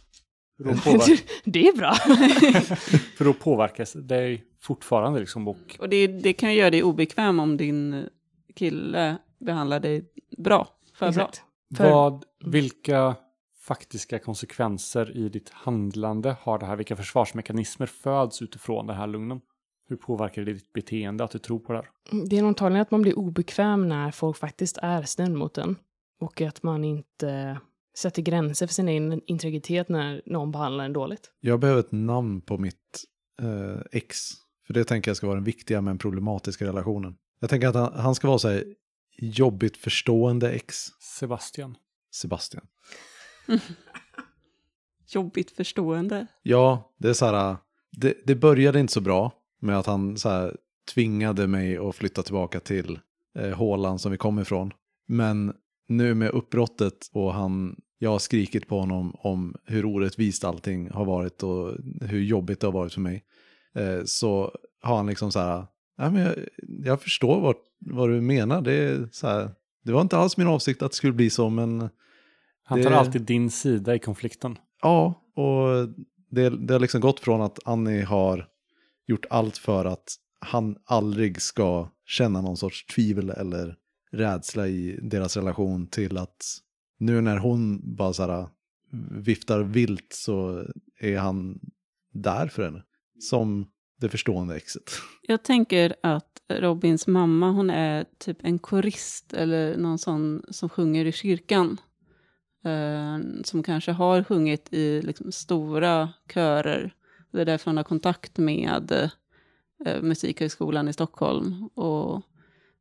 [1.44, 1.94] Det är bra.
[3.16, 5.48] för då påverkas dig fortfarande liksom.
[5.48, 8.08] Och Och det, det kan ju göra dig obekväm om din
[8.54, 10.04] kille behandlar dig
[10.38, 10.68] bra.
[10.94, 11.24] För bra.
[11.24, 11.42] Exakt.
[11.76, 13.14] För- vad, vilka
[13.60, 16.76] faktiska konsekvenser i ditt handlande har det här?
[16.76, 19.40] Vilka försvarsmekanismer föds utifrån den här lugnen?
[19.88, 21.88] Hur påverkar det ditt beteende att du tror på det här?
[22.26, 25.76] Det är antagligen att man blir obekväm när folk faktiskt är snäll mot en.
[26.20, 27.60] Och att man inte
[27.96, 31.30] sätter gränser för sin egen integritet när någon behandlar en dåligt.
[31.40, 33.04] Jag behöver ett namn på mitt
[33.42, 34.18] eh, ex.
[34.66, 37.16] För det tänker jag ska vara den viktiga men problematiska relationen.
[37.40, 38.64] Jag tänker att han, han ska vara så här
[39.18, 40.86] jobbigt förstående ex.
[41.18, 41.76] Sebastian.
[42.10, 42.66] Sebastian.
[45.08, 46.26] Jobbigt förstående.
[46.42, 47.56] Ja, det är så här.
[47.90, 49.32] Det, det började inte så bra
[49.66, 50.56] med att han så här
[50.94, 52.98] tvingade mig att flytta tillbaka till
[53.38, 54.72] eh, hålan som vi kom ifrån.
[55.08, 55.52] Men
[55.88, 61.04] nu med uppbrottet och han, jag har skrikit på honom om hur orättvist allting har
[61.04, 63.24] varit och hur jobbigt det har varit för mig.
[63.74, 64.52] Eh, så
[64.82, 65.66] har han liksom så här,
[65.98, 66.34] Nej, men jag,
[66.84, 68.60] jag förstår vad, vad du menar.
[68.60, 69.50] Det, är så här,
[69.84, 71.88] det var inte alls min avsikt att det skulle bli så, men
[72.64, 74.58] Han tar Det- alltid din sida i konflikten.
[74.82, 75.88] ja, och
[76.30, 78.46] det, det har liksom gått från att Annie har
[79.06, 83.76] gjort allt för att han aldrig ska känna någon sorts tvivel eller
[84.12, 86.44] rädsla i deras relation till att
[86.98, 88.48] nu när hon bara så här eh,
[89.10, 90.64] viftar vilt så
[91.00, 91.60] är han
[92.12, 92.82] där för henne.
[93.20, 93.66] Som
[94.00, 94.90] det förstående exet.
[95.22, 101.04] Jag tänker att Robins mamma, hon är typ en korist eller någon sån som sjunger
[101.04, 101.80] i kyrkan.
[102.64, 106.94] Eh, som kanske har sjungit i liksom, stora körer.
[107.36, 109.10] Det är därför hon har kontakt med
[109.84, 111.68] eh, Musikhögskolan i Stockholm.
[111.74, 112.22] Och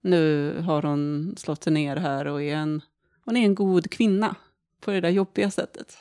[0.02, 2.82] nu har hon slått sig ner här och är en,
[3.26, 4.36] hon är en god kvinna
[4.82, 5.98] på det där jobbiga sättet.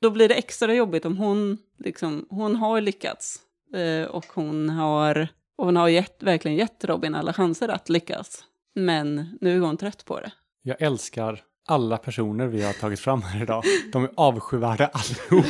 [0.00, 3.40] Då blir det extra jobbigt om hon, liksom, hon har lyckats.
[3.74, 8.44] Eh, och hon har, och hon har gett, verkligen gett Robin alla chanser att lyckas.
[8.74, 10.32] Men nu är hon trött på det.
[10.62, 13.64] Jag älskar alla personer vi har tagit fram här idag.
[13.92, 15.46] De är avskyvärda allihop.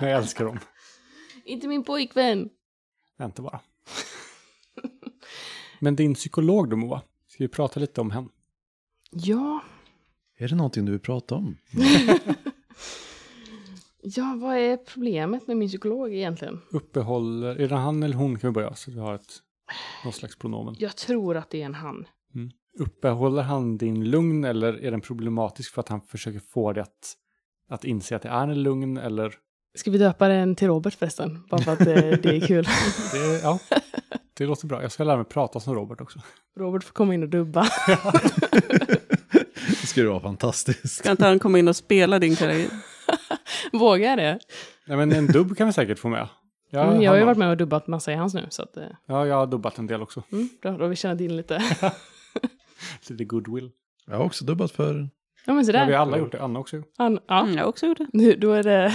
[0.00, 0.58] Men jag älskar dem.
[1.48, 2.50] Inte min pojkvän!
[3.16, 3.60] Vänta bara.
[5.80, 7.02] Men din psykolog då Moa?
[7.26, 8.28] Ska vi prata lite om henne?
[9.10, 9.60] Ja,
[10.38, 11.56] Är det någonting du vill prata om?
[14.02, 16.60] ja, vad är problemet med min psykolog egentligen?
[16.70, 19.42] Uppehåller, är det han eller hon kan vi börja så vi har ett,
[20.04, 20.74] någon slags pronomen.
[20.78, 22.06] Jag tror att det är en han.
[22.34, 22.50] Mm.
[22.78, 27.16] Uppehåller han din lugn eller är den problematisk för att han försöker få dig att,
[27.68, 29.34] att inse att det är en lugn eller?
[29.74, 31.42] Ska vi döpa den till Robert förresten?
[31.50, 32.64] Bara för att det, det är kul.
[33.12, 33.58] Det, är- ja,
[34.34, 34.82] det låter bra.
[34.82, 36.18] Jag ska lära mig prata som Robert också.
[36.58, 37.68] Robert får komma in och dubba.
[39.80, 40.94] Det skulle vara fantastiskt.
[40.98, 42.70] Ska inte han komma in och spela din karaktär?
[43.72, 44.38] Vågar jag det?
[44.86, 46.28] Nej, men en dubb kan vi säkert få med.
[46.70, 48.46] Ja, Mm, jag har ju varit med och dubbat massa i hans nu.
[48.50, 50.22] Så att, eh, Ja, jag har dubbat en del också.
[50.32, 51.62] mm, bra, då har vi tjänat in lite.
[53.08, 53.70] Lite goodwill.
[54.06, 55.08] Jag har också dubbat för...
[55.46, 55.96] Ja men Ja, vi har sådär.
[55.96, 56.42] alla gjort det.
[56.42, 56.82] Anna också.
[56.98, 58.06] Han, ja, Mm, jag har också gjort det.
[58.12, 58.92] nu, då är det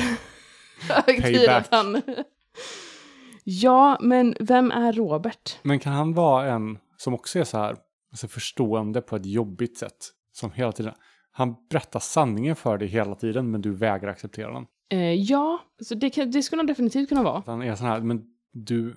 [1.21, 1.67] Payback.
[1.71, 2.01] han...
[3.43, 5.57] Ja, men vem är Robert?
[5.63, 7.75] Men kan han vara en som också är så här
[8.11, 10.09] alltså förstående på ett jobbigt sätt?
[10.31, 10.93] Som hela tiden,
[11.31, 14.65] han berättar sanningen för dig hela tiden men du vägrar acceptera den.
[14.89, 17.43] Eh, ja, så det, kan, det skulle han definitivt kunna vara.
[17.45, 18.23] Han är sån här, men
[18.53, 18.95] du,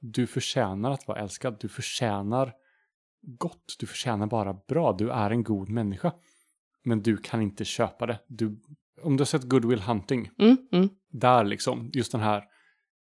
[0.00, 1.56] du förtjänar att vara älskad.
[1.60, 2.52] Du förtjänar
[3.22, 3.76] gott.
[3.78, 4.92] Du förtjänar bara bra.
[4.92, 6.12] Du är en god människa.
[6.84, 8.18] Men du kan inte köpa det.
[8.26, 8.60] Du,
[9.02, 10.88] om du har sett Good Will Hunting, Mm, mm.
[11.12, 12.44] Där liksom, just den här,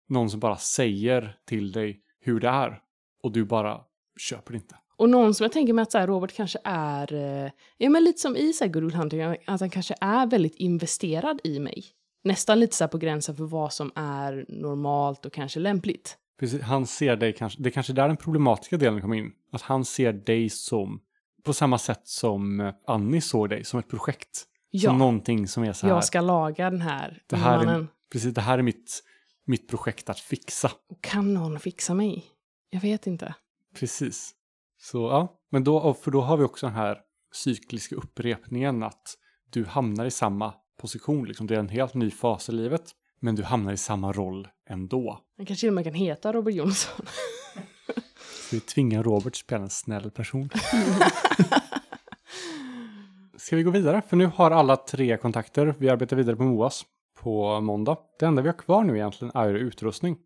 [0.09, 2.79] någon som bara säger till dig hur det är
[3.23, 3.81] och du bara
[4.19, 4.75] köper det inte.
[4.97, 8.03] Och någon som jag tänker mig att så här, Robert kanske är, eh, ja men
[8.03, 11.59] lite som i så här, Good Will Hunting, att han kanske är väldigt investerad i
[11.59, 11.84] mig.
[12.23, 16.17] Nästan lite så här på gränsen för vad som är normalt och kanske lämpligt.
[16.39, 19.31] Precis, han ser dig kanske, det är kanske där den problematiska delen kommer in.
[19.51, 21.01] Att han ser dig som,
[21.43, 24.43] på samma sätt som eh, Annie såg dig, som ett projekt.
[24.69, 27.88] Ja, Som någonting som är så här, jag ska laga den här det här mannen.
[28.11, 29.03] Precis, det här är mitt,
[29.45, 30.71] mitt projekt att fixa.
[31.01, 32.25] Kan någon fixa mig?
[32.69, 33.35] Jag vet inte.
[33.75, 34.34] Precis.
[34.77, 36.97] Så ja, men då, för då har vi också den här
[37.34, 39.17] cykliska upprepningen att
[39.49, 43.35] du hamnar i samma position, liksom det är en helt ny fas i livet, men
[43.35, 45.21] du hamnar i samma roll ändå.
[45.38, 47.05] Han kanske till och med kan heta Robert Jonsson.
[48.49, 50.49] Så vi tvingar Robert att spela en snäll person.
[53.38, 54.01] Ska vi gå vidare?
[54.07, 55.75] För nu har alla tre kontakter.
[55.77, 56.85] Vi arbetar vidare på MOAS
[57.22, 57.98] på måndag.
[58.19, 60.18] Det enda vi har kvar nu egentligen är utrustning.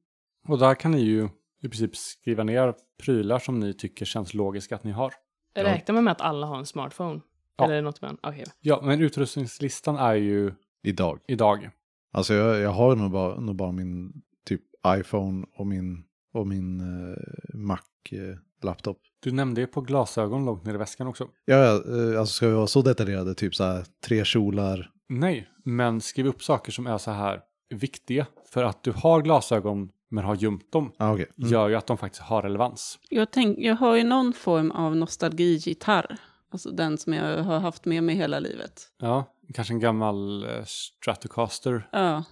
[0.48, 1.30] Och där kan ni ju
[1.64, 2.74] i princip skriva ner
[3.04, 5.14] prylar som ni tycker känns logiska att ni har.
[5.56, 7.22] Räknar man med att alla har en smartphone?
[7.58, 7.66] Ja.
[7.66, 8.46] Eller något med Okej.
[8.60, 10.54] Ja, men utrustningslistan är ju
[10.84, 11.20] Idag.
[11.28, 11.70] idag.
[12.14, 14.14] Alltså jag, jag har nog bara, nog bara min
[14.46, 16.04] typ iPhone och min,
[16.34, 17.16] och min eh,
[17.54, 18.98] Mac-laptop.
[19.20, 21.28] Du nämnde ju på glasögon långt ner i väskan också.
[21.46, 24.92] Ja, ja, eh, alltså ska vi vara så detaljerade, typ så här tre kjolar.
[25.20, 28.28] Nej, men skriv upp saker som är så här viktiga.
[28.50, 31.28] För att du har glasögon men har gömt dem Ah, okej.
[31.38, 31.52] Mm.
[31.52, 33.00] gör ju att de faktiskt har relevans.
[33.10, 36.18] Jag, tänk, jag har ju någon form av nostalgigitarr.
[36.52, 38.82] Alltså den som jag har haft med mig hela livet.
[38.98, 41.88] Ja, kanske en gammal eh, Stratocaster.
[41.92, 42.24] Ja.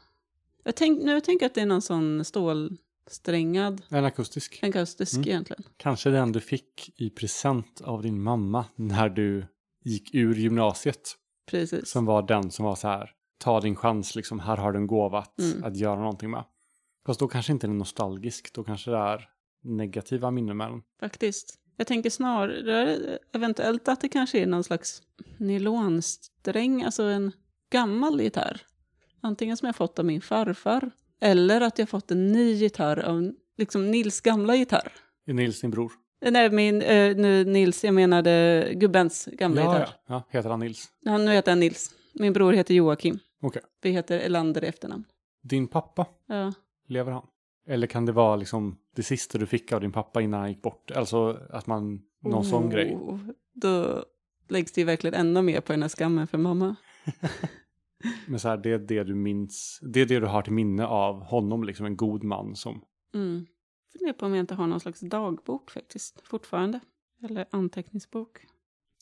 [0.63, 4.59] Jag tänk, nu tänker jag att det är någon sån stålsträngad, En akustisk.
[4.63, 5.27] akustisk Mm.
[5.27, 5.63] egentligen.
[5.77, 9.45] Kanske den du fick i present av din mamma när du
[9.83, 11.15] gick ur gymnasiet.
[11.49, 11.89] Precis.
[11.89, 14.87] Som var den som var så här, ta din chans liksom, här har du en
[14.87, 15.63] gåva att, Mm.
[15.63, 16.43] att göra någonting med.
[17.05, 19.29] Fast då kanske inte den är nostalgisk, då kanske det är
[19.63, 20.81] negativa minnen med den.
[20.99, 21.55] Faktiskt.
[21.77, 22.97] Jag tänker snarare
[23.33, 25.01] eventuellt att det kanske är någon slags
[25.37, 27.31] nylonsträng, alltså en
[27.69, 28.61] gammal gitarr.
[29.21, 33.31] Antingen som jag fått av min farfar, eller att jag fått en ny gitarr av
[33.57, 34.91] liksom Nils gamla gitarr.
[35.25, 35.91] Är Nils din bror?
[36.21, 39.89] Nej, min, eh, nu Nils, jag menade gubbens gamla Ja, gitarr.
[40.07, 40.23] ja, ja.
[40.29, 40.87] Heter han Nils?
[41.01, 41.91] Ja, nu heter han Nils.
[42.13, 43.19] Min bror heter Joakim.
[43.41, 43.61] Okej.
[43.81, 45.03] Vi heter Elander i efternamn.
[45.43, 46.53] Din pappa, Ja.
[46.87, 47.25] lever han?
[47.67, 50.61] Eller kan det vara liksom det sista du fick av din pappa innan han gick
[50.61, 50.91] bort?
[50.91, 52.95] Alltså att man, någon sån grej.
[52.95, 53.19] Oh,
[53.53, 54.03] Då
[54.49, 56.75] läggs det ju verkligen ännu mer på den här skammen för mamma.
[58.27, 60.85] Men så här, det är det du minns, det är det du har till minne
[60.85, 62.81] av honom, liksom en god man som,
[63.13, 63.45] Mm.
[63.91, 66.79] Funderar på om jag inte har någon slags dagbok faktiskt, fortfarande.
[67.23, 68.37] Eller anteckningsbok.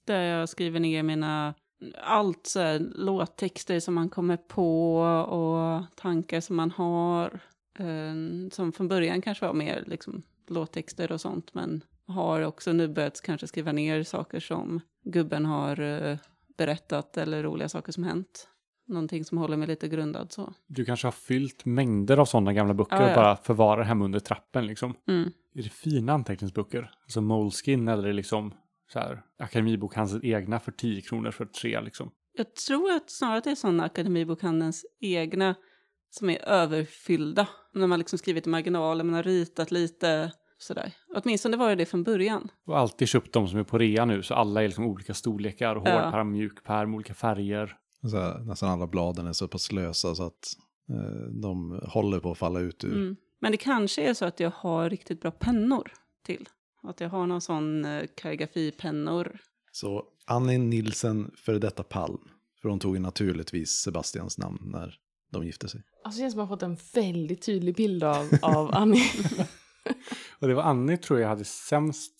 [0.05, 1.53] Där jag skriver ner mina,
[2.03, 4.97] allt så här, låttexter som man kommer på
[5.29, 7.39] och tankar som man har.
[7.79, 12.87] Eh, som från början kanske var mer liksom, låttexter och sånt, men har också nu
[12.87, 16.17] börjat kanske skriva ner saker som gubben har eh,
[16.57, 18.47] berättat eller roliga saker som hänt.
[18.87, 20.53] Någonting som håller mig lite grundad så.
[20.67, 23.09] du kanske har fyllt mängder av sådana gamla böcker Ja, ja.
[23.09, 24.93] och bara förvarar hemma under trappen liksom.
[25.07, 25.31] Mm.
[25.55, 26.91] Är det fina anteckningsböcker?
[27.03, 28.53] Alltså Moleskin eller liksom
[28.93, 32.11] så här, Akademibokhandelns egna för 10 kronor för tre liksom.
[32.33, 35.55] Jag tror att snarare att det är sådana Akademibokhandelns egna
[36.09, 37.47] som är överfyllda.
[37.73, 40.93] När man liksom skrivit i marginalen, man har ritat lite sådär.
[41.15, 42.49] Åtminstone var det det från början.
[42.65, 45.75] Och alltid köpt de som är på rea nu så alla är liksom olika storlekar,
[45.75, 45.79] Ja.
[46.01, 47.75] hårdpärm, mjukpärm, olika färger.
[48.09, 50.57] Så här, nästan alla bladen är så pass lösa så att
[50.89, 52.95] eh, de håller på att falla ut ur.
[52.95, 53.15] Mm.
[53.39, 55.91] Men det kanske är så att jag har riktigt bra pennor
[56.25, 56.49] till.
[56.83, 59.39] Att jag har någon sån eh, kaligrafipennor.
[59.71, 62.29] Så Annie Nilsen, före detta Palm.
[62.61, 64.95] För hon tog ju naturligtvis Sebastians namn när
[65.31, 65.83] de gifte sig.
[66.03, 69.09] Alltså det känns som att man har fått en väldigt tydlig bild av, av Annie.
[70.39, 72.13] Och det var Annie tror jag hade sämst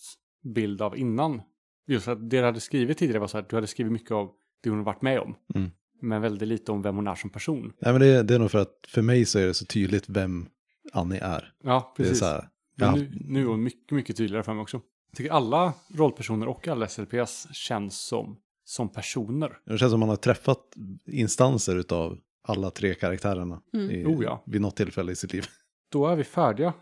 [0.54, 1.42] bild av innan.
[1.86, 4.30] Just att det du hade skrivit tidigare var så att du hade skrivit mycket av
[4.62, 5.34] det hon har varit med om.
[5.54, 5.70] Mm.
[6.02, 7.72] Men väldigt lite om vem hon är som person.
[7.80, 10.08] Nej men det, det är nog för att för mig så är det så tydligt
[10.08, 10.48] vem
[10.92, 11.52] Annie är.
[11.62, 12.18] Ja, Det är precis.
[12.18, 14.80] så här, ja, nu, nu är hon mycket, mycket tydligare för mig också.
[15.10, 19.58] Jag tycker alla rollpersoner och alla SLPS känns som, som personer.
[19.66, 20.62] det känns som man har träffat
[21.06, 22.18] instanser utav
[22.48, 23.90] alla tre karaktärerna Mm.
[23.90, 24.42] i, Oh ja.
[24.46, 25.46] vid något tillfälle i sitt liv.
[25.92, 26.72] Då är vi färdiga.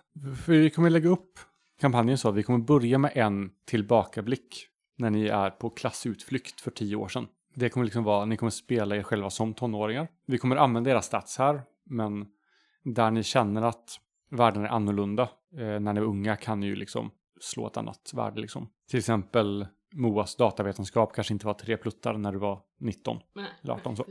[0.44, 1.38] För vi kommer lägga upp
[1.80, 4.66] kampanjen så att vi kommer börja med en tillbakablick
[4.98, 7.26] när ni är på klassutflykt för tio år sedan.
[7.58, 10.08] Det kommer liksom vara, ni kommer spela er själva som tonåringar.
[10.26, 12.26] Vi kommer använda era stats här, men
[12.82, 14.00] där ni känner att
[14.30, 15.22] världen är annorlunda
[15.52, 17.10] eh, när ni är unga kan ni ju liksom
[17.40, 18.68] slå ett annat värde liksom.
[18.90, 23.18] Till exempel Moas datavetenskap kanske inte var tre pluttar när du var 19.
[23.34, 24.04] Nej, Eller 18 så.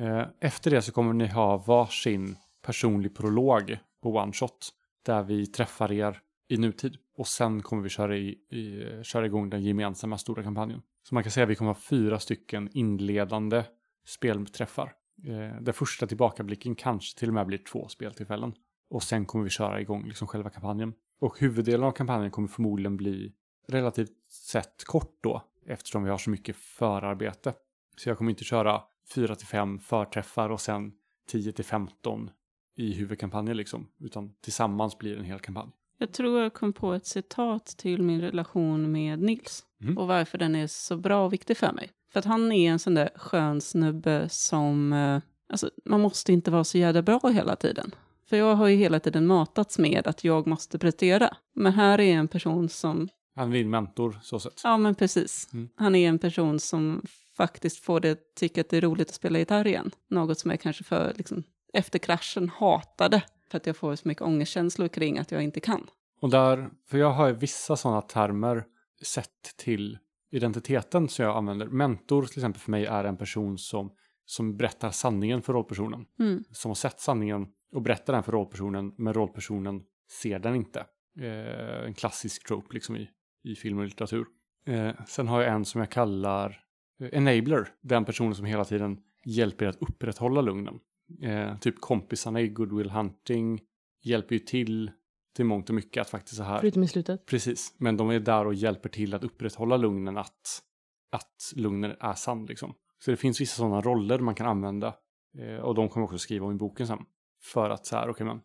[0.00, 4.70] Eh, Efter det så kommer ni ha varsin personlig prolog på One Shot
[5.06, 6.96] där vi träffar er i nutid.
[7.16, 10.82] Och sen kommer vi köra, i, i, köra igång den gemensamma stora kampanjen.
[11.08, 13.64] Så man kan säga att vi kommer ha fyra stycken inledande
[14.06, 14.92] spelträffar.
[15.24, 18.54] Eh, Den första tillbakablicken kanske till och med blir två speltillfällen.
[18.90, 20.94] Och sen kommer vi köra igång liksom själva kampanjen.
[21.20, 23.32] Och huvuddelen av kampanjen kommer förmodligen bli
[23.68, 25.42] relativt sett kort då.
[25.66, 27.54] Eftersom vi har så mycket förarbete.
[27.96, 28.82] Så jag kommer inte köra
[29.14, 30.92] 4 till 5 förträffar och sen
[31.26, 32.30] 10 till 15
[32.76, 33.88] i huvudkampanjen liksom.
[33.98, 35.70] Utan tillsammans blir det en hel kampanj.
[35.98, 39.64] Jag tror jag kom på ett citat till min relation med Nils.
[39.82, 39.98] Mm.
[39.98, 41.90] Och varför den är så bra och viktig för mig.
[42.12, 44.92] För att han är en sån där skön snubbe som...
[44.92, 45.20] eh,
[45.50, 47.94] Alltså, man måste inte vara så jävla bra hela tiden.
[48.28, 51.36] För jag har ju hela tiden matats med att jag måste prestera.
[51.54, 53.08] Men här är en person som...
[53.36, 54.60] Han är din mentor så sett.
[54.64, 55.48] Ja, men precis.
[55.52, 55.68] Mm.
[55.76, 57.02] Han är en person som
[57.36, 59.90] faktiskt får det att tycka att det är roligt att spela gitarr igen.
[60.10, 61.42] Något som jag kanske för, liksom,
[61.72, 63.22] efter kraschen hatade.
[63.50, 65.86] För att jag får så mycket ångestkänslor kring att jag inte kan.
[66.20, 68.64] Och där, för jag har ju vissa sådana termer
[69.02, 69.98] sett till
[70.30, 71.66] identiteten som jag använder.
[71.66, 73.92] Mentor till exempel för mig är en person som,
[74.24, 76.06] som berättar sanningen för rollpersonen.
[76.18, 76.44] Mm.
[76.50, 79.82] Som har sett sanningen och berättar den för rollpersonen, men rollpersonen
[80.22, 80.86] ser den inte.
[81.20, 83.08] Eh, en klassisk trope liksom i,
[83.44, 84.26] i film och litteratur.
[84.66, 86.60] Eh, sen har jag en som jag kallar
[87.00, 90.78] eh, enabler, den personen som hela tiden hjälper er att upprätthålla lugnen.
[91.22, 93.60] Eh, typ kompisarna i Goodwill Hunting
[94.02, 94.90] hjälper ju till
[95.36, 97.26] till mångt och mycket att faktiskt så här Förutom i slutet.
[97.26, 100.62] Precis, men de är där och hjälper till att upprätthålla lugnen att
[101.10, 102.74] att lugnen är sann liksom.
[103.04, 104.94] Så det finns vissa sådana roller man kan använda.
[105.38, 106.98] Eh, och de kommer också skriva om i boken sen.
[107.42, 108.40] För att så här, okej okay, men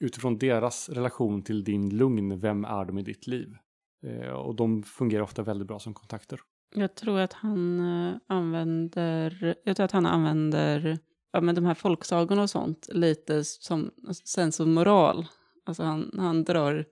[0.00, 3.56] utifrån deras relation till din lugn, vem är de i ditt liv?
[4.06, 6.40] Eh, och de fungerar ofta väldigt bra som kontakter.
[6.74, 10.98] Jag tror att han eh, använder, jag tror att han använder
[11.34, 13.90] ja, men de här folksagorna och sånt lite som
[14.24, 15.26] sensomoral.
[15.66, 16.84] Alltså han, han drar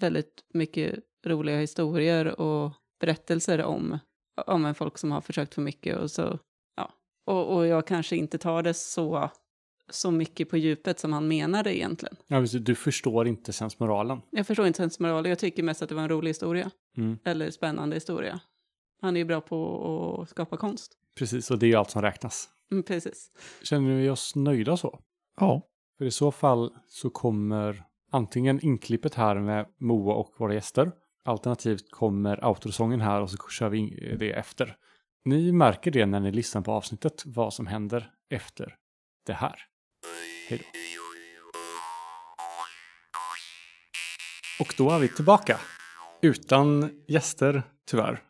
[0.00, 0.94] väldigt mycket
[1.26, 3.98] roliga historier och berättelser om,
[4.46, 6.38] om en folk som har försökt för mycket och så,
[6.76, 6.92] ja.
[7.26, 9.30] Och, och jag kanske inte tar det så,
[9.90, 12.16] så mycket på djupet som han menade egentligen.
[12.26, 14.20] Ja, du förstår inte sensmoralen.
[14.30, 16.70] Jag förstår inte sensmoralen, jag tycker mest att det var en rolig historia.
[16.96, 17.18] Mm.
[17.24, 18.40] Eller spännande historia.
[19.00, 20.92] Han är ju bra på att skapa konst.
[21.14, 22.48] Precis, och det är ju allt som räknas.
[22.74, 23.30] Mm, precis.
[23.62, 25.00] Känner vi oss nöjda så?
[25.40, 25.62] Ja.
[25.98, 30.92] För i så fall så kommer antingen inklippet här med Moa och våra gäster.
[31.24, 34.76] Alternativt kommer outrosången här och så kör vi det efter.
[35.24, 38.76] Ni märker det när ni lyssnar på avsnittet, vad som händer efter
[39.26, 39.56] det här.
[40.48, 40.64] Hej då.
[44.60, 45.60] Och då är vi tillbaka.
[46.22, 48.22] Utan gäster, tyvärr.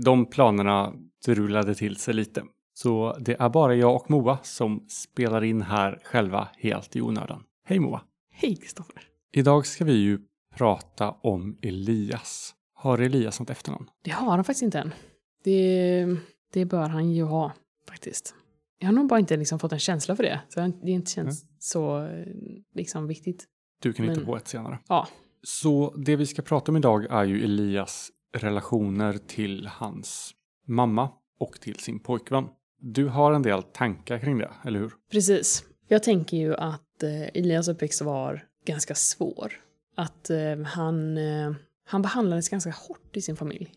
[0.00, 0.94] De planerna
[1.26, 2.44] rullade till sig lite.
[2.82, 7.42] Så det är bara jag och Moa som spelar in här själva helt i onödan.
[7.64, 8.02] Hej Moa!
[8.30, 9.02] Hej Kristoffer!
[9.32, 10.18] Idag ska vi ju
[10.56, 12.54] prata om Elias.
[12.74, 13.86] Har Elias något efternamn?
[14.04, 14.92] Det har han faktiskt inte än.
[15.44, 16.06] Det,
[16.52, 17.52] det bör han ju ha
[17.88, 18.34] faktiskt.
[18.78, 20.40] Jag har nog bara inte liksom fått en känsla för det.
[20.48, 21.54] Så det inte känns mm.
[21.58, 22.08] så
[22.74, 23.44] liksom viktigt.
[23.82, 24.78] Du kan hitta på ett senare.
[24.88, 25.08] Ja.
[25.42, 30.34] Så det vi ska prata om idag är ju Elias relationer till hans
[30.66, 31.10] mamma
[31.40, 32.48] och till sin pojkvän.
[32.80, 34.92] Du har en del tankar kring det, eller hur?
[35.10, 35.64] Precis.
[35.88, 39.52] Jag tänker ju att eh, Elias uppväxt var ganska svår.
[39.96, 41.52] Att eh, han, eh,
[41.86, 43.72] han behandlades ganska hårt i sin familj.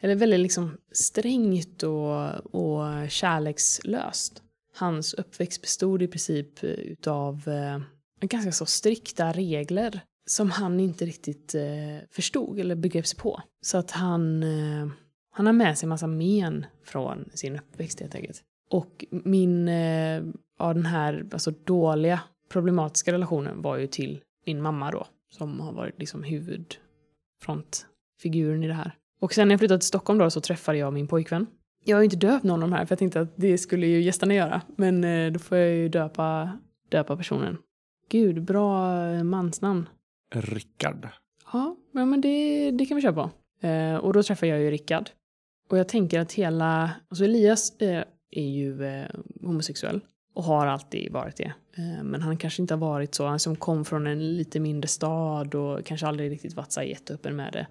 [0.00, 4.42] Eller väldigt liksom strängt och, och kärlekslöst.
[4.76, 7.80] Hans uppväxt bestod i princip utav eh,
[8.20, 13.42] ganska så strikta regler som han inte riktigt eh, förstod eller begrep sig på.
[13.62, 14.88] Så att han, eh,
[15.36, 18.42] han har med sig massa men från sin uppväxt helt enkelt.
[18.70, 20.22] Och min, eh,
[20.58, 25.72] ja, den här alltså, dåliga problematiska relationen var ju till min mamma då, som har
[25.72, 28.94] varit liksom huvudfrontfiguren i det här.
[29.20, 31.46] Och sen när jag flyttade till Stockholm då så träffade jag min pojkvän.
[31.84, 33.86] Jag har ju inte döpt någon av de här för jag tänkte att det skulle
[33.86, 34.62] ju gästerna göra.
[34.76, 36.58] Men eh, då får jag ju döpa,
[36.88, 37.58] döpa personen.
[38.10, 39.88] Gud, bra eh, mansnamn.
[40.34, 41.08] Rickard.
[41.52, 43.30] Ja, men det, det kan vi köra på.
[44.00, 45.10] Och då träffade jag ju Rickard.
[45.74, 49.06] Och jag tänker att hela, alltså Elias eh, är ju eh,
[49.42, 50.00] homosexuell
[50.34, 51.52] och har alltid varit det.
[51.76, 54.88] Eh, men han kanske inte har varit så, han som kom från en lite mindre
[54.88, 57.66] stad och kanske aldrig riktigt varit så jätteöppen med det.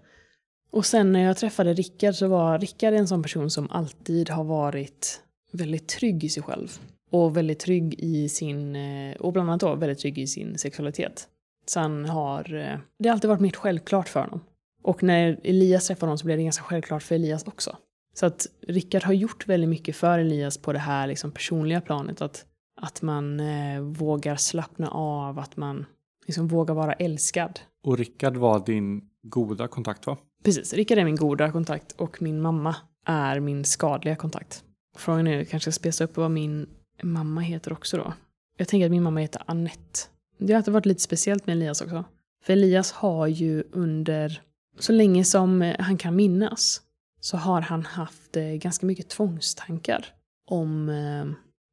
[0.71, 4.43] Och sen när jag träffade Rickard så var Rickard en sån person som alltid har
[4.43, 5.21] varit
[5.51, 6.79] väldigt trygg i sig själv.
[7.11, 11.27] Och väldigt trygg i sin, eh, och bland annat då väldigt trygg i sin sexualitet.
[11.65, 14.39] Så han har, eh, det har alltid varit mer självklart för honom.
[14.83, 17.77] Och när Elias träffade honom så blev det ganska självklart för Elias också.
[18.13, 22.21] Så att Rickard har gjort väldigt mycket för Elias på det här liksom personliga planet.
[22.21, 22.45] Att,
[22.81, 25.85] att man eh, vågar slappna av, att man
[26.25, 27.59] liksom vågar vara älskad.
[27.83, 30.17] Och Rickard var din goda kontakt va?
[30.43, 32.75] Precis, Rickard är min goda kontakt och min mamma
[33.05, 34.63] är min skadliga kontakt.
[34.97, 36.69] Frågan är, jag kanske ska spesa upp vad min
[37.03, 38.13] mamma heter också då.
[38.57, 39.99] Jag tänker att min mamma heter Annette.
[40.37, 42.03] Det har alltid varit lite speciellt med Elias också.
[42.43, 44.41] För Elias har ju under
[44.79, 46.81] så länge som han kan minnas
[47.23, 50.05] så har han haft eh, ganska mycket tvångstankar
[50.45, 51.25] om eh,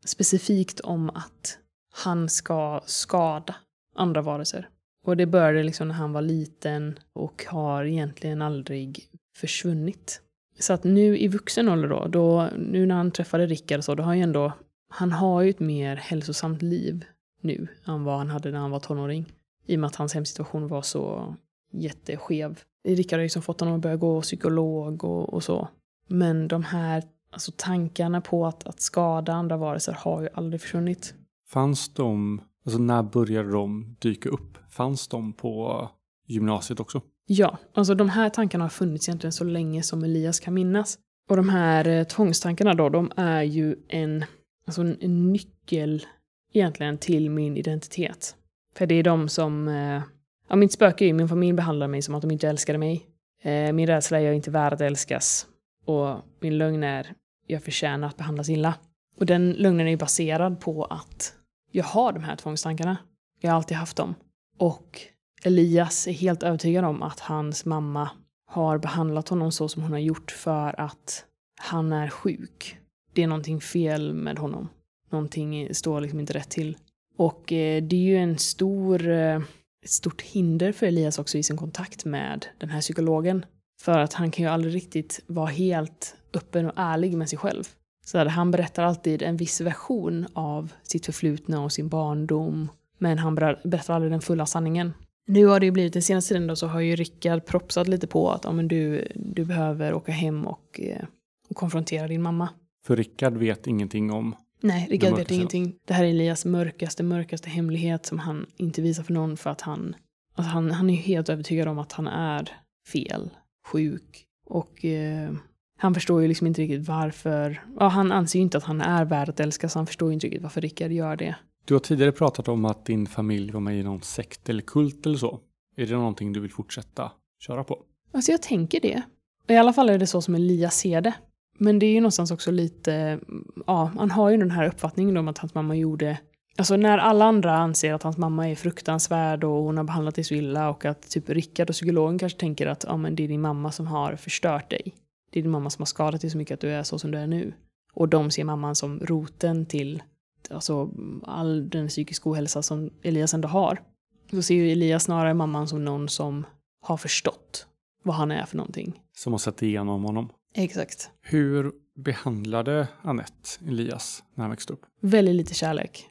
[0.04, 1.58] specifikt om att
[1.92, 3.54] han ska skada
[3.96, 4.68] andra varelser.
[5.06, 10.22] Och det började liksom när han var liten och har egentligen aldrig försvunnit.
[10.58, 14.02] Så att nu i vuxen ålder då, då, nu när han träffade Rickard så, då
[14.02, 14.52] har han ju ändå,
[14.88, 17.04] han har ju ett mer hälsosamt liv
[17.40, 19.32] nu än vad han hade när han var tonåring.
[19.66, 21.34] I och med att hans hemsituation var så
[21.70, 22.60] jätteskev.
[22.84, 25.68] Rickard har liksom fått honom att börja gå psykolog och, och så.
[26.08, 31.14] Men de här alltså tankarna på att, att skada andra varelser har ju aldrig försvunnit.
[31.48, 34.58] Fanns de, alltså när började de dyka upp?
[34.70, 35.88] Fanns de på
[36.26, 37.02] gymnasiet också?
[37.26, 40.98] Ja, alltså de här tankarna har funnits egentligen så länge som Elias kan minnas.
[41.28, 44.24] Och de här eh, tvångstankarna då, de är ju en,
[44.66, 46.06] alltså en, en nyckel
[46.52, 48.36] egentligen till min identitet.
[48.76, 50.02] För det är de som eh,
[50.50, 53.06] Ja, mitt spöke är ju min familj behandlar mig som att de inte älskade mig.
[53.42, 55.46] Eh, min rädsla är jag inte värd att älskas.
[55.86, 57.14] Och min lögn är
[57.46, 58.74] jag förtjänar att behandlas illa.
[59.16, 61.34] Och den lögnen är ju baserad på att
[61.72, 62.96] jag har de här tvångstankarna.
[63.40, 64.14] Jag har alltid haft dem.
[64.58, 65.00] Och
[65.44, 68.10] Elias är helt övertygad om att hans mamma
[68.46, 71.24] har behandlat honom så som hon har gjort för att
[71.60, 72.76] han är sjuk.
[73.14, 74.68] Det är någonting fel med honom.
[75.10, 76.76] Någonting står liksom inte rätt till.
[77.16, 79.40] Och eh, det är ju en stor, eh,
[79.84, 83.44] ett stort hinder för Elias också i sin kontakt med den här psykologen.
[83.80, 87.64] För att han kan ju aldrig riktigt vara helt öppen och ärlig med sig själv.
[88.06, 92.68] Så att han berättar alltid en viss version av sitt förflutna och sin barndom.
[92.98, 94.92] Men han berättar aldrig den fulla sanningen.
[95.26, 98.06] Nu har det ju blivit, den senaste tiden då, så har ju Rickard propsat lite
[98.06, 101.04] på att ja, men du, du behöver åka hem och, eh,
[101.48, 102.48] och konfrontera din mamma.
[102.86, 105.76] För Rickard vet ingenting om Nej, Rickard vet ingenting.
[105.84, 109.60] Det här är Elias mörkaste, mörkaste hemlighet som han inte visar för någon för att
[109.60, 109.96] han,
[110.34, 112.48] alltså han, han är helt övertygad om att han är
[112.92, 113.30] fel,
[113.66, 115.32] sjuk och eh,
[115.78, 119.04] han förstår ju liksom inte riktigt varför, ja han anser ju inte att han är
[119.04, 121.36] värd att älska så han förstår ju inte riktigt varför Rickard gör det.
[121.64, 125.06] Du har tidigare pratat om att din familj var med i någon sekt eller kult
[125.06, 125.40] eller så.
[125.76, 127.78] Är det någonting du vill fortsätta köra på?
[128.12, 129.02] Alltså jag tänker det.
[129.48, 131.14] I alla fall är det så som Elias ser det.
[131.62, 133.20] Men det är ju någonstans också lite,
[133.66, 136.18] ja, han har ju den här uppfattningen om att hans mamma gjorde
[136.56, 140.24] Alltså när alla andra anser att hans mamma är fruktansvärd och hon har behandlat dig
[140.24, 143.28] så illa och att typ Rickard och psykologen kanske tänker att ja, men det är
[143.28, 144.94] din mamma som har förstört dig.
[145.30, 147.10] Det är din mamma som har skadat dig så mycket att du är så som
[147.10, 147.52] du är nu.
[147.92, 150.02] Och de ser mamman som roten till
[150.50, 150.90] alltså,
[151.22, 153.82] all den psykiska ohälsa som Elias ändå har.
[154.30, 156.46] Då ser ju Elias snarare mamman som någon som
[156.82, 157.66] har förstått
[158.02, 159.00] vad han är för någonting.
[159.16, 160.28] Som har sett igenom honom.
[160.54, 161.10] Exakt.
[161.22, 164.80] Hur behandlade Annette Elias när han växte upp?
[165.00, 166.06] Väldigt lite kärlek.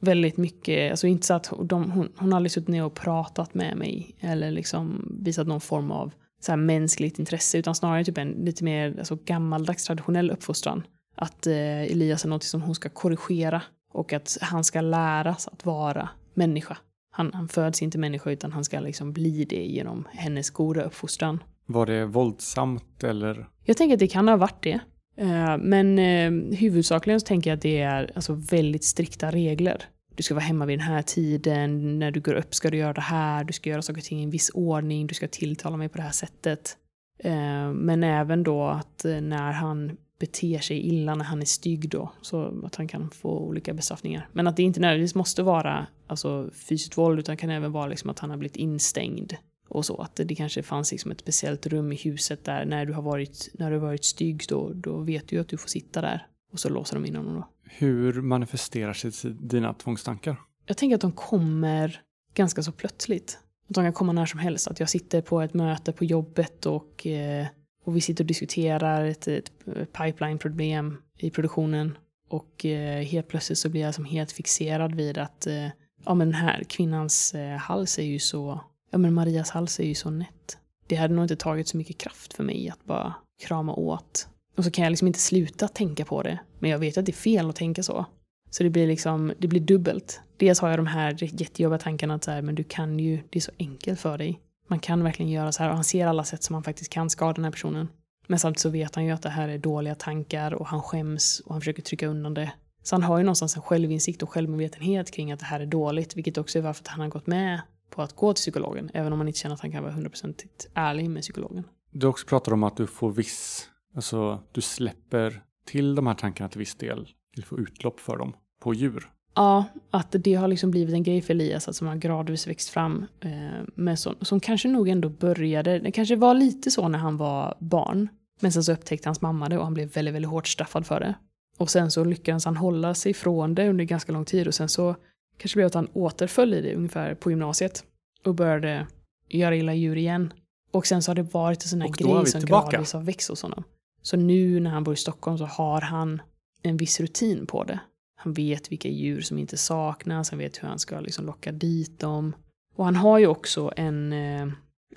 [0.00, 3.54] Väldigt mycket, alltså inte så att de, hon, hon har aldrig suttit ner och pratat
[3.54, 8.18] med mig eller liksom visat någon form av så här mänskligt intresse utan snarare typ
[8.18, 10.82] en lite mer alltså, gammaldags traditionell uppfostran.
[11.14, 15.66] Att eh, Elias är något som hon ska korrigera och att han ska läras att
[15.66, 16.78] vara människa.
[17.10, 21.42] Han, han föds inte människa utan han ska liksom bli det genom hennes goda uppfostran.
[21.70, 23.48] Var det våldsamt eller?
[23.64, 24.80] Jag tänker att det kan ha varit det.
[25.16, 29.82] Eh, men eh, huvudsakligen så tänker jag att det är alltså väldigt strikta regler.
[30.14, 32.92] Du ska vara hemma vid den här tiden, när du går upp ska du göra
[32.92, 35.76] det här, du ska göra saker och ting i en viss ordning, du ska tilltala
[35.76, 36.76] mig på det här sättet.
[37.18, 42.12] Eh, men även då att när han beter sig illa, när han är stygg då,
[42.20, 44.28] så att han kan få olika bestraffningar.
[44.32, 48.10] Men att det inte nödvändigtvis måste vara alltså, fysiskt våld, utan kan även vara liksom
[48.10, 49.36] att han har blivit instängd
[49.68, 49.96] och så.
[49.96, 53.48] Att det kanske fanns liksom ett speciellt rum i huset där när du har varit,
[53.54, 56.26] när du varit stygg då, då vet du att du får sitta där.
[56.52, 57.48] Och så låser de in honom då.
[57.64, 60.36] Hur manifesterar sig dina tvångstankar?
[60.66, 62.02] Jag tänker att de kommer
[62.34, 63.38] ganska så plötsligt.
[63.68, 64.68] Att de kan komma när som helst.
[64.68, 67.46] Att jag sitter på ett möte på jobbet och, eh,
[67.84, 69.52] och vi sitter och diskuterar ett, ett
[69.92, 71.98] pipeline-problem i produktionen.
[72.28, 75.68] Och eh, helt plötsligt så blir jag som helt fixerad vid att eh,
[76.04, 78.60] ja men den här kvinnans hals är ju så
[78.90, 80.58] Ja men Marias hals är ju så nätt.
[80.86, 84.28] Det hade nog inte tagit så mycket kraft för mig att bara krama åt.
[84.56, 86.38] Och så kan jag liksom inte sluta tänka på det.
[86.58, 88.06] Men jag vet att det är fel att tänka så.
[88.50, 90.20] Så det blir liksom, det blir dubbelt.
[90.36, 93.38] Dels har jag de här jättejobbiga tankarna att så här, men du kan ju, det
[93.38, 94.40] är så enkelt för dig.
[94.68, 97.10] Man kan verkligen göra så här och han ser alla sätt som man faktiskt kan
[97.10, 97.88] skada den här personen.
[98.26, 101.40] Men samtidigt så vet han ju att det här är dåliga tankar och han skäms
[101.40, 102.52] och han försöker trycka undan det.
[102.82, 106.16] Så han har ju någonstans en självinsikt och självmedvetenhet kring att det här är dåligt,
[106.16, 107.60] vilket också är varför han har gått med
[107.90, 110.68] på att gå till psykologen, även om man inte känner att han kan vara hundraprocentigt
[110.74, 111.64] ärlig med psykologen.
[111.90, 116.48] Du också pratar om att du får viss, alltså du släpper till de här tankarna
[116.48, 119.10] till viss del, till få utlopp för dem på djur.
[119.34, 122.68] Ja, att det har liksom blivit en grej för Elias, att som har gradvis växt
[122.68, 123.06] fram.
[123.20, 123.30] Eh,
[123.74, 127.56] men som, som kanske nog ändå började, det kanske var lite så när han var
[127.60, 128.08] barn.
[128.40, 131.00] Men sen så upptäckte hans mamma det och han blev väldigt, väldigt hårt straffad för
[131.00, 131.14] det.
[131.58, 134.68] Och sen så lyckades han hålla sig från det under ganska lång tid och sen
[134.68, 134.96] så
[135.38, 137.84] kanske blev att han återföll i det ungefär på gymnasiet
[138.24, 138.86] och började
[139.28, 140.32] göra illa djur igen.
[140.72, 142.70] Och sen så har det varit en sån här grej som tillbaka.
[142.70, 143.64] gradvis har växt hos honom.
[144.02, 146.22] Så nu när han bor i Stockholm så har han
[146.62, 147.80] en viss rutin på det.
[148.16, 152.00] Han vet vilka djur som inte saknas, han vet hur han ska liksom locka dit
[152.00, 152.32] dem.
[152.76, 154.48] Och han har ju också en, eh,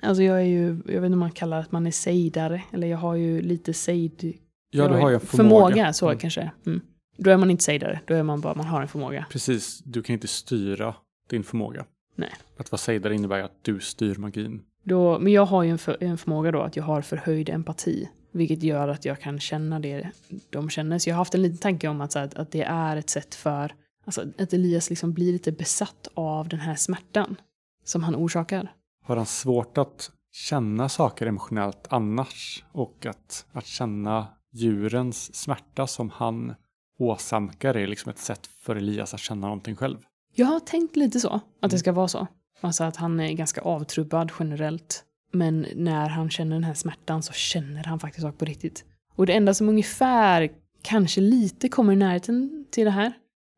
[0.02, 2.62] alltså jag är ju, jag vet inte om man kallar det att man är sejdare,
[2.72, 4.38] eller jag har ju lite sejd...
[4.70, 5.64] Ja, du har ju förmåga.
[5.64, 6.18] Förmåga, så mm.
[6.18, 6.50] kanske.
[6.66, 6.80] Mm.
[7.22, 9.26] Då är man inte sejdare, då är man bara, man har en förmåga.
[9.30, 10.94] Precis, du kan inte styra
[11.30, 11.84] din förmåga.
[12.16, 12.32] Nej.
[12.56, 14.62] Att vara sejdare innebär att du styr magin.
[14.82, 18.08] Då, men jag har ju en, för, en förmåga då att jag har förhöjd empati.
[18.32, 20.10] Vilket gör att jag kan känna det
[20.50, 20.98] de känner.
[20.98, 23.34] Så jag har haft en liten tanke om att, att, att det är ett sätt
[23.34, 23.74] för
[24.04, 27.36] alltså, att Elias liksom blir lite besatt av den här smärtan
[27.84, 28.72] som han orsakar.
[29.04, 32.64] Har han svårt att känna saker emotionellt annars?
[32.72, 36.54] Och att, att känna djurens smärta som han
[37.02, 39.98] åsamkar är liksom ett sätt för Elias att känna någonting själv.
[40.34, 42.26] Jag har tänkt lite så, att det ska vara så.
[42.60, 45.04] Alltså att han är ganska avtrubbad generellt.
[45.32, 48.84] Men när han känner den här smärtan så känner han faktiskt saker på riktigt.
[49.16, 50.50] Och det enda som ungefär
[50.82, 53.12] kanske lite kommer i närheten till det här,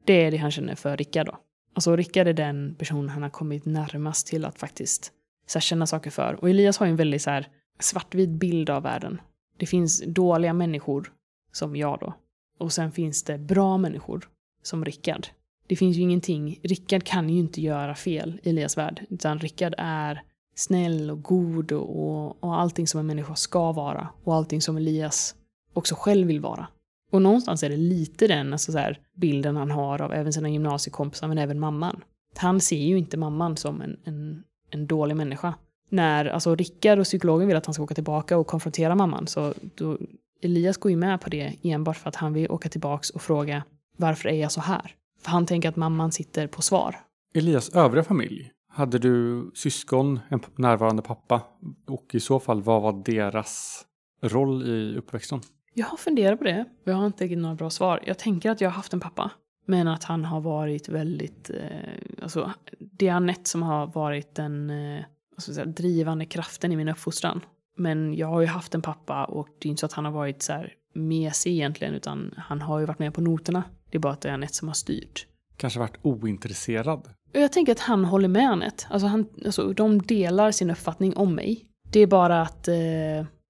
[0.04, 1.38] det är det han känner för Rickard då.
[1.74, 5.12] Alltså Rickard är den person han har kommit närmast till att faktiskt
[5.46, 6.38] så här, känna saker för.
[6.40, 7.48] Och Elias har ju en väldigt så här,
[7.80, 9.20] svartvit bild av världen.
[9.56, 11.12] Det finns dåliga människor,
[11.52, 12.14] som jag då.
[12.58, 14.28] Och sen finns det bra människor,
[14.62, 15.26] som Rickard.
[15.66, 19.74] Det finns ju ingenting, Rickard kan ju inte göra fel i Elias värld, utan Rickard
[19.78, 20.22] är
[20.54, 24.08] snäll och god och, och, och allting som en människa ska vara.
[24.24, 25.34] Och allting som Elias
[25.72, 26.66] också själv vill vara.
[27.12, 30.48] Och någonstans är det lite den alltså så här, bilden han har av även sina
[30.48, 32.04] gymnasiekompisar, men även mamman.
[32.36, 35.54] Han ser ju inte mamman som en, en, en dålig människa.
[35.88, 39.54] När alltså Rickard och psykologen vill att han ska åka tillbaka och konfrontera mamman, så
[39.74, 39.98] då,
[40.42, 43.62] Elias går ju med på det enbart för att han vill åka tillbaks och fråga
[43.96, 44.94] varför är jag så här?
[45.22, 46.96] För han tänker att mamman sitter på svar.
[47.34, 51.42] Elias övriga familj, hade du syskon, en närvarande pappa?
[51.86, 53.84] Och i så fall, vad var deras
[54.22, 55.40] roll i uppväxten?
[55.74, 56.64] Jag har funderat på det.
[56.84, 58.00] Jag har inte några bra svar.
[58.06, 59.30] Jag tänker att jag har haft en pappa.
[59.66, 64.70] Men att han har varit väldigt, eh, alltså det är Anette som har varit den
[64.70, 65.04] eh,
[65.38, 67.40] säga, drivande kraften i min uppfostran.
[67.76, 70.12] Men jag har ju haft en pappa och det är inte så att han har
[70.12, 73.62] varit så här mesig egentligen utan han har ju varit med på noterna.
[73.90, 75.26] Det är bara att det är Anette som har styrt.
[75.56, 77.08] Kanske varit ointresserad?
[77.32, 78.84] Jag tänker att han håller med Anette.
[78.90, 81.64] Alltså, han, alltså de delar sin uppfattning om mig.
[81.92, 82.74] Det är bara att, eh,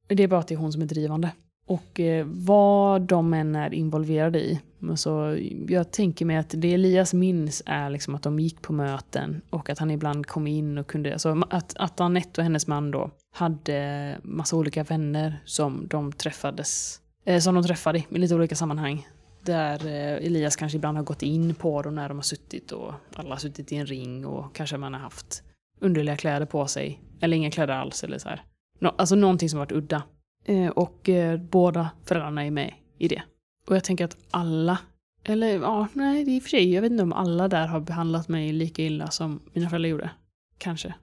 [0.06, 1.30] det, är bara att det är hon som är drivande.
[1.66, 4.60] Och eh, vad de än är involverade i.
[4.90, 5.38] Alltså,
[5.68, 9.70] jag tänker mig att det Elias minns är liksom att de gick på möten och
[9.70, 13.10] att han ibland kom in och kunde, alltså att, att Anette och hennes man då
[13.34, 19.08] hade massa olika vänner som de träffades, eh, som de träffade i lite olika sammanhang.
[19.44, 22.94] Där eh, Elias kanske ibland har gått in på dem när de har suttit och
[23.14, 25.42] alla har suttit i en ring och kanske man har haft
[25.80, 27.00] underliga kläder på sig.
[27.20, 28.42] Eller inga kläder alls eller så här.
[28.80, 30.02] Nå, alltså någonting som varit udda.
[30.44, 33.22] Eh, och eh, båda föräldrarna är med i det.
[33.66, 34.78] Och jag tänker att alla,
[35.24, 37.66] eller ja, nej, det är i och för sig, jag vet inte om alla där
[37.66, 40.10] har behandlat mig lika illa som mina föräldrar gjorde.
[40.58, 40.94] Kanske.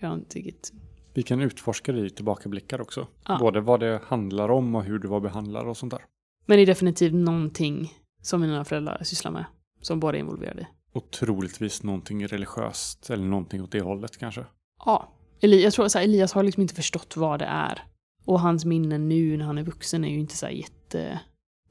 [0.00, 0.72] Jag har inte riktigt...
[1.14, 3.06] Vi kan utforska det i tillbakablickar också.
[3.26, 3.38] Ja.
[3.38, 6.04] Både vad det handlar om och hur du var behandlad och sånt där.
[6.46, 7.92] Men det är definitivt någonting
[8.22, 9.44] som mina föräldrar sysslar med.
[9.80, 10.66] Som båda är involverade i.
[10.92, 14.44] Och troligtvis någonting religiöst eller någonting åt det hållet kanske.
[14.84, 15.12] Ja.
[15.40, 17.82] Jag tror att Elias har liksom inte förstått vad det är.
[18.24, 21.20] Och hans minnen nu när han är vuxen är ju inte så jätte...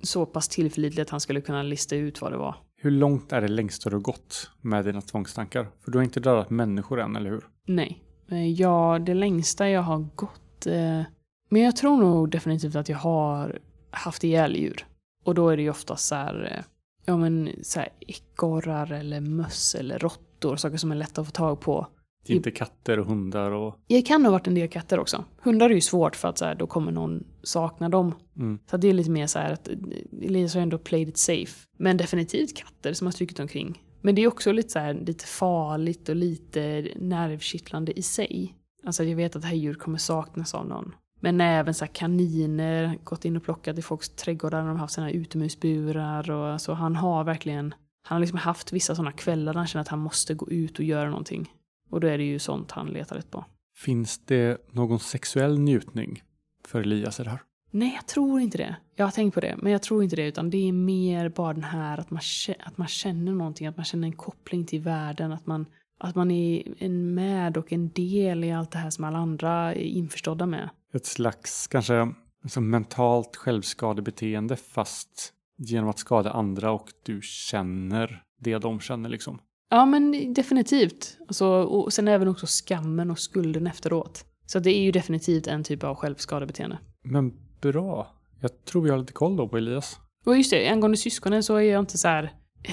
[0.01, 2.55] Så pass tillförlitligt att han skulle kunna lista ut vad det var.
[2.75, 5.67] Hur långt är det längst du har gått med dina tvångstankar?
[5.83, 7.47] För du har inte dödat människor än, eller hur?
[7.67, 8.03] Nej.
[8.31, 10.65] Eh, Ja, det längsta jag har gått...
[10.67, 11.01] Eh,
[11.49, 13.59] men jag tror nog definitivt att jag har
[13.91, 14.85] haft ihjäl djur.
[15.25, 16.53] Och då är det ju oftast så här...
[16.57, 16.63] eh,
[17.05, 20.55] Ja men så här ekorrar eller möss eller råttor.
[20.55, 21.87] Saker som är lätta att få tag på.
[22.25, 23.75] Det är inte katter och hundar och...
[23.87, 25.23] Det kan ha varit en del katter också.
[25.41, 28.15] Hundar är ju svårt för att så här, då kommer någon sakna dem.
[28.37, 28.59] Mm.
[28.69, 29.73] Så det är lite mer så här att eh,
[30.21, 31.67] Elias har ändå played it safe.
[31.77, 33.81] Men definitivt katter som har strukit omkring.
[34.05, 38.55] Men det är också lite så här, lite farligt och lite nervkittlande i sig.
[38.85, 40.95] Alltså jag vet att det här djuret kommer saknas av någon.
[41.19, 44.79] Men även så här kaniner, gått in och plockat i folks trädgårdar när de har
[44.79, 47.73] haft sina utomhusburar och så han har verkligen,
[48.03, 50.79] han har liksom haft vissa sådana kvällar där han känner att han måste gå ut
[50.79, 51.51] och göra någonting.
[51.89, 53.45] Och då är det ju sånt han letar rätt på.
[53.75, 56.23] Finns det någon sexuell njutning
[56.67, 57.41] för Elias i det här?
[57.75, 58.75] Nej, jag tror inte det.
[58.95, 60.27] Jag har tänkt på det, men jag tror inte det.
[60.27, 62.21] Utan det är mer bara den här att man,
[62.59, 65.31] att man känner någonting, att man känner en koppling till världen.
[65.31, 65.65] Att man,
[65.99, 69.73] att man är en med och en del i allt det här som alla andra
[69.73, 70.69] är införstådda med.
[70.93, 72.13] Ett slags kanske
[72.43, 79.39] liksom mentalt självskadebeteende fast genom att skada andra och du känner det de känner liksom.
[79.69, 81.17] Ja, men definitivt.
[81.27, 84.25] Alltså, och sen även också skammen och skulden efteråt.
[84.45, 86.77] Så det är ju definitivt en typ av självskadebeteende.
[87.03, 87.33] Men
[87.71, 88.07] bra.
[88.41, 89.99] Jag tror vi har lite koll då på Elias.
[90.25, 92.23] Och just det, angående syskonen så är jag inte så här...
[92.63, 92.71] Eh,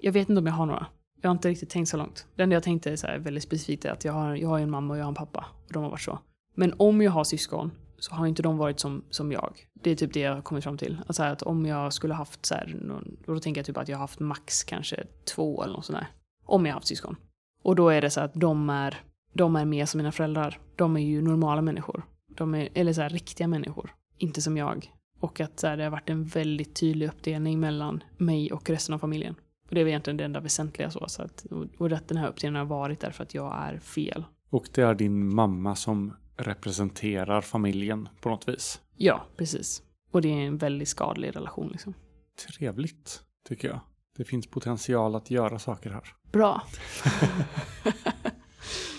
[0.00, 0.86] jag vet inte om jag har några.
[1.20, 2.26] Jag har inte riktigt tänkt så långt.
[2.36, 4.58] Det enda jag tänkte är så här väldigt specifikt är att jag har, jag har
[4.58, 5.46] en mamma och jag har en pappa.
[5.66, 6.18] Och de har varit så.
[6.54, 9.66] Men om jag har syskon så har inte de varit som, som jag.
[9.82, 10.98] Det är typ det jag har kommit fram till.
[11.06, 13.66] Att, så här, att om jag skulle haft så här, någon, och då tänker jag
[13.66, 16.08] typ att jag har haft max kanske två eller något sånt där.
[16.44, 17.16] Om jag har haft syskon.
[17.62, 19.00] Och då är det så att de är,
[19.32, 20.60] de är mer som mina föräldrar.
[20.76, 22.02] De är ju normala människor.
[22.36, 23.94] De är, eller så här, riktiga människor.
[24.20, 24.92] Inte som jag.
[25.20, 28.94] Och att så här, det har varit en väldigt tydlig uppdelning mellan mig och resten
[28.94, 29.34] av familjen.
[29.68, 31.08] Och det är väl egentligen det enda väsentliga så.
[31.08, 34.24] så att, och, och att den här uppdelningen har varit därför att jag är fel.
[34.50, 38.80] Och det är din mamma som representerar familjen på något vis.
[38.96, 39.82] Ja, precis.
[40.10, 41.94] Och det är en väldigt skadlig relation liksom.
[42.48, 43.80] Trevligt, tycker jag.
[44.16, 46.04] Det finns potential att göra saker här.
[46.32, 46.62] Bra.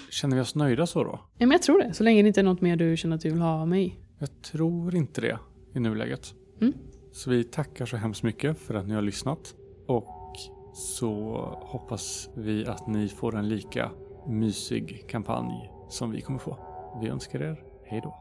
[0.10, 1.19] Känner vi oss nöjda så då?
[1.38, 1.93] Ja, men jag tror det.
[1.93, 3.99] Så länge det inte är något mer du känner att du vill ha av mig.
[4.22, 5.39] Jag tror inte det
[5.76, 6.34] i nuläget.
[6.61, 6.73] Mm.
[7.11, 9.56] Så vi tackar så hemskt mycket för att ni har lyssnat.
[9.88, 10.35] Och
[10.73, 13.91] så hoppas vi att ni får en lika
[14.27, 16.57] mysig kampanj som vi kommer få.
[17.02, 18.15] Vi önskar er hej då.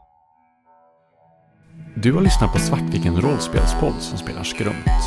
[1.95, 5.01] Du har lyssnat på Svartviken rollspelspodd som spelar Skrumt.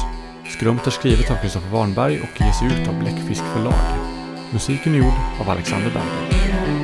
[0.58, 3.98] Skrumt är skrivet av Kristoffer Warnberg och ges ut av Bläckfisk förlag.
[4.52, 6.83] Musiken är gjord av Alexander Berger.